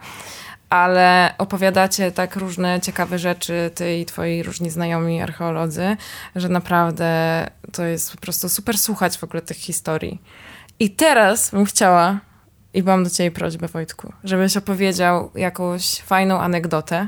Ale 0.70 1.34
opowiadacie 1.38 2.12
tak 2.12 2.36
różne 2.36 2.82
ciekawe 2.82 3.20
rzeczy, 3.20 3.72
ty 3.76 3.98
i 3.98 4.06
twoi 4.06 4.44
różni 4.44 4.70
znajomi 4.70 5.22
archeolodzy, 5.22 5.98
że 6.36 6.50
naprawdę 6.50 7.48
to 7.72 7.84
jest 7.84 8.12
po 8.12 8.18
prostu 8.18 8.50
super 8.50 8.78
słuchać 8.78 9.18
w 9.18 9.24
ogóle 9.24 9.42
tych 9.42 9.58
historii. 9.58 10.22
I 10.80 10.90
teraz 10.90 11.52
bym 11.52 11.66
chciała, 11.66 12.20
i 12.76 12.84
mam 12.84 13.04
do 13.04 13.10
ciebie 13.10 13.32
prośbę, 13.32 13.68
Wojtku, 13.68 14.14
żebyś 14.24 14.58
opowiedział 14.58 15.32
jakąś 15.36 16.02
fajną 16.02 16.40
anegdotę. 16.40 17.08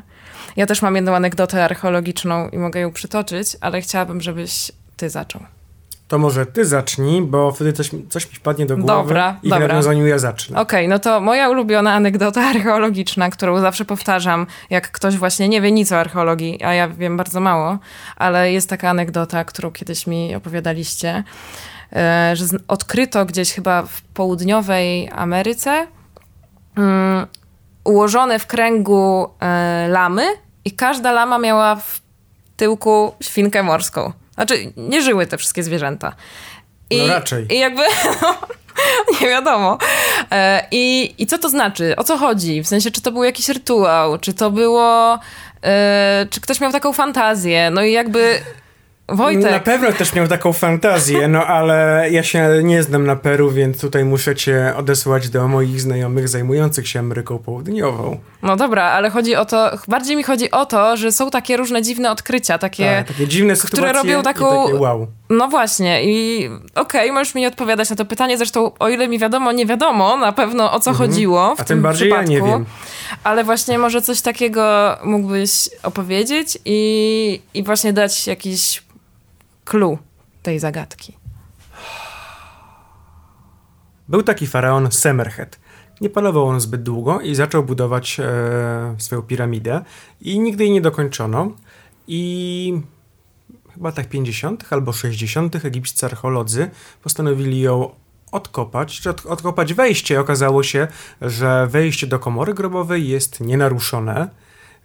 Ja 0.55 0.65
też 0.65 0.81
mam 0.81 0.95
jedną 0.95 1.15
anegdotę 1.15 1.63
archeologiczną 1.63 2.49
i 2.49 2.57
mogę 2.57 2.79
ją 2.79 2.91
przytoczyć, 2.91 3.57
ale 3.61 3.81
chciałabym, 3.81 4.21
żebyś 4.21 4.71
ty 4.97 5.09
zaczął. 5.09 5.41
To 6.07 6.17
może 6.17 6.45
ty 6.45 6.65
zacznij, 6.65 7.21
bo 7.21 7.51
wtedy 7.51 7.73
coś, 7.73 7.91
coś 8.09 8.29
mi 8.29 8.35
wpadnie 8.35 8.65
do 8.65 8.77
głowy 8.77 8.87
dobra, 8.87 9.39
i 9.43 9.49
dobra. 9.49 9.65
w 9.65 9.69
nawiązaniu 9.69 10.07
ja 10.07 10.19
zacznę. 10.19 10.59
Okej, 10.59 10.79
okay, 10.79 10.87
no 10.87 10.99
to 10.99 11.21
moja 11.21 11.49
ulubiona 11.49 11.93
anegdota 11.93 12.41
archeologiczna, 12.55 13.29
którą 13.29 13.59
zawsze 13.59 13.85
powtarzam, 13.85 14.47
jak 14.69 14.91
ktoś 14.91 15.17
właśnie 15.17 15.49
nie 15.49 15.61
wie 15.61 15.71
nic 15.71 15.91
o 15.91 15.97
archeologii, 15.97 16.63
a 16.63 16.73
ja 16.73 16.87
wiem 16.87 17.17
bardzo 17.17 17.39
mało, 17.39 17.79
ale 18.15 18.51
jest 18.51 18.69
taka 18.69 18.89
anegdota, 18.89 19.45
którą 19.45 19.71
kiedyś 19.71 20.07
mi 20.07 20.35
opowiadaliście, 20.35 21.23
że 22.33 22.45
odkryto 22.67 23.25
gdzieś 23.25 23.53
chyba 23.53 23.81
w 23.81 24.01
południowej 24.01 25.09
Ameryce 25.11 25.87
um, 26.77 27.27
ułożone 27.83 28.39
w 28.39 28.47
kręgu 28.47 29.29
e, 29.39 29.87
lamy 29.87 30.23
i 30.65 30.71
każda 30.71 31.11
lama 31.11 31.39
miała 31.39 31.75
w 31.75 32.01
tyłku 32.57 33.15
świnkę 33.21 33.63
morską. 33.63 34.13
Znaczy, 34.33 34.73
nie 34.77 35.01
żyły 35.01 35.25
te 35.25 35.37
wszystkie 35.37 35.63
zwierzęta. 35.63 36.15
I, 36.89 36.97
no 36.97 37.07
raczej. 37.07 37.55
I 37.55 37.59
jakby 37.59 37.81
nie 39.21 39.27
wiadomo. 39.27 39.77
E, 40.31 40.67
I, 40.71 41.15
I 41.17 41.27
co 41.27 41.37
to 41.37 41.49
znaczy? 41.49 41.95
O 41.95 42.03
co 42.03 42.17
chodzi? 42.17 42.63
W 42.63 42.67
sensie, 42.67 42.91
czy 42.91 43.01
to 43.01 43.11
był 43.11 43.23
jakiś 43.23 43.49
rytuał? 43.49 44.17
Czy 44.17 44.33
to 44.33 44.51
było... 44.51 45.19
E, 45.63 46.27
czy 46.29 46.41
ktoś 46.41 46.59
miał 46.61 46.71
taką 46.71 46.93
fantazję? 46.93 47.69
No 47.71 47.83
i 47.83 47.91
jakby... 47.91 48.39
Wojtek. 49.09 49.51
Na 49.51 49.59
pewno 49.59 49.91
też 49.91 50.13
miał 50.13 50.27
taką 50.27 50.53
fantazję, 50.53 51.27
no 51.27 51.45
ale 51.45 52.07
ja 52.11 52.23
się 52.23 52.49
nie 52.63 52.83
znam 52.83 53.05
na 53.05 53.15
Peru, 53.15 53.51
więc 53.51 53.81
tutaj 53.81 54.05
muszę 54.05 54.35
cię 54.35 54.73
odesłać 54.77 55.29
do 55.29 55.47
moich 55.47 55.81
znajomych 55.81 56.29
zajmujących 56.29 56.87
się 56.87 56.99
Ameryką 56.99 57.37
Południową. 57.37 58.19
No 58.43 58.55
dobra, 58.55 58.83
ale 58.83 59.09
chodzi 59.09 59.35
o 59.35 59.45
to, 59.45 59.71
bardziej 59.87 60.15
mi 60.15 60.23
chodzi 60.23 60.51
o 60.51 60.65
to, 60.65 60.97
że 60.97 61.11
są 61.11 61.29
takie 61.29 61.57
różne 61.57 61.81
dziwne 61.81 62.11
odkrycia, 62.11 62.57
takie, 62.57 62.85
tak, 62.85 63.07
takie 63.07 63.27
dziwne 63.27 63.53
które 63.53 63.93
robią 63.93 64.23
taką... 64.23 64.65
takie 64.65 64.75
wow. 64.75 65.07
No 65.29 65.47
właśnie 65.47 66.03
i 66.03 66.47
okej, 66.75 67.01
okay, 67.01 67.11
możesz 67.11 67.35
mi 67.35 67.41
nie 67.41 67.47
odpowiadać 67.47 67.89
na 67.89 67.95
to 67.95 68.05
pytanie, 68.05 68.37
zresztą 68.37 68.71
o 68.79 68.89
ile 68.89 69.07
mi 69.07 69.19
wiadomo, 69.19 69.51
nie 69.51 69.65
wiadomo 69.65 70.17
na 70.17 70.31
pewno 70.31 70.71
o 70.71 70.79
co 70.79 70.89
mhm. 70.89 71.09
chodziło 71.09 71.55
w 71.55 71.59
A 71.59 71.63
tym, 71.63 71.65
tym 71.65 71.81
bardziej 71.81 72.09
przypadku. 72.09 72.31
ja 72.31 72.39
nie 72.39 72.45
wiem. 72.45 72.65
Ale 73.23 73.43
właśnie 73.43 73.79
może 73.79 74.01
coś 74.01 74.21
takiego 74.21 74.97
mógłbyś 75.03 75.69
opowiedzieć 75.83 76.57
i, 76.65 77.41
i 77.53 77.63
właśnie 77.63 77.93
dać 77.93 78.27
jakiś 78.27 78.87
clue 79.67 79.97
tej 80.43 80.59
zagadki? 80.59 81.17
Był 84.07 84.23
taki 84.23 84.47
faraon 84.47 84.91
Semerhet. 84.91 85.59
Nie 86.01 86.09
panował 86.09 86.45
on 86.45 86.59
zbyt 86.59 86.83
długo 86.83 87.21
i 87.21 87.35
zaczął 87.35 87.63
budować 87.63 88.19
e, 88.19 88.95
swoją 88.97 89.21
piramidę 89.21 89.81
i 90.21 90.39
nigdy 90.39 90.63
jej 90.63 90.73
nie 90.73 90.81
dokończono. 90.81 91.51
I 92.07 92.81
chyba 93.73 93.91
tak 93.91 94.09
50. 94.09 94.65
albo 94.69 94.93
60. 94.93 95.65
egipscy 95.65 96.05
archeolodzy 96.05 96.69
postanowili 97.03 97.61
ją 97.61 97.89
odkopać, 98.31 99.01
czy 99.01 99.09
od, 99.09 99.25
odkopać 99.25 99.73
wejście. 99.73 100.19
Okazało 100.19 100.63
się, 100.63 100.87
że 101.21 101.67
wejście 101.67 102.07
do 102.07 102.19
komory 102.19 102.53
grobowej 102.53 103.07
jest 103.07 103.39
nienaruszone 103.39 104.29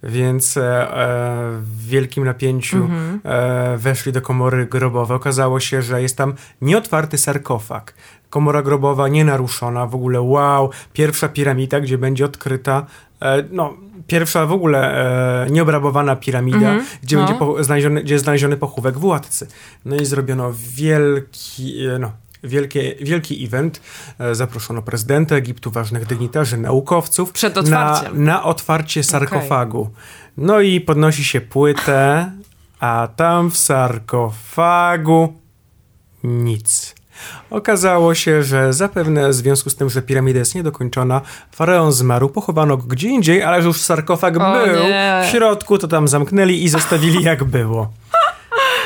więc 0.03 0.57
e, 0.57 0.61
e, 0.61 1.61
w 1.61 1.87
wielkim 1.87 2.23
napięciu 2.23 2.77
mm 2.77 3.19
-hmm. 3.19 3.77
weszli 3.77 4.11
do 4.11 4.21
komory 4.21 4.65
grobowej. 4.65 5.17
Okazało 5.17 5.59
się, 5.59 5.81
że 5.81 6.01
jest 6.01 6.17
tam 6.17 6.33
nieotwarty 6.61 7.17
sarkofag. 7.17 7.93
Komora 8.29 8.61
grobowa 8.61 9.07
nienaruszona, 9.07 9.85
w 9.85 9.95
ogóle 9.95 10.21
wow, 10.21 10.69
pierwsza 10.93 11.29
piramida, 11.29 11.79
gdzie 11.79 11.97
będzie 11.97 12.25
odkryta, 12.25 12.85
no, 13.51 13.73
pierwsza 14.07 14.45
w 14.45 14.51
ogóle 14.51 15.05
nieobrabowana 15.51 16.15
piramida, 16.15 16.57
mm 16.57 16.79
-hmm. 16.79 16.97
gdzie 17.03 17.17
no. 17.17 17.25
będzie 17.25 17.39
po, 17.39 17.63
znaleziony, 17.63 18.03
gdzie 18.03 18.13
jest 18.13 18.23
znaleziony 18.23 18.57
pochówek 18.57 18.97
władcy. 18.97 19.47
No 19.85 19.95
i 19.95 20.05
zrobiono 20.05 20.51
wielki, 20.75 21.77
no, 21.99 22.11
wielkie, 22.43 22.95
wielki 23.01 23.45
event. 23.45 23.81
E, 24.19 24.35
zaproszono 24.35 24.81
prezydenta 24.81 25.35
Egiptu, 25.35 25.71
ważnych 25.71 26.05
dygnitarzy, 26.05 26.57
naukowców. 26.57 27.31
Przed 27.31 27.57
otwarciem. 27.57 28.23
Na, 28.23 28.33
na 28.33 28.43
otwarcie 28.43 29.03
sarkofagu. 29.03 29.81
Okay. 29.81 29.93
No 30.37 30.61
i 30.61 30.81
podnosi 30.81 31.23
się 31.23 31.41
płytę, 31.41 32.31
a 32.79 33.07
tam 33.15 33.51
w 33.51 33.57
sarkofagu 33.57 35.33
nic. 36.23 36.95
Okazało 37.49 38.15
się, 38.15 38.43
że 38.43 38.73
zapewne 38.73 39.29
w 39.29 39.33
związku 39.33 39.69
z 39.69 39.75
tym, 39.75 39.89
że 39.89 40.01
piramida 40.01 40.39
jest 40.39 40.55
niedokończona, 40.55 41.21
faraon 41.51 41.91
zmarł, 41.91 42.29
pochowano 42.29 42.77
go 42.77 42.83
gdzie 42.83 43.07
indziej, 43.07 43.43
ale 43.43 43.61
że 43.61 43.67
już 43.67 43.81
sarkofag 43.81 44.37
o, 44.37 44.53
był 44.53 44.83
nie. 44.83 45.23
w 45.27 45.31
środku, 45.31 45.77
to 45.77 45.87
tam 45.87 46.07
zamknęli 46.07 46.63
i 46.63 46.69
zostawili 46.69 47.23
jak 47.23 47.43
było. 47.43 47.91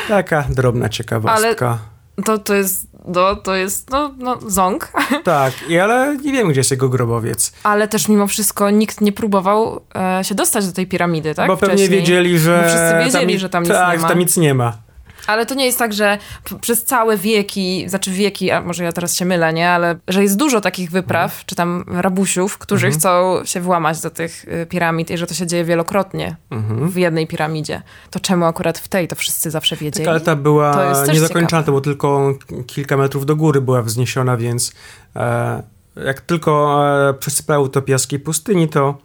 Taka 0.07 0.45
drobna 0.49 0.89
ciekawostka. 0.89 1.67
Ale 1.67 2.23
to, 2.25 2.37
to 2.37 2.53
jest 2.53 2.87
no, 3.07 3.35
to 3.35 3.55
jest, 3.55 3.89
no, 3.89 4.11
no 4.17 4.37
ząg. 4.47 4.91
Tak, 5.23 5.53
i 5.69 5.79
ale 5.79 6.17
nie 6.17 6.31
wiem, 6.33 6.49
gdzie 6.49 6.59
jest 6.59 6.71
jego 6.71 6.89
grobowiec. 6.89 7.51
Ale 7.63 7.87
też 7.87 8.07
mimo 8.07 8.27
wszystko 8.27 8.69
nikt 8.69 9.01
nie 9.01 9.11
próbował 9.11 9.81
e, 9.95 10.23
się 10.23 10.35
dostać 10.35 10.67
do 10.67 10.73
tej 10.73 10.87
piramidy, 10.87 11.35
tak? 11.35 11.47
Bo 11.47 11.57
pewnie 11.57 11.75
Wcześniej. 11.75 11.99
wiedzieli, 11.99 12.39
że... 12.39 12.57
Bo 12.63 12.69
wszyscy 12.69 13.05
wiedzieli, 13.05 13.33
tam, 13.33 13.39
że 13.39 13.49
tam 13.49 13.63
nic 13.63 13.71
tak, 13.71 13.91
nie 13.91 13.95
ma. 13.95 14.01
Tak, 14.01 14.09
tam 14.09 14.19
nic 14.19 14.37
nie 14.37 14.53
ma. 14.53 14.86
Ale 15.27 15.45
to 15.45 15.55
nie 15.55 15.65
jest 15.65 15.79
tak, 15.79 15.93
że 15.93 16.17
przez 16.61 16.83
całe 16.83 17.17
wieki, 17.17 17.89
znaczy 17.89 18.11
wieki, 18.11 18.51
a 18.51 18.61
może 18.61 18.83
ja 18.83 18.91
teraz 18.91 19.15
się 19.15 19.25
mylę, 19.25 19.53
nie? 19.53 19.69
Ale 19.69 19.95
że 20.07 20.23
jest 20.23 20.37
dużo 20.37 20.61
takich 20.61 20.91
wypraw, 20.91 21.31
mhm. 21.31 21.43
czy 21.45 21.55
tam 21.55 21.85
rabusiów, 21.87 22.57
którzy 22.57 22.87
mhm. 22.87 22.99
chcą 22.99 23.45
się 23.45 23.61
włamać 23.61 24.01
do 24.01 24.09
tych 24.09 24.45
y, 24.45 24.65
piramid 24.65 25.11
i 25.11 25.17
że 25.17 25.27
to 25.27 25.33
się 25.33 25.47
dzieje 25.47 25.63
wielokrotnie 25.63 26.35
mhm. 26.51 26.89
w 26.89 26.95
jednej 26.95 27.27
piramidzie. 27.27 27.81
To 28.11 28.19
czemu 28.19 28.45
akurat 28.45 28.77
w 28.77 28.87
tej 28.87 29.07
to 29.07 29.15
wszyscy 29.15 29.51
zawsze 29.51 29.75
wiedzieli? 29.75 30.05
Tak, 30.05 30.11
ale 30.11 30.21
ta 30.21 30.35
była 30.35 30.93
niedokończona, 31.13 31.63
to 31.63 31.71
było 31.71 31.81
tylko 31.81 32.33
kilka 32.67 32.97
metrów 32.97 33.25
do 33.25 33.35
góry 33.35 33.61
była 33.61 33.81
wzniesiona, 33.81 34.37
więc 34.37 34.71
e, 35.15 35.63
jak 36.05 36.21
tylko 36.21 36.81
e, 37.09 37.13
przesypały 37.13 37.69
to 37.69 37.81
piaski 37.81 38.19
pustyni, 38.19 38.69
to 38.69 38.97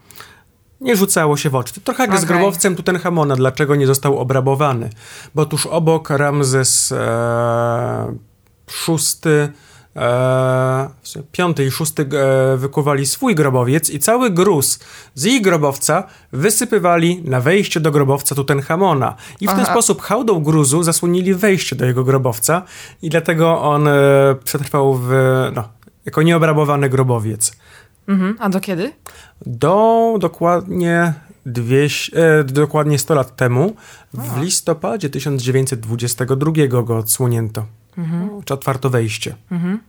nie 0.83 0.97
rzucało 0.97 1.37
się 1.37 1.51
w 1.51 1.55
oczy. 1.55 1.81
Trochę 1.81 2.03
jak 2.03 2.11
okay. 2.11 2.23
z 2.23 2.25
grobowcem 2.25 2.77
Tutenchamona, 2.77 3.37
dlaczego 3.37 3.77
nie 3.77 3.87
został 3.87 4.19
obrabowany. 4.19 4.91
Bo 5.35 5.47
tuż 5.47 5.67
obok 5.67 6.11
Ramzes 6.11 6.93
e, 6.93 8.17
szósty 8.71 9.53
e, 9.97 10.91
piąty 11.33 11.65
i 11.65 11.71
szósty 11.71 12.03
e, 12.03 12.57
wykuwali 12.57 13.07
swój 13.07 13.35
grobowiec 13.35 13.91
i 13.91 13.99
cały 13.99 14.31
gruz 14.31 14.79
z 15.15 15.27
ich 15.27 15.43
grobowca 15.43 16.05
wysypywali 16.33 17.23
na 17.25 17.41
wejście 17.41 17.81
do 17.81 17.91
grobowca 17.91 18.35
Tutenchamona. 18.35 19.15
I 19.41 19.47
w 19.47 19.51
Aha. 19.51 19.57
ten 19.57 19.67
sposób 19.67 20.03
hałdą 20.03 20.43
gruzu 20.43 20.83
zasłonili 20.83 21.35
wejście 21.35 21.77
do 21.77 21.85
jego 21.85 22.05
grobowca 22.05 22.63
i 23.03 23.11
dlatego 23.11 23.63
on 23.63 23.89
e, 23.89 23.93
przetrwał 24.45 24.95
w, 24.95 25.11
no, 25.55 25.69
jako 26.05 26.23
nieobrabowany 26.23 26.89
grobowiec. 26.89 27.53
Mhm. 28.13 28.37
A 28.39 28.49
do 28.49 28.61
kiedy? 28.61 28.93
Do 29.47 30.17
dokładnie, 30.21 31.15
dwieście, 31.47 32.39
e, 32.39 32.45
dokładnie 32.45 32.99
100 32.99 33.15
lat 33.15 33.37
temu, 33.37 33.77
w 34.15 34.41
listopadzie 34.41 35.11
1922 35.11 36.83
go 36.83 36.97
odsłonięto. 36.97 37.67
Mhm. 37.99 38.43
Czy 38.45 38.55
otwarto 38.55 38.91
wejście. 38.91 39.35
Mhm. 39.51 39.81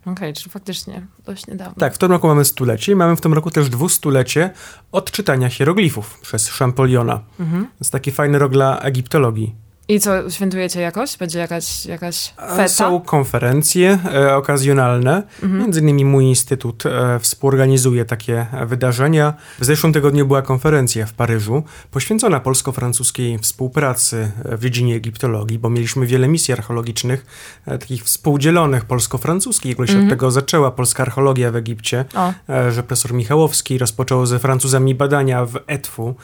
Okej, 0.00 0.12
okay, 0.12 0.32
czyli 0.32 0.50
faktycznie 0.50 1.06
dość 1.26 1.46
niedawno. 1.46 1.74
Tak, 1.78 1.94
w 1.94 1.98
tym 1.98 2.10
roku 2.10 2.26
mamy 2.26 2.44
stulecie 2.44 2.92
i 2.92 2.94
mamy 2.94 3.16
w 3.16 3.20
tym 3.20 3.34
roku 3.34 3.50
też 3.50 3.68
dwustulecie 3.68 4.50
odczytania 4.92 5.48
hieroglifów 5.48 6.20
przez 6.20 6.48
Champoliona. 6.48 7.20
Mhm. 7.40 7.64
To 7.64 7.70
jest 7.80 7.92
taki 7.92 8.10
fajny 8.10 8.38
rok 8.38 8.52
dla 8.52 8.80
egiptologii. 8.80 9.54
I 9.90 10.00
co, 10.00 10.30
świętujecie 10.30 10.80
jakoś? 10.80 11.16
Będzie 11.16 11.38
jakaś, 11.38 11.86
jakaś 11.86 12.34
feta? 12.56 12.68
Są 12.68 13.00
konferencje 13.00 13.98
e, 14.14 14.36
okazjonalne. 14.36 15.22
Mhm. 15.42 15.62
Między 15.62 15.80
innymi 15.80 16.04
mój 16.04 16.24
instytut 16.24 16.86
e, 16.86 17.18
współorganizuje 17.18 18.04
takie 18.04 18.46
wydarzenia. 18.66 19.34
W 19.58 19.64
zeszłym 19.64 19.92
tygodniu 19.92 20.26
była 20.26 20.42
konferencja 20.42 21.06
w 21.06 21.12
Paryżu 21.12 21.62
poświęcona 21.90 22.40
polsko-francuskiej 22.40 23.38
współpracy 23.38 24.30
w 24.44 24.60
dziedzinie 24.60 24.96
egiptologii, 24.96 25.58
bo 25.58 25.70
mieliśmy 25.70 26.06
wiele 26.06 26.28
misji 26.28 26.54
archeologicznych, 26.54 27.26
e, 27.66 27.78
takich 27.78 28.04
współdzielonych 28.04 28.84
polsko-francuskich. 28.84 29.72
W 29.72 29.74
ogóle 29.74 29.88
się 29.88 29.92
mhm. 29.92 30.08
od 30.08 30.10
tego 30.10 30.30
zaczęła 30.30 30.70
polska 30.70 31.02
archeologia 31.02 31.50
w 31.50 31.56
Egipcie, 31.56 32.04
o. 32.14 32.32
e, 32.48 32.72
że 32.72 32.82
profesor 32.82 33.12
Michałowski 33.12 33.78
rozpoczął 33.78 34.26
ze 34.26 34.38
Francuzami 34.38 34.94
badania 34.94 35.44
w 35.44 35.58
Etwu 35.66 36.14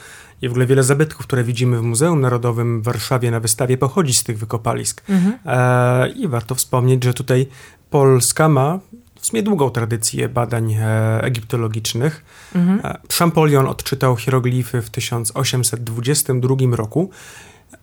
i 0.41 0.47
w 0.47 0.51
ogóle 0.51 0.65
wiele 0.65 0.83
zabytków, 0.83 1.27
które 1.27 1.43
widzimy 1.43 1.79
w 1.79 1.81
Muzeum 1.81 2.21
Narodowym 2.21 2.81
w 2.81 2.83
Warszawie 2.83 3.31
na 3.31 3.39
wystawie, 3.39 3.77
pochodzi 3.77 4.13
z 4.13 4.23
tych 4.23 4.37
wykopalisk. 4.37 5.03
Mhm. 5.09 5.37
E, 5.45 6.09
I 6.09 6.27
warto 6.27 6.55
wspomnieć, 6.55 7.03
że 7.03 7.13
tutaj 7.13 7.47
Polska 7.89 8.49
ma 8.49 8.79
w 9.19 9.25
sumie 9.25 9.43
długą 9.43 9.69
tradycję 9.69 10.29
badań 10.29 10.73
e, 10.73 11.21
egiptologicznych. 11.23 12.25
Mhm. 12.55 12.79
E, 12.83 12.97
Champollion 13.13 13.67
odczytał 13.67 14.15
hieroglify 14.17 14.81
w 14.81 14.89
1822 14.89 16.55
roku, 16.75 17.09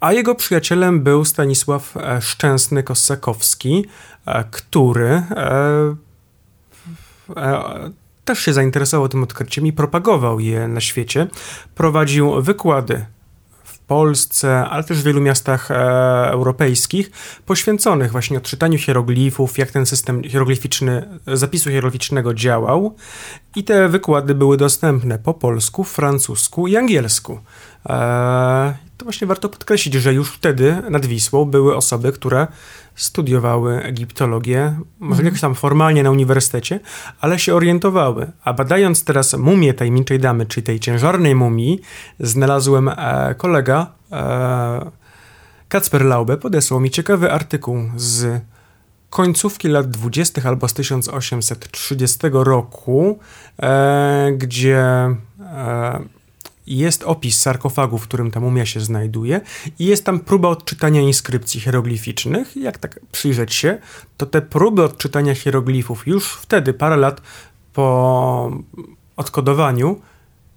a 0.00 0.12
jego 0.12 0.34
przyjacielem 0.34 1.00
był 1.00 1.24
Stanisław 1.24 1.96
e, 1.96 2.20
Szczęsny-Kossakowski, 2.20 3.84
e, 4.26 4.44
który 4.50 5.06
e, 5.06 5.96
też 8.24 8.38
się 8.38 8.52
zainteresował 8.52 9.08
tym 9.08 9.22
odkryciem 9.22 9.66
i 9.66 9.72
propagował 9.72 10.40
je 10.40 10.68
na 10.68 10.80
świecie. 10.80 11.26
Prowadził 11.74 12.42
wykłady 12.42 13.06
w 13.64 13.78
Polsce, 13.78 14.64
ale 14.64 14.84
też 14.84 15.00
w 15.00 15.04
wielu 15.04 15.20
miastach 15.20 15.70
e, 15.70 15.74
europejskich, 16.30 17.10
poświęconych 17.46 18.12
właśnie 18.12 18.38
odczytaniu 18.38 18.78
hieroglifów, 18.78 19.58
jak 19.58 19.70
ten 19.70 19.86
system 19.86 20.22
hieroglificzny, 20.24 21.18
zapisu 21.26 21.70
hieroglificznego 21.70 22.34
działał. 22.34 22.96
I 23.56 23.64
te 23.64 23.88
wykłady 23.88 24.34
były 24.34 24.56
dostępne 24.56 25.18
po 25.18 25.34
polsku, 25.34 25.84
francusku 25.84 26.68
i 26.68 26.76
angielsku. 26.76 27.40
E, 27.88 28.74
to 28.96 29.04
właśnie 29.04 29.26
warto 29.26 29.48
podkreślić, 29.48 29.94
że 29.94 30.14
już 30.14 30.30
wtedy 30.30 30.82
nad 30.90 31.06
Wisłą 31.06 31.44
były 31.44 31.76
osoby, 31.76 32.12
które 32.12 32.46
studiowały 32.94 33.82
egiptologię, 33.82 34.76
może 34.98 35.10
mhm. 35.10 35.24
jakoś 35.24 35.40
tam 35.40 35.54
formalnie 35.54 36.02
na 36.02 36.10
uniwersytecie, 36.10 36.80
ale 37.20 37.38
się 37.38 37.54
orientowały. 37.54 38.32
A 38.44 38.52
badając 38.52 39.04
teraz 39.04 39.34
mumię 39.34 39.74
tajemniczej 39.74 40.18
damy, 40.18 40.46
czyli 40.46 40.64
tej 40.64 40.80
ciężarnej 40.80 41.34
mumii, 41.34 41.80
znalazłem 42.20 42.88
e, 42.88 43.34
kolega 43.38 43.86
e, 44.12 44.90
Kacper 45.68 46.04
Laube 46.04 46.36
podesłał 46.36 46.80
mi 46.80 46.90
ciekawy 46.90 47.32
artykuł 47.32 47.78
z 47.96 48.42
końcówki 49.10 49.68
lat 49.68 49.90
20. 49.90 50.42
albo 50.44 50.68
z 50.68 50.74
1830 50.74 52.18
roku, 52.32 53.18
e, 53.62 54.32
gdzie 54.36 54.84
jest 56.66 57.02
opis 57.02 57.40
sarkofagu, 57.40 57.98
w 57.98 58.02
którym 58.02 58.30
ta 58.30 58.40
mumia 58.40 58.66
się 58.66 58.80
znajduje 58.80 59.40
i 59.78 59.86
jest 59.86 60.04
tam 60.04 60.20
próba 60.20 60.48
odczytania 60.48 61.00
inskrypcji 61.00 61.60
hieroglificznych. 61.60 62.56
Jak 62.56 62.78
tak 62.78 63.00
przyjrzeć 63.12 63.54
się, 63.54 63.78
to 64.16 64.26
te 64.26 64.42
próby 64.42 64.84
odczytania 64.84 65.34
hieroglifów 65.34 66.06
już 66.06 66.32
wtedy, 66.32 66.74
parę 66.74 66.96
lat 66.96 67.22
po 67.72 68.50
odkodowaniu, 69.16 70.00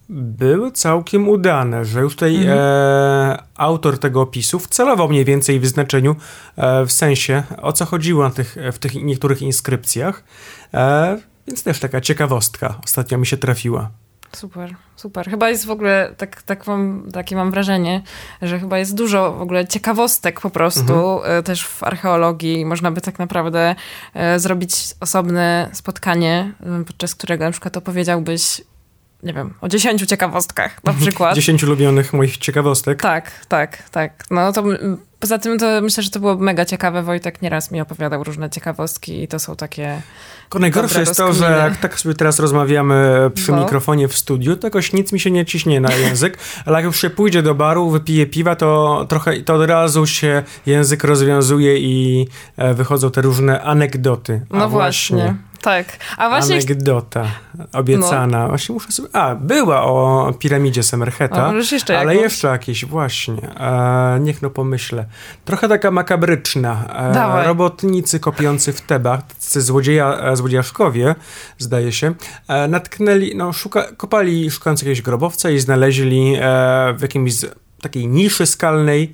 były 0.09 0.71
całkiem 0.71 1.29
udane, 1.29 1.85
że 1.85 2.01
już 2.01 2.13
tutaj 2.13 2.35
mhm. 2.35 2.57
e, 2.59 3.43
autor 3.55 3.99
tego 3.99 4.21
opisu 4.21 4.59
wcelował 4.59 5.09
mniej 5.09 5.25
więcej 5.25 5.59
w 5.59 5.65
znaczeniu, 5.65 6.15
e, 6.57 6.85
w 6.85 6.91
sensie 6.91 7.43
o 7.61 7.73
co 7.73 7.85
chodziło 7.85 8.23
na 8.23 8.29
tych, 8.29 8.55
w 8.73 8.79
tych 8.79 8.95
niektórych 8.95 9.41
inskrypcjach. 9.41 10.23
E, 10.73 11.17
więc 11.47 11.63
też 11.63 11.79
taka 11.79 12.01
ciekawostka 12.01 12.79
ostatnio 12.83 13.17
mi 13.17 13.25
się 13.25 13.37
trafiła. 13.37 13.91
Super, 14.31 14.75
super. 14.95 15.29
Chyba 15.29 15.49
jest 15.49 15.65
w 15.65 15.71
ogóle, 15.71 16.13
tak, 16.17 16.41
tak 16.41 16.67
mam, 16.67 17.09
takie 17.13 17.35
mam 17.35 17.51
wrażenie, 17.51 18.01
że 18.41 18.59
chyba 18.59 18.77
jest 18.77 18.95
dużo 18.95 19.33
w 19.33 19.41
ogóle 19.41 19.67
ciekawostek 19.67 20.41
po 20.41 20.49
prostu, 20.49 20.93
mhm. 20.93 21.39
E, 21.39 21.43
też 21.43 21.67
w 21.67 21.83
archeologii. 21.83 22.65
Można 22.65 22.91
by 22.91 23.01
tak 23.01 23.19
naprawdę 23.19 23.75
e, 24.13 24.39
zrobić 24.39 24.75
osobne 24.99 25.69
spotkanie, 25.73 26.53
podczas 26.87 27.15
którego 27.15 27.45
na 27.45 27.51
przykład 27.51 27.77
opowiedziałbyś 27.77 28.61
nie 29.25 29.33
wiem, 29.33 29.53
o 29.61 29.67
dziesięciu 29.67 30.05
ciekawostkach 30.05 30.83
na 30.83 30.93
przykład. 30.93 31.35
Dziesięciu 31.35 31.67
lubionych 31.67 32.13
moich 32.13 32.37
ciekawostek. 32.37 33.01
Tak, 33.01 33.45
tak, 33.47 33.89
tak. 33.89 34.23
No 34.31 34.53
to 34.53 34.63
poza 35.19 35.39
tym 35.39 35.59
to 35.59 35.81
myślę, 35.81 36.03
że 36.03 36.09
to 36.09 36.19
było 36.19 36.35
mega 36.35 36.65
ciekawe. 36.65 37.03
Wojtek 37.03 37.41
nieraz 37.41 37.71
mi 37.71 37.81
opowiadał 37.81 38.23
różne 38.23 38.49
ciekawostki 38.49 39.23
i 39.23 39.27
to 39.27 39.39
są 39.39 39.55
takie 39.55 40.01
tylko 40.45 40.59
najgorsze 40.59 40.99
jest 40.99 41.17
to, 41.17 41.33
że 41.33 41.51
jak 41.51 41.77
tak 41.77 41.99
sobie 41.99 42.15
teraz 42.15 42.39
rozmawiamy 42.39 43.31
przy 43.33 43.51
Bo? 43.51 43.61
mikrofonie 43.61 44.07
w 44.07 44.17
studiu, 44.17 44.55
to 44.55 44.67
jakoś 44.67 44.93
nic 44.93 45.11
mi 45.11 45.19
się 45.19 45.31
nie 45.31 45.45
ciśnie 45.45 45.81
na 45.81 45.93
język, 45.93 46.37
ale 46.65 46.77
jak 46.77 46.85
już 46.85 47.01
się 47.01 47.09
pójdzie 47.09 47.41
do 47.41 47.55
baru, 47.55 47.89
wypije 47.89 48.25
piwa, 48.25 48.55
to 48.55 49.05
trochę 49.09 49.41
to 49.41 49.53
od 49.55 49.69
razu 49.69 50.07
się 50.07 50.43
język 50.65 51.03
rozwiązuje 51.03 51.77
i 51.79 52.27
e, 52.57 52.73
wychodzą 52.73 53.11
te 53.11 53.21
różne 53.21 53.61
anegdoty. 53.61 54.41
A 54.49 54.57
no 54.57 54.69
właśnie. 54.69 55.17
właśnie. 55.17 55.54
Tak. 55.65 55.97
A 56.17 56.29
właśnie... 56.29 56.55
Anegdota 56.55 57.27
obiecana. 57.73 58.41
No. 58.41 58.47
Właśnie 58.47 58.73
muszę 58.73 58.91
sobie... 58.91 59.09
A, 59.13 59.35
była 59.35 59.83
o 59.83 60.33
piramidzie 60.39 60.83
Semerheta. 60.83 61.53
jeszcze 61.71 61.99
ale 61.99 62.13
jakąś? 62.13 62.23
jeszcze 62.23 62.47
jakieś, 62.47 62.85
właśnie. 62.85 63.49
E, 63.59 64.19
niech 64.19 64.41
no 64.41 64.49
pomyślę. 64.49 65.05
Trochę 65.45 65.69
taka 65.69 65.91
makabryczna. 65.91 66.85
E, 67.43 67.45
robotnicy 67.45 68.19
kopiący 68.19 68.73
w 68.73 68.81
Tebach, 68.81 69.19
złodzieja, 69.39 70.17
e, 70.19 70.35
złodziejaszkowie, 70.35 71.15
zdaje 71.57 71.91
się, 71.91 72.13
e, 72.47 72.67
natknęli, 72.67 73.35
no, 73.35 73.53
szuka, 73.53 73.83
kopali 73.97 74.51
szukając 74.51 74.81
jakiegoś 74.81 75.01
grobowca 75.01 75.49
i 75.49 75.59
znaleźli 75.59 76.35
e, 76.35 76.39
w 76.97 77.01
jakimś 77.01 77.33
takiej 77.81 78.07
niszy 78.07 78.45
skalnej 78.45 79.13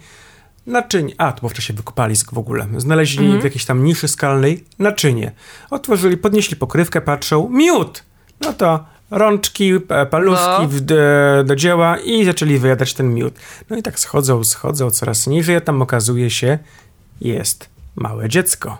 naczynie. 0.67 1.13
A, 1.17 1.31
to 1.31 1.39
było 1.39 1.49
w 1.49 1.53
czasie 1.53 1.73
wykopalisk 1.73 2.33
w 2.33 2.37
ogóle. 2.37 2.67
Znaleźli 2.77 3.23
mhm. 3.25 3.41
w 3.41 3.43
jakiejś 3.43 3.65
tam 3.65 3.83
niszy 3.83 4.07
skalnej 4.07 4.65
naczynie. 4.79 5.31
Otworzyli, 5.69 6.17
podnieśli 6.17 6.57
pokrywkę, 6.57 7.01
patrzą, 7.01 7.49
miód! 7.49 8.03
No 8.41 8.53
to 8.53 8.85
rączki, 9.11 9.71
paluszki 10.09 10.61
no. 10.61 10.67
do, 10.81 10.95
do 11.43 11.55
dzieła 11.55 11.97
i 11.97 12.25
zaczęli 12.25 12.57
wyjadać 12.57 12.93
ten 12.93 13.13
miód. 13.13 13.33
No 13.69 13.77
i 13.77 13.83
tak 13.83 13.99
schodzą, 13.99 14.43
schodzą 14.43 14.91
coraz 14.91 15.27
niżej, 15.27 15.55
a 15.55 15.61
tam 15.61 15.81
okazuje 15.81 16.29
się, 16.29 16.59
jest 17.21 17.69
małe 17.95 18.29
dziecko. 18.29 18.77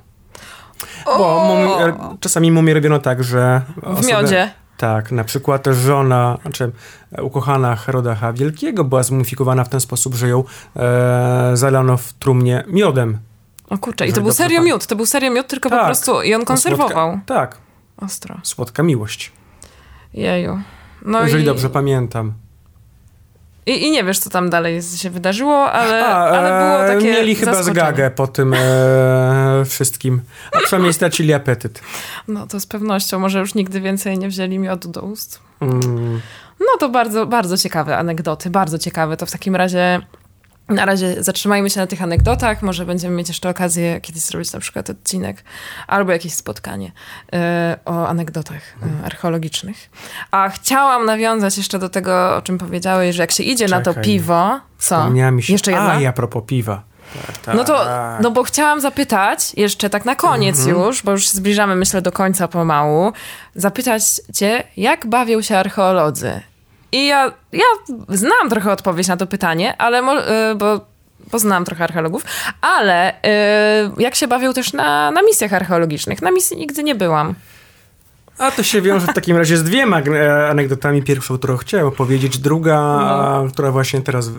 Bo 1.06 1.44
mumie, 1.44 1.94
czasami 2.20 2.52
mumie 2.52 2.74
robiono 2.74 3.00
tak, 3.00 3.24
że... 3.24 3.62
W 3.78 4.06
miodzie. 4.08 4.52
Tak, 4.82 5.12
na 5.12 5.24
przykład 5.24 5.68
żona, 5.68 6.38
znaczy 6.42 6.72
ukochana 7.22 7.76
Herodacha 7.76 8.34
Wielkiego 8.34 8.84
była 8.84 9.04
zmumifikowana 9.04 9.64
w 9.64 9.70
ten 9.70 9.80
sposób, 9.80 10.16
że 10.16 10.28
ją 10.28 10.44
e, 10.76 11.52
zalano 11.54 11.98
w 11.98 12.14
trumnie 12.14 12.64
miodem. 12.68 13.18
O 13.70 13.78
kurczę, 13.78 14.08
i 14.08 14.14
to 14.14 14.22
był 14.22 14.32
serio 14.32 14.62
miód, 14.62 14.88
to 14.88 14.96
był 14.96 15.06
serio 15.06 15.32
miód, 15.32 15.48
tylko 15.48 15.70
tak. 15.70 15.80
po 15.80 15.86
prostu 15.86 16.22
i 16.22 16.34
on 16.34 16.46
konserwował. 16.46 17.12
Słodka, 17.12 17.22
tak. 17.26 17.58
Ostro. 17.98 18.40
Słodka 18.44 18.84
miłość. 18.84 19.32
Jeju. 20.14 20.62
No 21.06 21.24
Jeżeli 21.24 21.44
i... 21.44 21.46
dobrze 21.46 21.70
pamiętam. 21.70 22.34
I, 23.66 23.86
I, 23.86 23.91
nie 23.91 24.03
wiesz, 24.03 24.20
co 24.20 24.30
tam 24.30 24.49
dalej 24.49 24.82
się 24.82 25.09
wydarzyło, 25.09 25.72
ale, 25.72 26.05
A, 26.05 26.16
ale 26.16 26.66
było 26.66 26.86
e, 26.86 26.95
takie 26.95 27.12
Mieli 27.12 27.36
chyba 27.36 27.64
zgagę 27.64 28.12
po 28.12 28.28
tym 28.28 28.53
e, 28.53 29.64
wszystkim. 29.66 30.22
A 30.51 30.59
przynajmniej 30.59 30.93
stracili 30.93 31.34
apetyt. 31.34 31.82
No 32.28 32.47
to 32.47 32.59
z 32.59 32.66
pewnością. 32.66 33.20
Może 33.20 33.39
już 33.39 33.55
nigdy 33.55 33.82
więcej 33.82 34.18
nie 34.18 34.28
wzięli 34.28 34.59
miodu 34.59 34.89
do 34.89 35.01
ust. 35.01 35.39
Mm. 35.62 36.22
No 36.59 36.78
to 36.80 36.89
bardzo, 36.89 37.26
bardzo 37.26 37.57
ciekawe 37.57 37.97
anegdoty. 37.97 38.49
Bardzo 38.49 38.78
ciekawe. 38.78 39.18
To 39.18 39.26
w 39.26 39.32
takim 39.32 39.55
razie 39.55 40.01
na 40.72 40.86
razie 40.86 41.24
zatrzymajmy 41.24 41.70
się 41.70 41.80
na 41.80 41.88
tych 41.88 42.02
anegdotach. 42.02 42.62
Może 42.62 42.86
będziemy 42.86 43.16
mieć 43.16 43.28
jeszcze 43.28 43.50
okazję 43.50 44.02
kiedyś 44.02 44.24
zrobić 44.24 44.54
na 44.54 44.60
przykład 44.60 44.90
odcinek 44.90 45.44
albo 45.88 46.12
jakieś 46.12 46.34
spotkanie 46.34 46.88
y, 46.88 47.38
o 47.86 48.08
anegdotach 48.08 48.62
y, 49.02 49.06
archeologicznych. 49.06 49.90
A 50.32 50.50
chciałam 50.50 51.06
nawiązać 51.06 51.58
jeszcze 51.58 51.80
do 51.80 51.90
tego, 51.90 52.36
o 52.36 52.42
czym 52.42 52.58
powiedziałeś, 52.58 53.16
że 53.16 53.24
jak 53.24 53.32
się 53.32 53.44
idzie 53.44 53.66
Czekaj, 53.66 53.80
na 53.80 53.94
to 53.94 54.02
piwo. 54.02 54.60
Co? 54.78 55.10
Mi 55.10 55.44
się... 55.44 55.54
Jeszcze 55.54 55.72
jedna? 55.72 55.92
A, 55.92 56.00
ja 56.00 56.14
propos 56.14 56.44
piwa. 56.48 56.92
Tak. 57.46 57.56
No 57.56 57.64
to, 57.64 57.86
no 58.22 58.32
bo 58.32 58.44
chciałam 58.44 58.82
zapytać, 58.82 59.54
jeszcze 59.54 59.90
tak 59.90 60.06
na 60.06 60.16
koniec 60.16 60.60
mhm. 60.60 60.78
już, 60.78 61.04
bo 61.04 61.12
już 61.12 61.26
się 61.26 61.38
zbliżamy, 61.38 61.76
myślę, 61.76 62.02
do 62.02 62.12
końca 62.12 62.48
pomału, 62.48 63.12
zapytać 63.56 64.04
cię, 64.34 64.64
jak 64.78 65.08
bawią 65.08 65.42
się 65.42 65.58
archeolodzy? 65.58 66.42
I 66.92 67.08
ja, 67.08 67.32
ja 67.54 67.66
znam 68.10 68.50
trochę 68.50 68.72
odpowiedź 68.72 69.08
na 69.08 69.18
to 69.18 69.28
pytanie, 69.28 69.78
ale 69.78 69.98
yy, 69.98 70.56
bo, 70.56 71.39
znam 71.39 71.66
trochę 71.66 71.84
archeologów, 71.84 72.24
ale 72.62 73.14
yy, 73.96 74.04
jak 74.04 74.16
się 74.16 74.28
bawią 74.28 74.54
też 74.54 74.74
na, 74.74 75.12
na 75.12 75.22
misjach 75.22 75.54
archeologicznych? 75.54 76.22
Na 76.22 76.32
misji 76.32 76.58
nigdy 76.58 76.84
nie 76.84 76.96
byłam. 76.96 77.36
A 78.38 78.52
to 78.52 78.64
się 78.64 78.82
wiąże 78.82 79.08
w 79.08 79.14
takim 79.14 79.38
razie 79.38 79.58
z 79.58 79.64
dwiema 79.64 80.02
e, 80.02 80.50
anegdotami. 80.50 81.04
Pierwszą, 81.04 81.38
którą 81.38 81.58
chciałem 81.58 81.88
opowiedzieć, 81.88 82.38
druga, 82.38 82.98
no. 83.44 83.52
która 83.54 83.72
właśnie 83.72 84.02
teraz 84.02 84.28
e, 84.28 84.32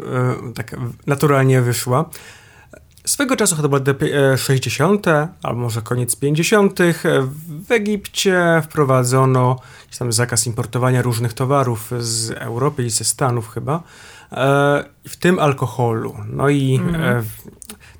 tak 0.54 0.76
naturalnie 1.06 1.60
wyszła. 1.60 2.04
Swego 3.04 3.36
czasu, 3.36 3.56
chyba 3.56 3.78
lata 3.78 3.92
60., 4.36 5.06
albo 5.42 5.60
może 5.60 5.82
koniec 5.82 6.16
50., 6.16 6.78
w 7.66 7.72
Egipcie 7.72 8.62
wprowadzono 8.64 9.56
tam 9.98 10.12
zakaz 10.12 10.46
importowania 10.46 11.02
różnych 11.02 11.32
towarów 11.32 11.90
z 11.98 12.30
Europy 12.30 12.84
i 12.84 12.90
ze 12.90 13.04
Stanów 13.04 13.48
chyba, 13.48 13.82
e, 14.32 14.84
w 15.08 15.16
tym 15.16 15.38
alkoholu. 15.38 16.16
No 16.26 16.48
i 16.48 16.74
mm 16.74 17.24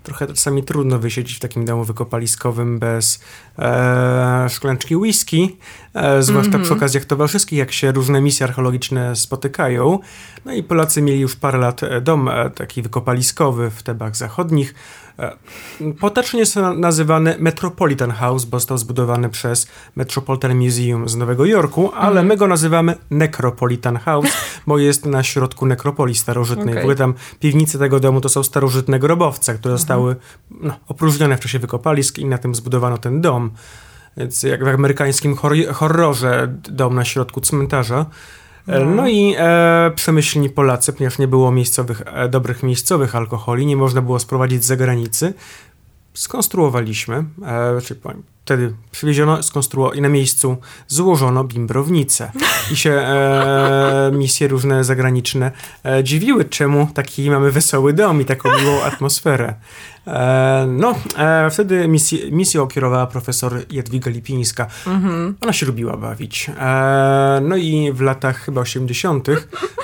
trochę 0.02 0.26
czasami 0.26 0.62
trudno 0.62 0.98
wysiedzieć 0.98 1.36
w 1.36 1.40
takim 1.40 1.64
domu 1.64 1.84
wykopaliskowym 1.84 2.78
bez 2.78 3.24
e, 3.58 4.46
szklanczki 4.50 4.96
whisky, 4.96 5.56
e, 5.94 6.22
zwłaszcza 6.22 6.48
mm 6.48 6.60
-hmm. 6.60 6.64
przy 6.64 6.74
okazjach 6.74 7.04
towarzyskich, 7.04 7.58
jak 7.58 7.72
się 7.72 7.92
różne 7.92 8.20
misje 8.20 8.46
archeologiczne 8.46 9.16
spotykają. 9.16 9.98
No 10.44 10.52
i 10.52 10.62
Polacy 10.62 11.02
mieli 11.02 11.20
już 11.20 11.36
parę 11.36 11.58
lat 11.58 11.82
e, 11.82 12.00
dom 12.00 12.28
e, 12.28 12.50
taki 12.50 12.82
wykopaliskowy 12.82 13.70
w 13.70 13.82
Tebach 13.82 14.16
Zachodnich. 14.16 14.74
E, 15.18 15.36
potocznie 16.00 16.40
jest 16.40 16.56
nazywany 16.76 17.36
Metropolitan 17.38 18.10
House, 18.10 18.44
bo 18.44 18.58
został 18.58 18.78
zbudowany 18.78 19.28
przez 19.28 19.66
Metropolitan 19.96 20.56
Museum 20.56 21.08
z 21.08 21.16
Nowego 21.16 21.44
Jorku, 21.44 21.92
ale 21.94 22.20
mm. 22.20 22.26
my 22.26 22.36
go 22.36 22.46
nazywamy 22.46 22.94
Necropolitan 23.10 23.96
House, 23.96 24.32
bo 24.66 24.78
jest 24.78 25.06
na 25.06 25.22
środku 25.22 25.66
nekropolii 25.66 26.14
starożytnej. 26.14 26.68
Okay. 26.68 26.74
W 26.74 26.78
ogóle 26.78 26.96
tam 26.96 27.14
piwnice 27.40 27.78
tego 27.78 28.00
domu 28.00 28.20
to 28.20 28.28
są 28.28 28.42
starożytne 28.42 28.98
grobowce, 28.98 29.54
które 29.54 29.78
zostały 29.78 30.16
no, 30.50 30.76
opróżnione 30.88 31.36
w 31.36 31.40
czasie 31.40 31.58
wykopalisk 31.58 32.18
i 32.18 32.24
na 32.24 32.38
tym 32.38 32.54
zbudowano 32.54 32.98
ten 32.98 33.20
dom. 33.20 33.50
Więc 34.16 34.42
jak 34.42 34.64
w 34.64 34.68
amerykańskim 34.68 35.36
horrorze 35.72 36.48
dom 36.70 36.94
na 36.94 37.04
środku 37.04 37.40
cmentarza. 37.40 38.06
E, 38.66 38.84
no, 38.84 38.90
no 38.94 39.08
i 39.08 39.34
e, 39.38 39.90
przemyślni 39.94 40.50
Polacy, 40.50 40.92
ponieważ 40.92 41.18
nie 41.18 41.28
było 41.28 41.52
miejscowych, 41.52 42.02
e, 42.06 42.28
dobrych 42.28 42.62
miejscowych 42.62 43.16
alkoholi, 43.16 43.66
nie 43.66 43.76
można 43.76 44.02
było 44.02 44.18
sprowadzić 44.18 44.64
z 44.64 44.66
zagranicy, 44.66 45.34
skonstruowaliśmy, 46.14 47.24
e, 47.46 47.80
czyli 47.80 48.00
wtedy 48.44 48.74
przywieziono, 48.90 49.42
skonstruowano 49.42 49.94
i 49.94 50.00
na 50.00 50.08
miejscu 50.08 50.56
złożono 50.88 51.44
bimbrownicę. 51.44 52.32
I 52.72 52.76
się 52.76 52.90
e, 52.92 54.10
misje 54.18 54.48
różne 54.48 54.84
zagraniczne 54.84 55.52
e, 55.84 56.04
dziwiły, 56.04 56.44
czemu 56.44 56.88
taki 56.94 57.30
mamy 57.30 57.52
wesoły 57.52 57.92
dom 57.92 58.20
i 58.20 58.24
taką 58.24 58.58
miłą 58.60 58.82
atmosferę. 58.82 59.54
E, 60.06 60.66
no, 60.68 60.94
e, 61.18 61.50
wtedy 61.50 61.88
misję, 61.88 62.30
misją 62.30 62.66
kierowała 62.66 63.06
profesor 63.06 63.62
Jadwiga 63.70 64.10
Lipińska. 64.10 64.66
Ona 65.40 65.52
się 65.52 65.66
lubiła 65.66 65.96
bawić. 65.96 66.50
E, 66.60 67.40
no 67.42 67.56
i 67.56 67.92
w 67.92 68.00
latach 68.00 68.38
chyba 68.38 68.60
80. 68.60 69.28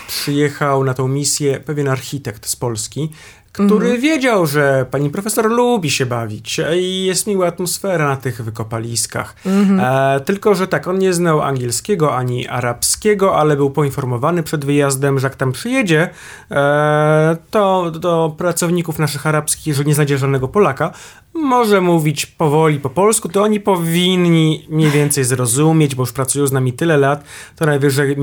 przyjechał 0.09 0.85
na 0.85 0.95
tą 0.95 1.09
misję 1.09 1.61
pewien 1.61 1.89
architekt 1.89 2.47
z 2.47 2.57
Polski, 2.57 3.13
który 3.53 3.99
wiedział, 3.99 4.47
że 4.47 4.87
pani 4.91 5.11
profesor 5.11 5.51
lubi 5.51 5.91
się 5.91 6.07
bawić 6.07 6.61
i 6.77 7.05
jest 7.05 7.27
miła 7.27 7.47
atmosfera 7.47 8.09
na 8.09 8.17
tych 8.17 8.43
wykopaliskach. 8.43 9.35
E, 9.81 10.21
tylko, 10.21 10.55
że 10.55 10.69
tak, 10.69 10.89
on 10.89 10.99
nie 10.99 11.13
znał 11.13 11.43
angielskiego 11.43 12.17
ani 12.17 12.49
arabskiego, 12.49 13.37
ale 13.37 13.57
był 13.57 13.71
poinformowany 13.71 14.43
przed 14.43 14.65
wyjazdem, 14.65 15.19
że 15.19 15.27
jak 15.27 15.37
tam 15.37 15.53
przyjedzie, 15.53 16.09
e, 16.51 17.37
to 17.51 17.91
do 17.91 18.35
pracowników 18.39 18.99
naszych 18.99 19.27
arabskich, 19.27 19.75
że 19.75 19.85
nie 19.85 19.95
znajdzie 19.95 20.19
żadnego 20.19 20.49
Polaka, 20.49 20.93
może 21.35 21.81
mówić 21.81 22.27
powoli 22.27 22.81
po 22.81 22.91
polsku, 22.91 23.29
to 23.29 23.43
oni 23.43 23.61
powinni 23.61 24.67
mniej 24.69 24.91
więcej 24.91 25.25
zrozumieć, 25.25 25.95
bo 25.95 26.03
już 26.03 26.13
pracują 26.13 26.47
z 26.47 26.53
nami 26.53 26.73
tyle 26.73 26.97
lat, 26.97 27.25
to 27.57 27.67
najwyżej 27.67 28.13
e, 28.13 28.17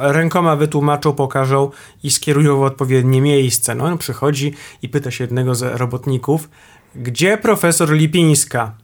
rękoma 0.00 0.56
wytłumaczą, 0.56 1.12
pokażą 1.12 1.70
i 2.02 2.10
skierują 2.10 2.56
w 2.56 2.62
odpowiednie 2.62 3.20
miejsce. 3.20 3.74
No 3.74 3.84
on 3.84 3.98
przychodzi 3.98 4.54
i 4.82 4.88
pyta 4.88 5.10
się 5.10 5.24
jednego 5.24 5.54
z 5.54 5.78
robotników, 5.80 6.48
gdzie 6.94 7.38
profesor 7.38 7.92
Lipińska? 7.92 8.74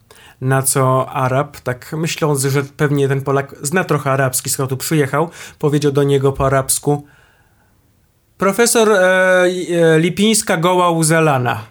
Na 0.41 0.63
co 0.63 1.11
Arab, 1.11 1.61
tak 1.61 1.93
myśląc, 1.93 2.43
że 2.43 2.63
pewnie 2.63 3.09
ten 3.09 3.23
Polak 3.23 3.55
zna 3.63 3.85
trochę 3.85 4.13
arabski, 4.13 4.51
skoro 4.51 4.67
tu 4.67 4.77
przyjechał, 4.77 5.31
powiedział 5.59 5.93
do 5.93 6.03
niego 6.03 6.33
po 6.33 6.47
arabsku 6.47 7.07
Profesor 8.39 8.93
e, 8.93 8.99
e, 9.01 9.99
Lipińska 9.99 10.57
goła 10.57 10.91
uzelana. 10.91 11.65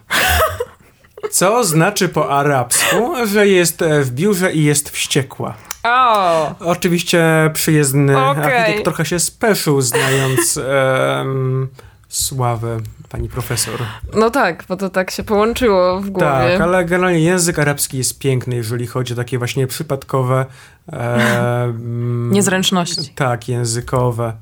Co 1.30 1.64
znaczy 1.64 2.08
po 2.08 2.30
arabsku, 2.30 3.26
że 3.26 3.48
jest 3.48 3.82
e, 3.82 4.02
w 4.02 4.10
biurze 4.10 4.52
i 4.52 4.64
jest 4.64 4.90
wściekła. 4.90 5.67
O! 5.82 6.54
Oczywiście 6.60 7.50
przyjezdny 7.52 8.26
Okej. 8.26 8.44
architekt 8.44 8.84
trochę 8.84 9.04
się 9.04 9.18
speszył, 9.18 9.80
znając 9.80 10.56
em, 11.20 11.68
sławę 12.08 12.80
pani 13.08 13.28
profesor. 13.28 13.80
No 14.14 14.30
tak, 14.30 14.64
bo 14.68 14.76
to 14.76 14.90
tak 14.90 15.10
się 15.10 15.22
połączyło 15.22 16.00
w 16.00 16.10
głowie. 16.10 16.26
Tak, 16.26 16.60
ale 16.60 16.84
generalnie 16.84 17.20
język 17.20 17.58
arabski 17.58 17.98
jest 17.98 18.18
piękny, 18.18 18.56
jeżeli 18.56 18.86
chodzi 18.86 19.12
o 19.12 19.16
takie 19.16 19.38
właśnie 19.38 19.66
przypadkowe. 19.66 20.46
Niezręczności. 22.30 23.12
Tak, 23.14 23.48
językowe. 23.48 24.32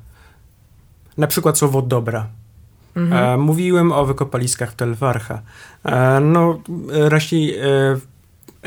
Na 1.17 1.27
przykład 1.27 1.57
słowo 1.57 1.81
dobra. 1.81 2.27
Mhm. 2.95 3.23
E, 3.23 3.37
mówiłem 3.37 3.91
o 3.91 4.05
wykopaliskach 4.05 4.71
w 4.71 4.75
Tel 4.75 4.95
Warcha. 4.95 5.41
E, 5.85 6.19
no, 6.19 6.59
raczej 6.89 7.57
e, 7.57 7.63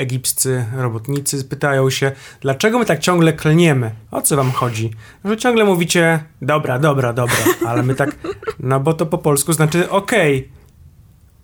egipscy 0.01 0.67
robotnicy 0.77 1.45
pytają 1.45 1.91
się, 1.91 2.13
dlaczego 2.41 2.79
my 2.79 2.85
tak 2.85 2.99
ciągle 2.99 3.33
klniemy? 3.33 3.91
O 4.11 4.23
co 4.23 4.37
wam 4.37 4.53
chodzi? 4.53 4.91
Że 5.25 5.37
ciągle 5.37 5.65
mówicie, 5.65 6.25
dobra, 6.43 6.79
dobra, 6.79 7.13
dobra, 7.13 7.37
ale 7.67 7.83
my 7.83 7.95
tak, 7.95 8.17
no 8.59 8.81
bo 8.81 8.95
to 8.95 9.07
po 9.07 9.19
polsku 9.19 9.53
znaczy 9.53 9.91
okej. 9.91 10.51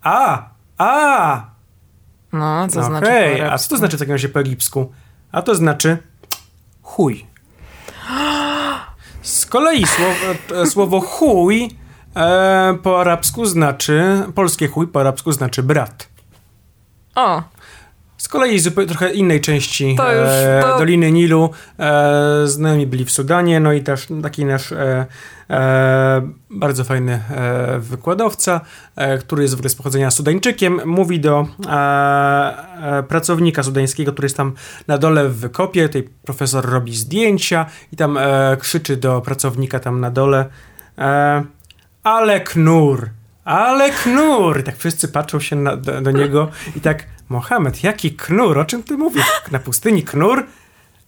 A, 0.03 0.49
a, 0.79 1.47
No, 2.33 2.69
co 2.69 2.81
no 2.81 2.87
znaczy 2.87 3.07
po 3.39 3.53
a 3.53 3.59
co 3.59 3.69
to 3.69 3.77
znaczy 3.77 3.97
w 3.97 4.01
takim 4.01 4.13
razie 4.13 4.29
po 4.29 4.41
egipsku? 4.41 4.93
A 5.33 5.43
to 5.43 5.55
znaczy 5.55 5.99
chuj. 6.83 7.27
Z 9.23 9.47
kolei 9.47 9.87
słowo, 9.87 10.61
e, 10.63 10.67
słowo 10.67 11.01
chuj 11.01 11.71
e, 12.17 12.79
po 12.83 13.01
arabsku 13.01 13.45
znaczy, 13.47 14.23
polskie 14.35 14.69
chuj 14.69 14.89
po 14.89 15.01
arabsku 15.01 15.33
znaczy 15.33 15.63
brat. 15.63 16.09
O, 17.15 17.43
Z 18.19 18.29
kolei 18.29 18.59
z 18.59 18.75
trochę 18.89 19.13
innej 19.13 19.41
części 19.41 19.95
To 19.97 20.13
już 20.13 20.29
e, 20.29 20.61
to- 20.63 20.79
Doliny 20.79 21.13
Nilu 21.13 21.51
e, 21.79 22.47
znajomi 22.47 22.87
byli 22.87 23.05
w 23.05 23.11
Sudanie, 23.11 23.61
no 23.61 23.73
i 23.73 23.83
też 23.83 24.07
taki 24.23 24.45
nasz 24.45 24.73
e, 24.73 25.07
bardzo 26.51 26.85
fajny 26.85 27.23
wykładowca, 27.79 28.61
który 29.21 29.43
jest 29.43 29.55
w 29.55 29.59
ogóle 29.59 29.71
z 29.71 29.75
pochodzenia 29.75 30.11
Sudańczykiem, 30.11 30.81
mówi 30.85 31.21
do 31.21 31.47
pracownika 33.09 33.63
sudańskiego, 33.63 34.13
który 34.13 34.27
jest 34.27 34.37
tam 34.37 34.53
na 34.89 34.99
dole 34.99 35.29
w 35.29 35.37
wykopie, 35.37 35.89
tej 35.89 36.03
profesor 36.03 36.71
robi 36.71 36.97
zdjęcia 36.97 37.67
i 37.93 37.97
tam 37.97 38.19
krzyczy 38.59 38.97
do 38.97 39.21
pracownika 39.21 39.81
tam 39.81 40.01
na 40.01 40.11
dole 40.11 40.47
ale 42.07 42.41
knur, 42.41 43.11
ale 43.45 43.91
knur. 43.91 44.61
I 44.61 44.63
tak 44.63 44.77
wszyscy 44.77 45.09
patrzą 45.09 45.41
się 45.41 45.57
na, 45.57 45.77
do, 45.77 46.01
do 46.01 46.11
niego 46.11 46.49
i 46.77 46.81
tak, 46.81 47.05
Mohamed, 47.29 47.85
jaki 47.85 48.11
knur? 48.11 48.59
O 48.59 48.65
czym 48.65 48.83
ty 48.83 48.97
mówisz? 48.97 49.27
Na 49.53 49.59
pustyni 49.59 50.03
knur? 50.03 50.47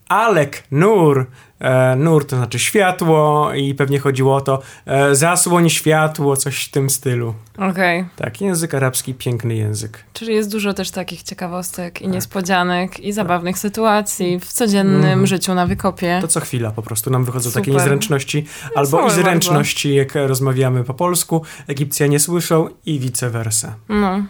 Ale 0.08 0.46
knur. 0.46 1.26
E, 1.60 1.96
nur 1.96 2.26
to 2.26 2.36
znaczy 2.36 2.58
światło 2.58 3.50
i 3.54 3.74
pewnie 3.74 3.98
chodziło 3.98 4.36
o 4.36 4.40
to 4.40 4.62
e, 4.86 5.14
zasłoń 5.14 5.70
światło, 5.70 6.36
coś 6.36 6.64
w 6.64 6.70
tym 6.70 6.90
stylu. 6.90 7.34
okej. 7.70 8.04
Tak, 8.16 8.40
język 8.40 8.74
arabski, 8.74 9.14
piękny 9.14 9.54
język. 9.54 10.04
Czyli 10.12 10.34
jest 10.34 10.52
dużo 10.52 10.74
też 10.74 10.90
takich 10.90 11.22
ciekawostek 11.22 12.02
i 12.02 12.08
niespodzianek 12.08 13.00
i 13.00 13.12
zabawnych 13.12 13.58
sytuacji 13.58 14.40
w 14.40 14.52
codziennym 14.52 14.96
Mhm. 15.04 15.26
życiu 15.26 15.54
na 15.54 15.66
wykopie. 15.66 16.18
To 16.20 16.28
co 16.28 16.40
chwila 16.40 16.70
po 16.70 16.82
prostu 16.82 17.10
nam 17.10 17.24
wychodzą 17.24 17.50
takie 17.50 17.64
Super. 17.64 17.74
niezręczności 17.74 18.46
albo 18.74 19.06
i 19.06 19.10
zręczności, 19.10 19.94
jak 19.94 20.14
rozmawiamy 20.14 20.84
po 20.84 20.94
polsku, 20.94 21.42
Egipcjanie 21.66 22.20
słyszą 22.20 22.68
i 22.86 22.98
vice 23.00 23.30
versa. 23.30 23.74
No, 23.88 24.22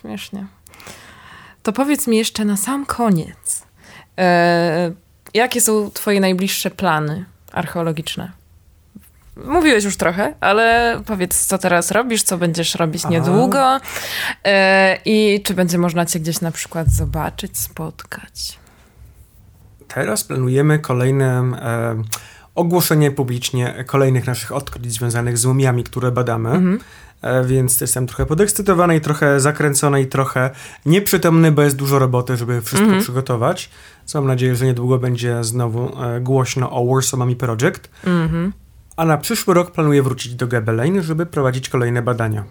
śmiesznie. 0.00 0.46
To 1.64 1.72
powiedz 1.72 2.06
mi 2.06 2.16
jeszcze 2.16 2.44
na 2.44 2.56
sam 2.56 2.86
koniec, 2.86 3.62
e, 4.18 4.92
jakie 5.34 5.60
są 5.60 5.90
twoje 5.90 6.20
najbliższe 6.20 6.70
plany 6.70 7.24
archeologiczne? 7.52 8.32
Mówiłeś 9.36 9.84
już 9.84 9.96
trochę, 9.96 10.34
ale 10.40 11.00
powiedz, 11.06 11.46
co 11.46 11.58
teraz 11.58 11.90
robisz, 11.90 12.22
co 12.22 12.38
będziesz 12.38 12.74
robić 12.74 13.08
niedługo 13.08 13.80
e, 14.44 14.98
i 15.04 15.42
czy 15.44 15.54
będzie 15.54 15.78
można 15.78 16.06
cię 16.06 16.20
gdzieś 16.20 16.40
na 16.40 16.50
przykład 16.50 16.90
zobaczyć, 16.90 17.58
spotkać. 17.58 18.58
Teraz 19.88 20.24
planujemy 20.24 20.78
kolejne 20.78 21.26
e, 21.26 22.02
ogłoszenie 22.54 23.10
publicznie 23.10 23.84
kolejnych 23.86 24.26
naszych 24.26 24.52
odkryć 24.52 24.92
związanych 24.92 25.38
z 25.38 25.44
mumiami, 25.44 25.84
które 25.84 26.12
badamy. 26.12 26.50
Mhm. 26.50 26.80
E, 27.24 27.44
więc 27.44 27.80
jestem 27.80 28.06
trochę 28.06 28.26
podekscytowany 28.26 28.96
i 28.96 29.00
trochę 29.00 29.40
zakręcony 29.40 30.02
i 30.02 30.06
trochę 30.06 30.50
nieprzytomny, 30.86 31.52
bo 31.52 31.62
jest 31.62 31.76
dużo 31.76 31.98
roboty, 31.98 32.36
żeby 32.36 32.60
wszystko 32.62 32.84
Mhm. 32.84 33.02
przygotować. 33.02 33.70
Co 34.04 34.20
mam 34.20 34.28
nadzieję, 34.28 34.54
że 34.56 34.66
niedługo 34.66 34.98
będzie 34.98 35.44
znowu 35.44 36.02
e, 36.02 36.20
głośno 36.20 36.70
o 36.70 36.86
Warsaw 36.94 37.18
Mummy 37.20 37.36
Project. 37.36 37.90
Mhm. 38.06 38.52
A 38.96 39.04
na 39.04 39.16
przyszły 39.18 39.54
rok 39.54 39.70
planuję 39.70 40.02
wrócić 40.02 40.34
do 40.34 40.46
Gebelein, 40.46 41.02
żeby 41.02 41.26
prowadzić 41.26 41.68
kolejne 41.68 42.02
badania. 42.02 42.44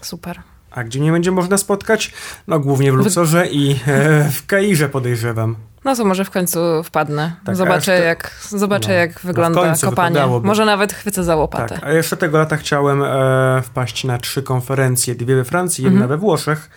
Super. 0.00 0.42
A 0.70 0.84
gdzie 0.84 1.00
mnie 1.00 1.12
będzie 1.12 1.30
można 1.30 1.58
spotkać? 1.58 2.12
No 2.48 2.60
głównie 2.60 2.92
w 2.92 2.94
Luxorze 2.94 3.46
i 3.46 3.72
e, 3.86 4.30
w 4.30 4.46
Kairze 4.46 4.88
podejrzewam. 4.88 5.56
No 5.84 5.96
to 5.96 6.04
może 6.04 6.24
w 6.24 6.30
końcu 6.30 6.58
wpadnę. 6.84 7.32
Tak, 7.44 7.56
zobaczę, 7.56 8.00
jak, 8.00 8.30
zobaczę 8.48 8.88
no, 8.88 8.94
jak 8.94 9.14
no 9.24 9.28
wygląda 9.28 9.60
końcu 9.60 9.90
kopanie. 9.90 10.20
Może 10.42 10.64
nawet 10.64 10.92
chwycę 10.92 11.24
za 11.24 11.36
łopatę. 11.36 11.74
Tak, 11.74 11.84
a 11.84 11.92
jeszcze 11.92 12.16
tego 12.16 12.38
lata 12.38 12.56
chciałem 12.56 13.02
e, 13.02 13.62
wpaść 13.62 14.04
na 14.04 14.18
trzy 14.18 14.42
konferencje, 14.42 15.14
dwie 15.14 15.36
we 15.36 15.44
Francji, 15.44 15.84
jedna 15.84 16.00
Mhm. 16.00 16.08
we 16.08 16.16
Włoszech. 16.16 16.70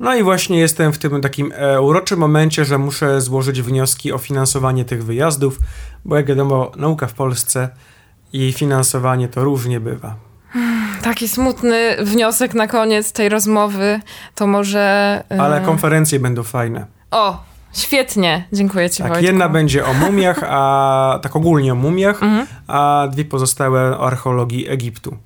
No 0.00 0.14
i 0.14 0.22
właśnie 0.22 0.58
jestem 0.60 0.92
w 0.92 0.98
tym 0.98 1.20
takim 1.20 1.52
e, 1.56 1.80
uroczym 1.80 2.18
momencie, 2.18 2.64
że 2.64 2.78
muszę 2.78 3.20
złożyć 3.20 3.62
wnioski 3.62 4.12
o 4.12 4.18
finansowanie 4.18 4.84
tych 4.84 5.04
wyjazdów, 5.04 5.58
bo 6.04 6.16
jak 6.16 6.26
wiadomo, 6.26 6.72
nauka 6.76 7.06
w 7.06 7.14
Polsce 7.14 7.68
i 8.32 8.38
jej 8.38 8.52
finansowanie 8.52 9.28
to 9.28 9.44
różnie 9.44 9.80
bywa. 9.80 10.16
Taki 11.02 11.28
smutny 11.28 11.96
wniosek 12.02 12.54
na 12.54 12.66
koniec 12.66 13.12
tej 13.12 13.28
rozmowy, 13.28 14.00
to 14.34 14.46
może... 14.46 14.80
e, 15.30 15.40
Ale 15.40 15.60
konferencje 15.60 16.20
będą 16.20 16.42
fajne. 16.42 16.86
O, 17.10 17.44
świetnie. 17.74 18.44
Dziękuję 18.52 18.90
ci, 18.90 18.98
Tak, 19.02 19.08
Wojtku. 19.12 19.26
jedna 19.26 19.48
będzie 19.48 19.86
o 19.86 19.94
mumiach, 19.94 20.40
a 20.48 21.18
tak 21.22 21.36
ogólnie 21.36 21.72
o 21.72 21.76
mumiach, 21.76 22.22
Mhm. 22.22 22.46
a 22.66 23.08
dwie 23.12 23.24
pozostałe 23.24 23.98
o 23.98 24.06
archeologii 24.06 24.68
Egiptu. 24.68 25.16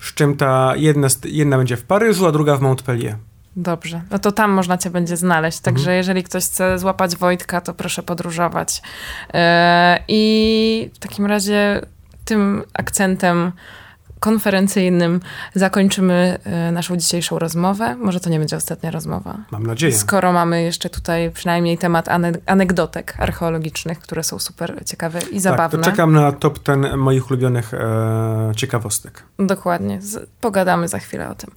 Z 0.00 0.14
czym 0.14 0.36
ta 0.36 0.72
jedna, 0.76 1.08
jedna 1.24 1.56
będzie 1.56 1.76
w 1.76 1.84
Paryżu, 1.84 2.26
a 2.26 2.32
druga 2.32 2.56
w 2.56 2.60
Montpellier. 2.60 3.16
Dobrze, 3.56 4.02
no 4.10 4.18
to 4.18 4.32
tam 4.32 4.50
można 4.50 4.78
cię 4.78 4.90
będzie 4.90 5.16
znaleźć. 5.16 5.60
Także 5.60 5.80
Mhm. 5.82 5.96
jeżeli 5.96 6.22
ktoś 6.22 6.44
chce 6.44 6.78
złapać 6.78 7.16
Wojtka, 7.16 7.60
to 7.60 7.74
proszę 7.74 8.02
podróżować. 8.02 8.82
E, 9.34 9.98
I 10.08 10.90
w 10.94 10.98
takim 10.98 11.26
razie 11.26 11.80
tym 12.24 12.62
akcentem 12.74 13.52
konferencyjnym 14.22 15.20
zakończymy 15.54 16.38
e, 16.44 16.72
naszą 16.72 16.96
dzisiejszą 16.96 17.38
rozmowę. 17.38 17.96
Może 17.96 18.20
to 18.20 18.30
nie 18.30 18.38
będzie 18.38 18.56
ostatnia 18.56 18.90
rozmowa. 18.90 19.38
Mam 19.50 19.66
nadzieję. 19.66 19.92
Skoro 19.98 20.32
mamy 20.32 20.62
jeszcze 20.62 20.90
tutaj 20.90 21.30
przynajmniej 21.30 21.78
temat 21.78 22.08
ane- 22.08 22.38
anegdotek 22.46 23.14
archeologicznych, 23.18 23.98
które 23.98 24.22
są 24.24 24.38
super 24.38 24.82
ciekawe 24.86 25.20
i 25.32 25.40
zabawne. 25.40 25.78
Tak, 25.78 25.84
to 25.84 25.90
czekam 25.90 26.12
na 26.12 26.32
top 26.32 26.58
ten 26.58 26.96
moich 26.96 27.30
ulubionych 27.30 27.74
e, 27.74 28.52
ciekawostek. 28.56 29.22
Dokładnie. 29.38 30.00
Pogadamy 30.40 30.88
za 30.88 30.98
chwilę 30.98 31.28
o 31.30 31.34
tym. 31.34 31.50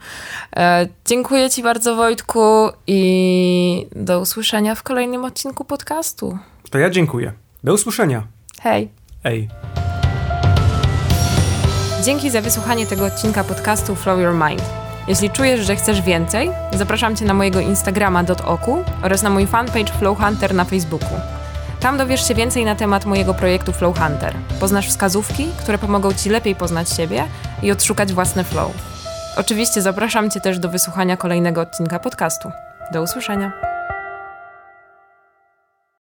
E, 0.55 0.87
dziękuję 1.05 1.49
Ci 1.49 1.63
bardzo, 1.63 1.95
Wojtku, 1.95 2.69
i 2.87 3.87
do 3.95 4.19
usłyszenia 4.19 4.75
w 4.75 4.83
kolejnym 4.83 5.25
odcinku 5.25 5.65
podcastu. 5.65 6.37
To 6.69 6.77
ja 6.77 6.89
dziękuję. 6.89 7.33
Do 7.63 7.73
usłyszenia. 7.73 8.23
Hej! 8.61 8.89
Ej. 9.23 9.49
Dzięki 12.05 12.29
za 12.29 12.41
wysłuchanie 12.41 12.87
tego 12.87 13.05
odcinka 13.05 13.43
podcastu 13.43 13.95
Flow 13.95 14.19
Your 14.19 14.33
Mind. 14.33 14.63
Jeśli 15.07 15.29
czujesz, 15.29 15.65
że 15.65 15.75
chcesz 15.75 16.01
więcej, 16.01 16.51
zapraszam 16.73 17.15
Cię 17.15 17.25
na 17.25 17.33
mojego 17.33 17.59
Instagrama 17.59 18.23
.oku 18.45 18.83
oraz 19.03 19.21
na 19.21 19.29
mój 19.29 19.47
fanpage 19.47 19.93
Flow 19.99 20.19
Hunter 20.19 20.55
na 20.55 20.65
Facebooku. 20.65 21.19
Tam 21.79 21.97
dowiesz 21.97 22.27
się 22.27 22.35
więcej 22.35 22.65
na 22.65 22.75
temat 22.75 23.05
mojego 23.05 23.33
projektu 23.33 23.73
Flow 23.73 23.99
Hunter. 23.99 24.33
Poznasz 24.59 24.87
wskazówki, 24.87 25.47
które 25.59 25.77
pomogą 25.77 26.13
Ci 26.13 26.29
lepiej 26.29 26.55
poznać 26.55 26.89
siebie 26.89 27.23
i 27.63 27.71
odszukać 27.71 28.13
własny 28.13 28.43
flow. 28.43 28.71
Oczywiście 29.37 29.81
zapraszam 29.81 30.29
Cię 30.29 30.41
też 30.41 30.59
do 30.59 30.69
wysłuchania 30.69 31.17
kolejnego 31.17 31.61
odcinka 31.61 31.99
podcastu. 31.99 32.51
Do 32.91 33.01
usłyszenia. 33.01 33.51